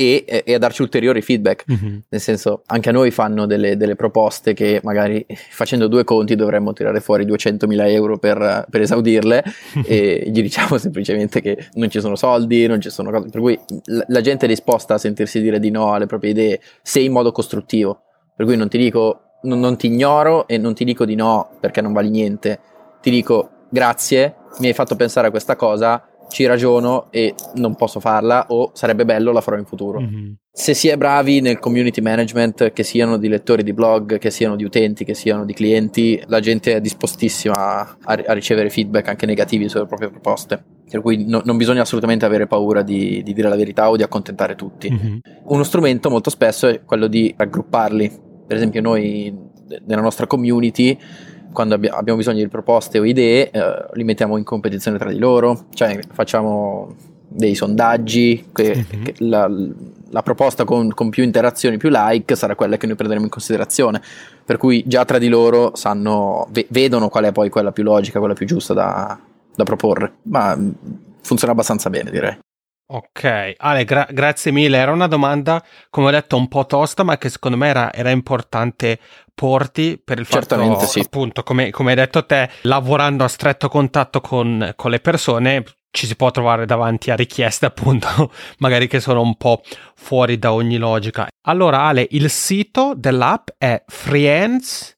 e, 0.00 0.44
e, 0.44 0.54
a 0.54 0.58
darci 0.58 0.82
ulteriori 0.82 1.22
feedback. 1.22 1.64
Mm-hmm. 1.68 1.98
Nel 2.08 2.20
senso, 2.20 2.62
anche 2.66 2.88
a 2.88 2.92
noi 2.92 3.10
fanno 3.10 3.46
delle, 3.46 3.76
delle, 3.76 3.96
proposte 3.96 4.54
che 4.54 4.80
magari 4.84 5.26
facendo 5.50 5.88
due 5.88 6.04
conti 6.04 6.36
dovremmo 6.36 6.72
tirare 6.72 7.00
fuori 7.00 7.26
200.000 7.26 7.88
euro 7.88 8.16
per, 8.16 8.66
per 8.70 8.80
esaudirle 8.82 9.42
e 9.84 10.22
gli 10.26 10.40
diciamo 10.40 10.78
semplicemente 10.78 11.40
che 11.40 11.66
non 11.72 11.90
ci 11.90 11.98
sono 11.98 12.14
soldi, 12.14 12.68
non 12.68 12.80
ci 12.80 12.90
sono 12.90 13.10
cose. 13.10 13.28
Per 13.28 13.40
cui 13.40 13.58
la, 13.86 14.04
la 14.06 14.20
gente 14.20 14.44
è 14.46 14.48
disposta 14.48 14.94
a 14.94 14.98
sentirsi 14.98 15.40
dire 15.40 15.58
di 15.58 15.72
no 15.72 15.92
alle 15.92 16.06
proprie 16.06 16.30
idee 16.30 16.60
se 16.80 17.00
in 17.00 17.10
modo 17.10 17.32
costruttivo. 17.32 18.02
Per 18.36 18.46
cui 18.46 18.56
non 18.56 18.68
ti 18.68 18.78
dico, 18.78 19.22
non, 19.42 19.58
non 19.58 19.76
ti 19.76 19.88
ignoro 19.88 20.46
e 20.46 20.58
non 20.58 20.74
ti 20.74 20.84
dico 20.84 21.04
di 21.04 21.16
no 21.16 21.56
perché 21.58 21.80
non 21.80 21.92
vali 21.92 22.10
niente. 22.10 22.60
Ti 23.02 23.10
dico 23.10 23.50
grazie, 23.68 24.36
mi 24.60 24.68
hai 24.68 24.74
fatto 24.74 24.94
pensare 24.94 25.26
a 25.26 25.30
questa 25.30 25.56
cosa, 25.56 26.00
ci 26.28 26.46
ragiono 26.46 27.08
e 27.10 27.34
non 27.54 27.74
posso 27.74 28.00
farla 28.00 28.46
o 28.48 28.70
sarebbe 28.74 29.04
bello 29.04 29.32
la 29.32 29.40
farò 29.40 29.56
in 29.56 29.64
futuro. 29.64 30.00
Mm-hmm. 30.00 30.32
Se 30.50 30.74
si 30.74 30.88
è 30.88 30.96
bravi 30.96 31.40
nel 31.40 31.58
community 31.58 32.00
management, 32.00 32.72
che 32.72 32.82
siano 32.82 33.16
di 33.16 33.28
lettori 33.28 33.62
di 33.62 33.72
blog, 33.72 34.18
che 34.18 34.30
siano 34.30 34.56
di 34.56 34.64
utenti, 34.64 35.04
che 35.04 35.14
siano 35.14 35.44
di 35.44 35.54
clienti, 35.54 36.20
la 36.26 36.40
gente 36.40 36.74
è 36.74 36.80
dispostissima 36.80 37.54
a, 37.54 38.22
a 38.26 38.32
ricevere 38.32 38.68
feedback 38.68 39.08
anche 39.08 39.26
negativi 39.26 39.68
sulle 39.68 39.86
proprie 39.86 40.10
proposte. 40.10 40.62
Per 40.90 41.00
cui 41.00 41.24
no, 41.26 41.42
non 41.44 41.56
bisogna 41.56 41.82
assolutamente 41.82 42.24
avere 42.24 42.46
paura 42.46 42.82
di, 42.82 43.22
di, 43.22 43.32
dire 43.34 43.48
la 43.48 43.56
verità 43.56 43.88
o 43.88 43.96
di 43.96 44.02
accontentare 44.02 44.56
tutti. 44.56 44.90
Mm-hmm. 44.90 45.16
Uno 45.44 45.62
strumento 45.62 46.10
molto 46.10 46.30
spesso 46.30 46.66
è 46.66 46.82
quello 46.84 47.06
di 47.06 47.32
raggrupparli. 47.36 48.26
Per 48.46 48.56
esempio 48.56 48.80
noi 48.80 49.46
nella 49.86 50.00
nostra 50.00 50.26
community 50.26 50.98
quando 51.52 51.74
abbi- 51.74 51.88
abbiamo 51.88 52.18
bisogno 52.18 52.42
di 52.42 52.48
proposte 52.48 52.98
o 52.98 53.04
idee, 53.04 53.50
eh, 53.50 53.86
li 53.94 54.04
mettiamo 54.04 54.36
in 54.36 54.44
competizione 54.44 54.98
tra 54.98 55.10
di 55.10 55.18
loro, 55.18 55.66
cioè 55.74 55.98
facciamo 56.12 56.94
dei 57.28 57.54
sondaggi, 57.54 58.48
che, 58.52 58.74
mm-hmm. 58.74 59.04
che 59.04 59.14
la, 59.18 59.50
la, 60.10 60.22
proposta 60.22 60.64
con, 60.64 60.92
con, 60.94 61.10
più 61.10 61.22
interazioni, 61.22 61.76
più 61.76 61.90
like 61.92 62.34
sarà 62.34 62.54
quella 62.54 62.76
che 62.76 62.86
noi 62.86 62.96
prenderemo 62.96 63.26
in 63.26 63.30
considerazione, 63.30 64.00
per 64.44 64.56
cui 64.56 64.82
già 64.86 65.04
tra 65.04 65.18
di 65.18 65.28
loro 65.28 65.72
sanno, 65.74 66.48
ve- 66.50 66.66
vedono 66.70 67.08
qual 67.08 67.24
è 67.24 67.32
poi 67.32 67.50
quella 67.50 67.72
più 67.72 67.82
logica, 67.82 68.18
quella 68.18 68.34
più 68.34 68.46
giusta 68.46 68.72
da, 68.72 69.18
da 69.54 69.64
proporre. 69.64 70.14
Ma 70.22 70.58
funziona 71.20 71.52
abbastanza 71.52 71.90
bene 71.90 72.10
direi. 72.10 72.38
Ok, 72.90 73.54
Ale, 73.58 73.84
gra- 73.84 74.08
grazie 74.10 74.50
mille. 74.50 74.78
Era 74.78 74.92
una 74.92 75.08
domanda, 75.08 75.62
come 75.90 76.06
ho 76.06 76.10
detto, 76.10 76.38
un 76.38 76.48
po' 76.48 76.64
tosta, 76.64 77.02
ma 77.02 77.18
che 77.18 77.28
secondo 77.28 77.58
me 77.58 77.68
era, 77.68 77.92
era 77.92 78.08
importante 78.08 78.98
porti 79.34 80.00
per 80.02 80.18
il 80.18 80.26
Certamente 80.26 80.76
fatto, 80.76 80.86
sì. 80.86 81.00
appunto, 81.00 81.42
come, 81.42 81.68
come, 81.70 81.90
hai 81.90 81.96
detto 81.96 82.24
te, 82.24 82.48
lavorando 82.62 83.24
a 83.24 83.28
stretto 83.28 83.68
contatto 83.68 84.22
con, 84.22 84.72
con 84.74 84.90
le 84.90 85.00
persone, 85.00 85.64
ci 85.90 86.06
si 86.06 86.16
può 86.16 86.30
trovare 86.30 86.64
davanti 86.64 87.10
a 87.10 87.14
richieste, 87.14 87.66
appunto, 87.66 88.32
magari 88.58 88.88
che 88.88 89.00
sono 89.00 89.20
un 89.20 89.36
po' 89.36 89.60
fuori 89.94 90.38
da 90.38 90.54
ogni 90.54 90.78
logica. 90.78 91.28
Allora, 91.46 91.82
Ale, 91.82 92.06
il 92.12 92.30
sito 92.30 92.94
dell'app 92.96 93.48
è 93.58 93.84
friends-app 93.86 94.96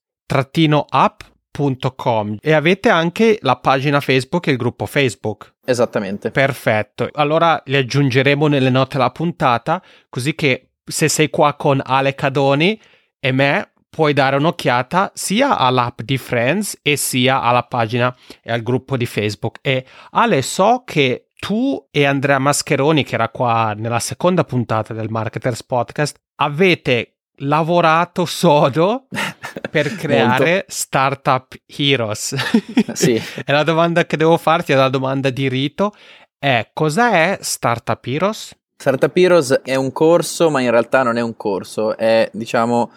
Com, 1.97 2.39
e 2.41 2.53
avete 2.53 2.89
anche 2.89 3.39
la 3.43 3.57
pagina 3.57 4.01
Facebook 4.01 4.47
e 4.47 4.53
il 4.53 4.57
gruppo 4.57 4.87
Facebook. 4.87 5.55
Esattamente. 5.65 6.31
Perfetto. 6.31 7.09
Allora 7.13 7.61
li 7.67 7.77
aggiungeremo 7.77 8.47
nelle 8.47 8.71
note 8.71 8.97
alla 8.97 9.11
puntata, 9.11 9.83
così 10.09 10.35
che 10.35 10.71
se 10.85 11.09
sei 11.09 11.29
qua 11.29 11.55
con 11.55 11.81
Ale 11.85 12.15
Cadoni 12.15 12.81
e 13.21 13.33
me 13.33 13.73
puoi 13.91 14.13
dare 14.13 14.37
un'occhiata 14.37 15.13
sia 15.15 15.59
all'app 15.59 16.01
di 16.01 16.17
Friends 16.17 16.79
e 16.81 16.97
sia 16.97 17.43
alla 17.43 17.65
pagina 17.65 18.15
e 18.43 18.51
al 18.51 18.63
gruppo 18.63 18.97
di 18.97 19.05
Facebook. 19.05 19.59
E 19.61 19.85
Ale, 20.13 20.41
so 20.43 20.83
che 20.87 21.27
tu 21.39 21.89
e 21.91 22.05
Andrea 22.05 22.39
Mascheroni, 22.39 23.05
che 23.05 23.15
era 23.15 23.29
qua 23.29 23.75
nella 23.77 23.99
seconda 23.99 24.45
puntata 24.45 24.95
del 24.95 25.11
Marketers 25.11 25.65
Podcast, 25.65 26.17
avete 26.37 27.17
lavorato 27.43 28.25
sodo 28.25 29.07
per 29.71 29.95
creare 29.97 30.65
Startup 30.69 31.55
Heroes. 31.67 32.35
sì. 32.95 33.15
e 33.15 33.53
la 33.53 33.63
domanda 33.63 34.05
che 34.05 34.17
devo 34.17 34.37
farti 34.37 34.73
è 34.73 34.77
la 34.77 34.89
domanda 34.89 35.31
di 35.31 35.49
rito 35.49 35.93
è 36.39 36.71
cosa 36.73 37.13
è 37.13 37.39
Startup 37.41 38.05
Heroes? 38.05 38.57
Startup 38.77 39.15
Heroes 39.15 39.61
è 39.63 39.75
un 39.75 39.93
corso, 39.93 40.49
ma 40.49 40.61
in 40.61 40.71
realtà 40.71 41.03
non 41.03 41.19
è 41.19 41.21
un 41.21 41.37
corso, 41.37 41.97
è 41.97 42.31
diciamo 42.33 42.91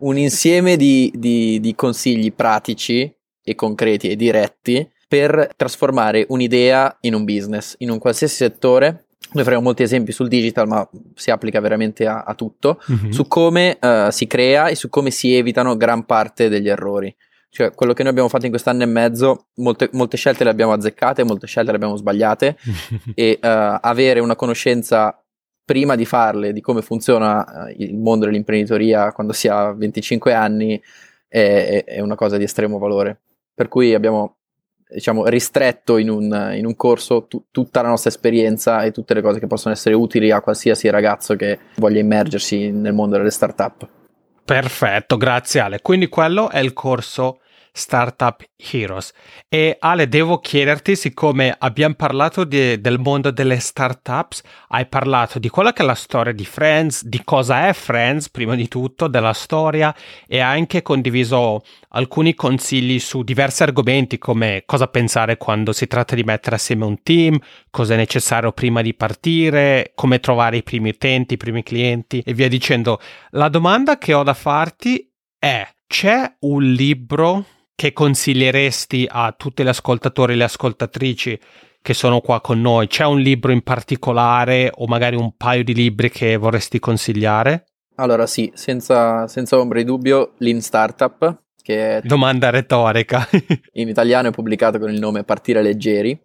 un 0.00 0.18
insieme 0.18 0.76
di, 0.76 1.10
di, 1.14 1.60
di 1.60 1.74
consigli 1.74 2.32
pratici 2.32 3.10
e 3.42 3.54
concreti 3.54 4.10
e 4.10 4.16
diretti 4.16 4.86
per 5.08 5.50
trasformare 5.56 6.26
un'idea 6.28 6.98
in 7.00 7.14
un 7.14 7.24
business, 7.24 7.74
in 7.78 7.90
un 7.90 7.98
qualsiasi 7.98 8.34
settore 8.34 9.06
noi 9.32 9.44
faremo 9.44 9.62
molti 9.62 9.82
esempi 9.82 10.12
sul 10.12 10.28
digital, 10.28 10.66
ma 10.66 10.88
si 11.14 11.30
applica 11.30 11.60
veramente 11.60 12.06
a, 12.06 12.22
a 12.22 12.34
tutto, 12.34 12.80
mm-hmm. 12.90 13.10
su 13.10 13.26
come 13.28 13.78
uh, 13.80 14.10
si 14.10 14.26
crea 14.26 14.68
e 14.68 14.74
su 14.74 14.88
come 14.88 15.10
si 15.10 15.34
evitano 15.34 15.76
gran 15.76 16.04
parte 16.04 16.48
degli 16.48 16.68
errori. 16.68 17.14
Cioè, 17.48 17.72
quello 17.72 17.92
che 17.92 18.02
noi 18.02 18.12
abbiamo 18.12 18.28
fatto 18.28 18.44
in 18.44 18.50
quest'anno 18.50 18.84
e 18.84 18.86
mezzo, 18.86 19.46
molte, 19.56 19.88
molte 19.92 20.16
scelte 20.16 20.44
le 20.44 20.50
abbiamo 20.50 20.72
azzeccate, 20.72 21.24
molte 21.24 21.46
scelte 21.46 21.70
le 21.70 21.76
abbiamo 21.76 21.96
sbagliate 21.96 22.56
e 23.14 23.38
uh, 23.42 23.46
avere 23.80 24.20
una 24.20 24.36
conoscenza 24.36 25.20
prima 25.64 25.96
di 25.96 26.04
farle, 26.04 26.52
di 26.52 26.60
come 26.60 26.82
funziona 26.82 27.44
uh, 27.44 27.74
il 27.76 27.96
mondo 27.96 28.26
dell'imprenditoria 28.26 29.12
quando 29.12 29.32
si 29.32 29.48
ha 29.48 29.72
25 29.72 30.32
anni, 30.32 30.80
è, 31.26 31.84
è 31.86 32.00
una 32.00 32.14
cosa 32.14 32.36
di 32.36 32.44
estremo 32.44 32.78
valore. 32.78 33.20
Per 33.52 33.68
cui 33.68 33.94
abbiamo 33.94 34.39
diciamo, 34.92 35.26
ristretto 35.26 35.96
in 35.96 36.10
un, 36.10 36.52
in 36.54 36.66
un 36.66 36.76
corso 36.76 37.26
tu, 37.26 37.44
tutta 37.50 37.82
la 37.82 37.88
nostra 37.88 38.10
esperienza 38.10 38.82
e 38.82 38.92
tutte 38.92 39.14
le 39.14 39.22
cose 39.22 39.38
che 39.38 39.46
possono 39.46 39.74
essere 39.74 39.94
utili 39.94 40.30
a 40.30 40.40
qualsiasi 40.40 40.88
ragazzo 40.90 41.36
che 41.36 41.58
voglia 41.76 42.00
immergersi 42.00 42.70
nel 42.70 42.92
mondo 42.92 43.16
delle 43.16 43.30
startup. 43.30 43.88
Perfetto, 44.44 45.16
grazie 45.16 45.60
Ale. 45.60 45.80
Quindi 45.80 46.08
quello 46.08 46.50
è 46.50 46.58
il 46.58 46.72
corso 46.72 47.40
Startup 47.72 48.42
Heroes. 48.56 49.12
E 49.48 49.76
Ale, 49.78 50.08
devo 50.08 50.38
chiederti, 50.38 50.96
siccome 50.96 51.54
abbiamo 51.58 51.94
parlato 51.94 52.44
di, 52.44 52.80
del 52.80 52.98
mondo 52.98 53.30
delle 53.30 53.58
startups, 53.58 54.42
hai 54.68 54.86
parlato 54.86 55.38
di 55.38 55.48
quella 55.48 55.72
che 55.72 55.82
è 55.82 55.86
la 55.86 55.94
storia 55.94 56.32
di 56.32 56.44
Friends, 56.44 57.04
di 57.04 57.22
cosa 57.24 57.68
è 57.68 57.72
Friends, 57.72 58.28
prima 58.30 58.54
di 58.54 58.68
tutto, 58.68 59.08
della 59.08 59.32
storia, 59.32 59.94
e 60.26 60.40
hai 60.40 60.58
anche 60.58 60.82
condiviso 60.82 61.62
alcuni 61.90 62.34
consigli 62.34 62.98
su 62.98 63.22
diversi 63.22 63.62
argomenti, 63.62 64.18
come 64.18 64.62
cosa 64.66 64.86
pensare 64.86 65.36
quando 65.36 65.72
si 65.72 65.86
tratta 65.86 66.14
di 66.14 66.22
mettere 66.22 66.56
assieme 66.56 66.84
un 66.84 67.02
team, 67.02 67.38
cosa 67.70 67.94
è 67.94 67.96
necessario 67.96 68.52
prima 68.52 68.82
di 68.82 68.94
partire, 68.94 69.92
come 69.94 70.20
trovare 70.20 70.58
i 70.58 70.62
primi 70.62 70.90
utenti, 70.90 71.34
i 71.34 71.38
primi 71.38 71.62
clienti, 71.62 72.22
e 72.24 72.34
via 72.34 72.48
dicendo. 72.48 73.00
La 73.30 73.48
domanda 73.48 73.98
che 73.98 74.14
ho 74.14 74.22
da 74.22 74.34
farti 74.34 75.10
è, 75.38 75.66
c'è 75.86 76.36
un 76.40 76.62
libro 76.62 77.44
che 77.80 77.94
consiglieresti 77.94 79.08
a 79.10 79.32
tutti 79.34 79.62
gli 79.62 79.68
ascoltatori 79.68 80.34
e 80.34 80.36
le 80.36 80.44
ascoltatrici 80.44 81.40
che 81.80 81.94
sono 81.94 82.20
qua 82.20 82.42
con 82.42 82.60
noi? 82.60 82.88
C'è 82.88 83.06
un 83.06 83.20
libro 83.20 83.52
in 83.52 83.62
particolare 83.62 84.70
o 84.74 84.86
magari 84.86 85.16
un 85.16 85.34
paio 85.34 85.64
di 85.64 85.72
libri 85.72 86.10
che 86.10 86.36
vorresti 86.36 86.78
consigliare? 86.78 87.64
Allora 87.94 88.26
sì, 88.26 88.52
senza, 88.54 89.26
senza 89.28 89.58
ombra 89.58 89.78
di 89.78 89.86
dubbio, 89.86 90.34
Lean 90.40 90.60
Startup, 90.60 91.42
che 91.62 91.96
è... 91.96 92.00
Domanda 92.02 92.50
retorica. 92.50 93.26
in 93.72 93.88
italiano 93.88 94.28
è 94.28 94.30
pubblicato 94.30 94.78
con 94.78 94.92
il 94.92 95.00
nome 95.00 95.24
Partire 95.24 95.62
Leggeri 95.62 96.20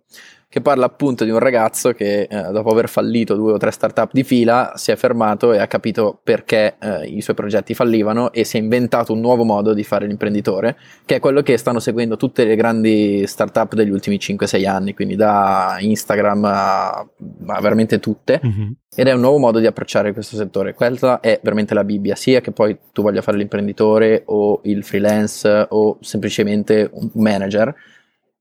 che 0.48 0.62
parla 0.62 0.86
appunto 0.86 1.24
di 1.26 1.32
un 1.32 1.40
ragazzo 1.40 1.92
che 1.92 2.28
eh, 2.30 2.52
dopo 2.52 2.70
aver 2.70 2.88
fallito 2.88 3.36
due 3.36 3.54
o 3.54 3.58
tre 3.58 3.72
startup 3.72 4.10
di 4.14 4.24
fila 4.24 4.74
si 4.76 4.92
è 4.92 4.96
fermato 4.96 5.52
e 5.52 5.60
ha 5.60 5.68
capito 5.68 6.20
perché 6.24 6.76
eh, 6.80 7.08
i 7.08 7.22
suoi 7.22 7.36
progetti 7.36 7.74
fallivano 7.74 8.32
e 8.32 8.44
si 8.44 8.58
è 8.58 8.60
inventato 8.62 9.12
un 9.12 9.20
nuovo 9.20 9.44
modo 9.44 9.74
di 9.74 9.84
fare 9.84 10.08
l'imprenditore, 10.08 10.78
che 11.06 11.16
è 11.16 11.20
quello 11.20 11.42
che 11.42 11.58
stanno 11.58 11.80
seguendo 11.80 12.16
tutte 12.16 12.46
le 12.46 12.56
grandi 12.56 13.28
startup 13.28 13.74
degli 13.74 13.90
ultimi 13.90 14.18
5-6 14.18 14.68
anni, 14.68 14.94
quindi 14.94 15.16
da 15.16 15.76
Instagram 15.80 16.46
a, 16.46 16.90
a 17.00 17.62
veramente 17.62 18.00
tutte. 18.00 18.40
Mm-hmm. 18.46 18.72
Ed 18.96 19.08
è 19.08 19.12
un 19.12 19.20
nuovo 19.20 19.40
modo 19.40 19.60
di 19.60 19.66
approcciare 19.66 20.14
questo 20.14 20.38
settore. 20.38 20.74
Questa 20.74 21.20
è 21.20 21.40
veramente 21.44 21.74
la 21.74 21.84
Bibbia, 21.84 22.16
sia 22.16 22.40
che 22.40 22.52
poi 22.52 22.78
tu 22.94 23.02
voglia 23.02 23.22
fare 23.22 23.36
l'imprenditore 23.36 24.24
o 24.28 24.62
il 24.64 24.86
freelance 24.86 25.66
o 25.70 25.98
semplicemente 26.00 26.90
un 26.94 27.10
manager 27.16 27.76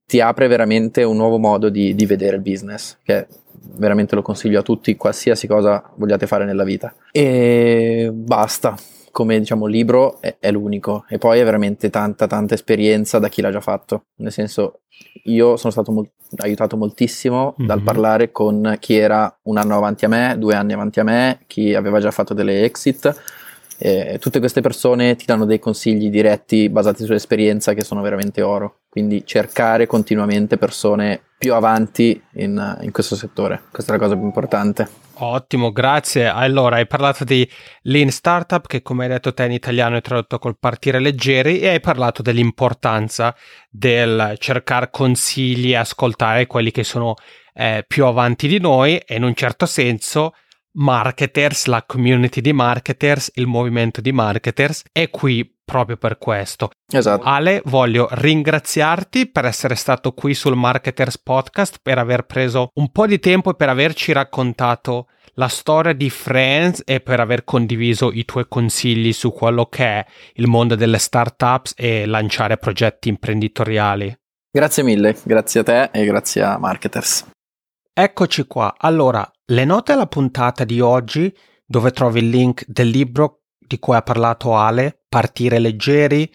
ti 0.05 0.19
apre 0.19 0.47
veramente 0.47 1.03
un 1.03 1.17
nuovo 1.17 1.37
modo 1.37 1.69
di, 1.69 1.95
di, 1.95 2.05
vedere 2.05 2.35
il 2.35 2.41
business, 2.41 2.97
che 3.03 3.27
veramente 3.77 4.15
lo 4.15 4.21
consiglio 4.21 4.59
a 4.59 4.63
tutti, 4.63 4.95
qualsiasi 4.95 5.47
cosa 5.47 5.91
vogliate 5.95 6.27
fare 6.27 6.45
nella 6.45 6.63
vita. 6.63 6.93
E 7.11 8.11
basta, 8.13 8.75
come 9.11 9.39
diciamo 9.39 9.65
libro 9.65 10.21
è, 10.21 10.37
è 10.39 10.51
l'unico, 10.51 11.05
e 11.09 11.17
poi 11.17 11.39
è 11.39 11.43
veramente 11.43 11.89
tanta 11.89 12.27
tanta 12.27 12.53
esperienza 12.53 13.17
da 13.17 13.29
chi 13.29 13.41
l'ha 13.41 13.51
già 13.51 13.61
fatto, 13.61 14.05
nel 14.17 14.31
senso 14.31 14.81
io 15.23 15.57
sono 15.57 15.71
stato 15.71 15.91
molt- 15.91 16.11
aiutato 16.37 16.77
moltissimo 16.77 17.55
mm-hmm. 17.57 17.67
dal 17.67 17.81
parlare 17.81 18.31
con 18.31 18.77
chi 18.79 18.95
era 18.95 19.35
un 19.43 19.57
anno 19.57 19.75
avanti 19.75 20.05
a 20.05 20.07
me, 20.07 20.35
due 20.37 20.53
anni 20.53 20.73
avanti 20.73 20.99
a 20.99 21.03
me, 21.03 21.39
chi 21.47 21.73
aveva 21.73 21.99
già 21.99 22.11
fatto 22.11 22.33
delle 22.33 22.63
exit 22.63 23.13
eh, 23.77 24.17
tutte 24.19 24.39
queste 24.39 24.61
persone 24.61 25.15
ti 25.15 25.25
danno 25.25 25.45
dei 25.45 25.59
consigli 25.59 26.09
diretti 26.09 26.69
basati 26.69 27.03
sull'esperienza 27.03 27.73
che 27.73 27.83
sono 27.83 28.01
veramente 28.01 28.41
oro. 28.41 28.79
Quindi 28.95 29.25
cercare 29.25 29.87
continuamente 29.87 30.57
persone 30.57 31.19
più 31.37 31.53
avanti 31.53 32.17
in, 32.35 32.77
in 32.79 32.91
questo 32.93 33.17
settore. 33.17 33.63
Questa 33.69 33.91
è 33.91 33.97
la 33.97 34.01
cosa 34.01 34.15
più 34.15 34.23
importante. 34.23 34.87
Ottimo, 35.15 35.73
grazie. 35.73 36.27
Allora, 36.27 36.77
hai 36.77 36.87
parlato 36.87 37.25
di 37.25 37.45
Lean 37.81 38.09
Startup, 38.09 38.65
che 38.65 38.81
come 38.81 39.03
hai 39.03 39.09
detto 39.09 39.33
te 39.33 39.43
in 39.43 39.51
italiano 39.51 39.97
è 39.97 40.01
tradotto 40.01 40.39
col 40.39 40.57
partire 40.57 40.99
leggeri, 40.99 41.59
e 41.59 41.67
hai 41.67 41.81
parlato 41.81 42.21
dell'importanza 42.21 43.35
del 43.69 44.35
cercare 44.37 44.87
consigli 44.89 45.71
e 45.71 45.75
ascoltare 45.75 46.47
quelli 46.47 46.71
che 46.71 46.85
sono 46.85 47.15
eh, 47.53 47.83
più 47.85 48.05
avanti 48.05 48.47
di 48.47 48.61
noi 48.61 48.95
e 48.95 49.15
in 49.15 49.23
un 49.23 49.35
certo 49.35 49.65
senso 49.65 50.35
marketers, 50.75 51.65
la 51.65 51.83
community 51.85 52.41
di 52.41 52.53
marketers, 52.53 53.31
il 53.35 53.47
movimento 53.47 54.01
di 54.01 54.11
marketers 54.11 54.83
è 54.91 55.09
qui 55.09 55.49
proprio 55.65 55.97
per 55.97 56.17
questo. 56.17 56.69
Esatto. 56.91 57.23
Ale, 57.23 57.61
voglio 57.65 58.07
ringraziarti 58.11 59.29
per 59.29 59.45
essere 59.45 59.75
stato 59.75 60.13
qui 60.13 60.33
sul 60.33 60.55
Marketers 60.55 61.17
Podcast, 61.17 61.79
per 61.81 61.97
aver 61.97 62.25
preso 62.25 62.69
un 62.75 62.91
po' 62.91 63.07
di 63.07 63.19
tempo 63.19 63.51
e 63.51 63.55
per 63.55 63.69
averci 63.69 64.11
raccontato 64.11 65.07
la 65.37 65.47
storia 65.47 65.93
di 65.93 66.09
Friends 66.09 66.83
e 66.85 67.01
per 67.01 67.19
aver 67.19 67.43
condiviso 67.43 68.11
i 68.11 68.23
tuoi 68.23 68.45
consigli 68.47 69.11
su 69.11 69.33
quello 69.33 69.65
che 69.65 69.85
è 69.85 70.05
il 70.35 70.47
mondo 70.47 70.75
delle 70.75 70.99
startups 70.99 71.73
e 71.75 72.05
lanciare 72.05 72.57
progetti 72.57 73.09
imprenditoriali. 73.09 74.15
Grazie 74.51 74.83
mille, 74.83 75.17
grazie 75.23 75.59
a 75.59 75.63
te 75.63 75.89
e 75.91 76.05
grazie 76.05 76.41
a 76.41 76.57
Marketers. 76.57 77.25
Eccoci 77.97 78.45
qua. 78.45 78.75
Allora, 78.77 79.25
le 79.45 79.63
note 79.63 79.93
alla 79.93 80.05
puntata 80.05 80.65
di 80.65 80.81
oggi, 80.81 81.33
dove 81.65 81.91
trovi 81.91 82.19
il 82.19 82.27
link 82.27 82.65
del 82.67 82.89
libro 82.89 83.43
di 83.57 83.79
cui 83.79 83.95
ha 83.95 84.01
parlato 84.01 84.57
Ale, 84.57 85.03
Partire 85.07 85.59
leggeri, 85.59 86.29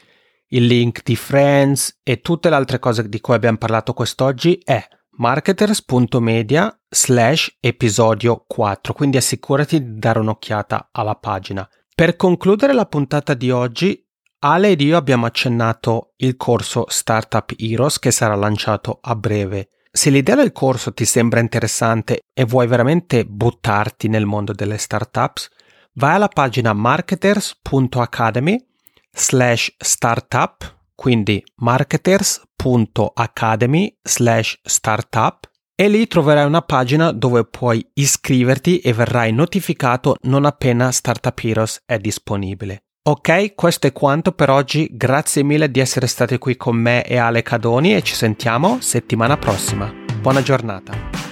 il 0.53 0.65
link 0.65 1.03
di 1.03 1.17
Friends 1.17 2.01
e 2.03 2.23
tutte 2.23 2.49
le 2.49 2.55
altre 2.55 2.79
cose 2.79 3.07
di 3.07 3.21
cui 3.21 3.35
abbiamo 3.35 3.59
parlato 3.59 3.93
quest'oggi, 3.93 4.59
è 4.65 4.83
marketers.media 5.19 6.81
slash 6.89 7.59
episodio 7.61 8.43
4, 8.49 8.95
quindi 8.95 9.19
assicurati 9.19 9.85
di 9.85 9.99
dare 9.99 10.21
un'occhiata 10.21 10.89
alla 10.93 11.17
pagina. 11.17 11.69
Per 11.95 12.17
concludere 12.17 12.73
la 12.73 12.87
puntata 12.87 13.35
di 13.35 13.51
oggi, 13.51 14.03
Ale 14.39 14.71
ed 14.71 14.81
io 14.81 14.97
abbiamo 14.97 15.27
accennato 15.27 16.15
il 16.17 16.37
corso 16.37 16.87
Startup 16.89 17.53
Heroes 17.59 17.99
che 17.99 18.11
sarà 18.11 18.35
lanciato 18.35 18.99
a 19.03 19.15
breve 19.15 19.69
Se 19.93 20.09
l'idea 20.09 20.36
del 20.36 20.53
corso 20.53 20.95
ti 20.95 21.05
sembra 21.05 21.41
interessante 21.41 22.20
e 22.32 22.45
vuoi 22.45 22.68
veramente 22.68 23.24
buttarti 23.24 24.07
nel 24.09 24.24
mondo 24.24 24.53
delle 24.53 24.78
startups, 24.78 25.49
vai 25.95 26.14
alla 26.14 26.28
pagina 26.28 26.72
marketers.academy 26.72 28.64
slash 29.12 29.74
startup, 29.78 30.76
quindi 30.95 31.43
marketers.academy 31.57 33.99
slash 34.03 34.61
startup 34.62 35.51
e 35.74 35.88
lì 35.88 36.07
troverai 36.07 36.45
una 36.45 36.62
pagina 36.62 37.11
dove 37.11 37.45
puoi 37.47 37.84
iscriverti 37.95 38.78
e 38.80 38.93
verrai 38.93 39.32
notificato 39.32 40.14
non 40.22 40.45
appena 40.45 40.93
Startup 40.93 41.36
Heroes 41.43 41.82
è 41.86 41.99
disponibile. 41.99 42.84
Ok, 43.03 43.55
questo 43.55 43.86
è 43.86 43.92
quanto 43.92 44.32
per 44.32 44.51
oggi, 44.51 44.86
grazie 44.92 45.42
mille 45.42 45.70
di 45.70 45.80
essere 45.80 46.07
stati 46.07 46.36
qui 46.36 46.59
con 46.59 46.76
me 46.76 47.03
e 47.03 47.16
Ale 47.16 47.40
Cadoni 47.40 47.94
e 47.94 48.03
ci 48.03 48.14
sentiamo 48.14 48.78
settimana 48.82 49.38
prossima. 49.38 49.90
Buona 50.20 50.42
giornata. 50.42 51.30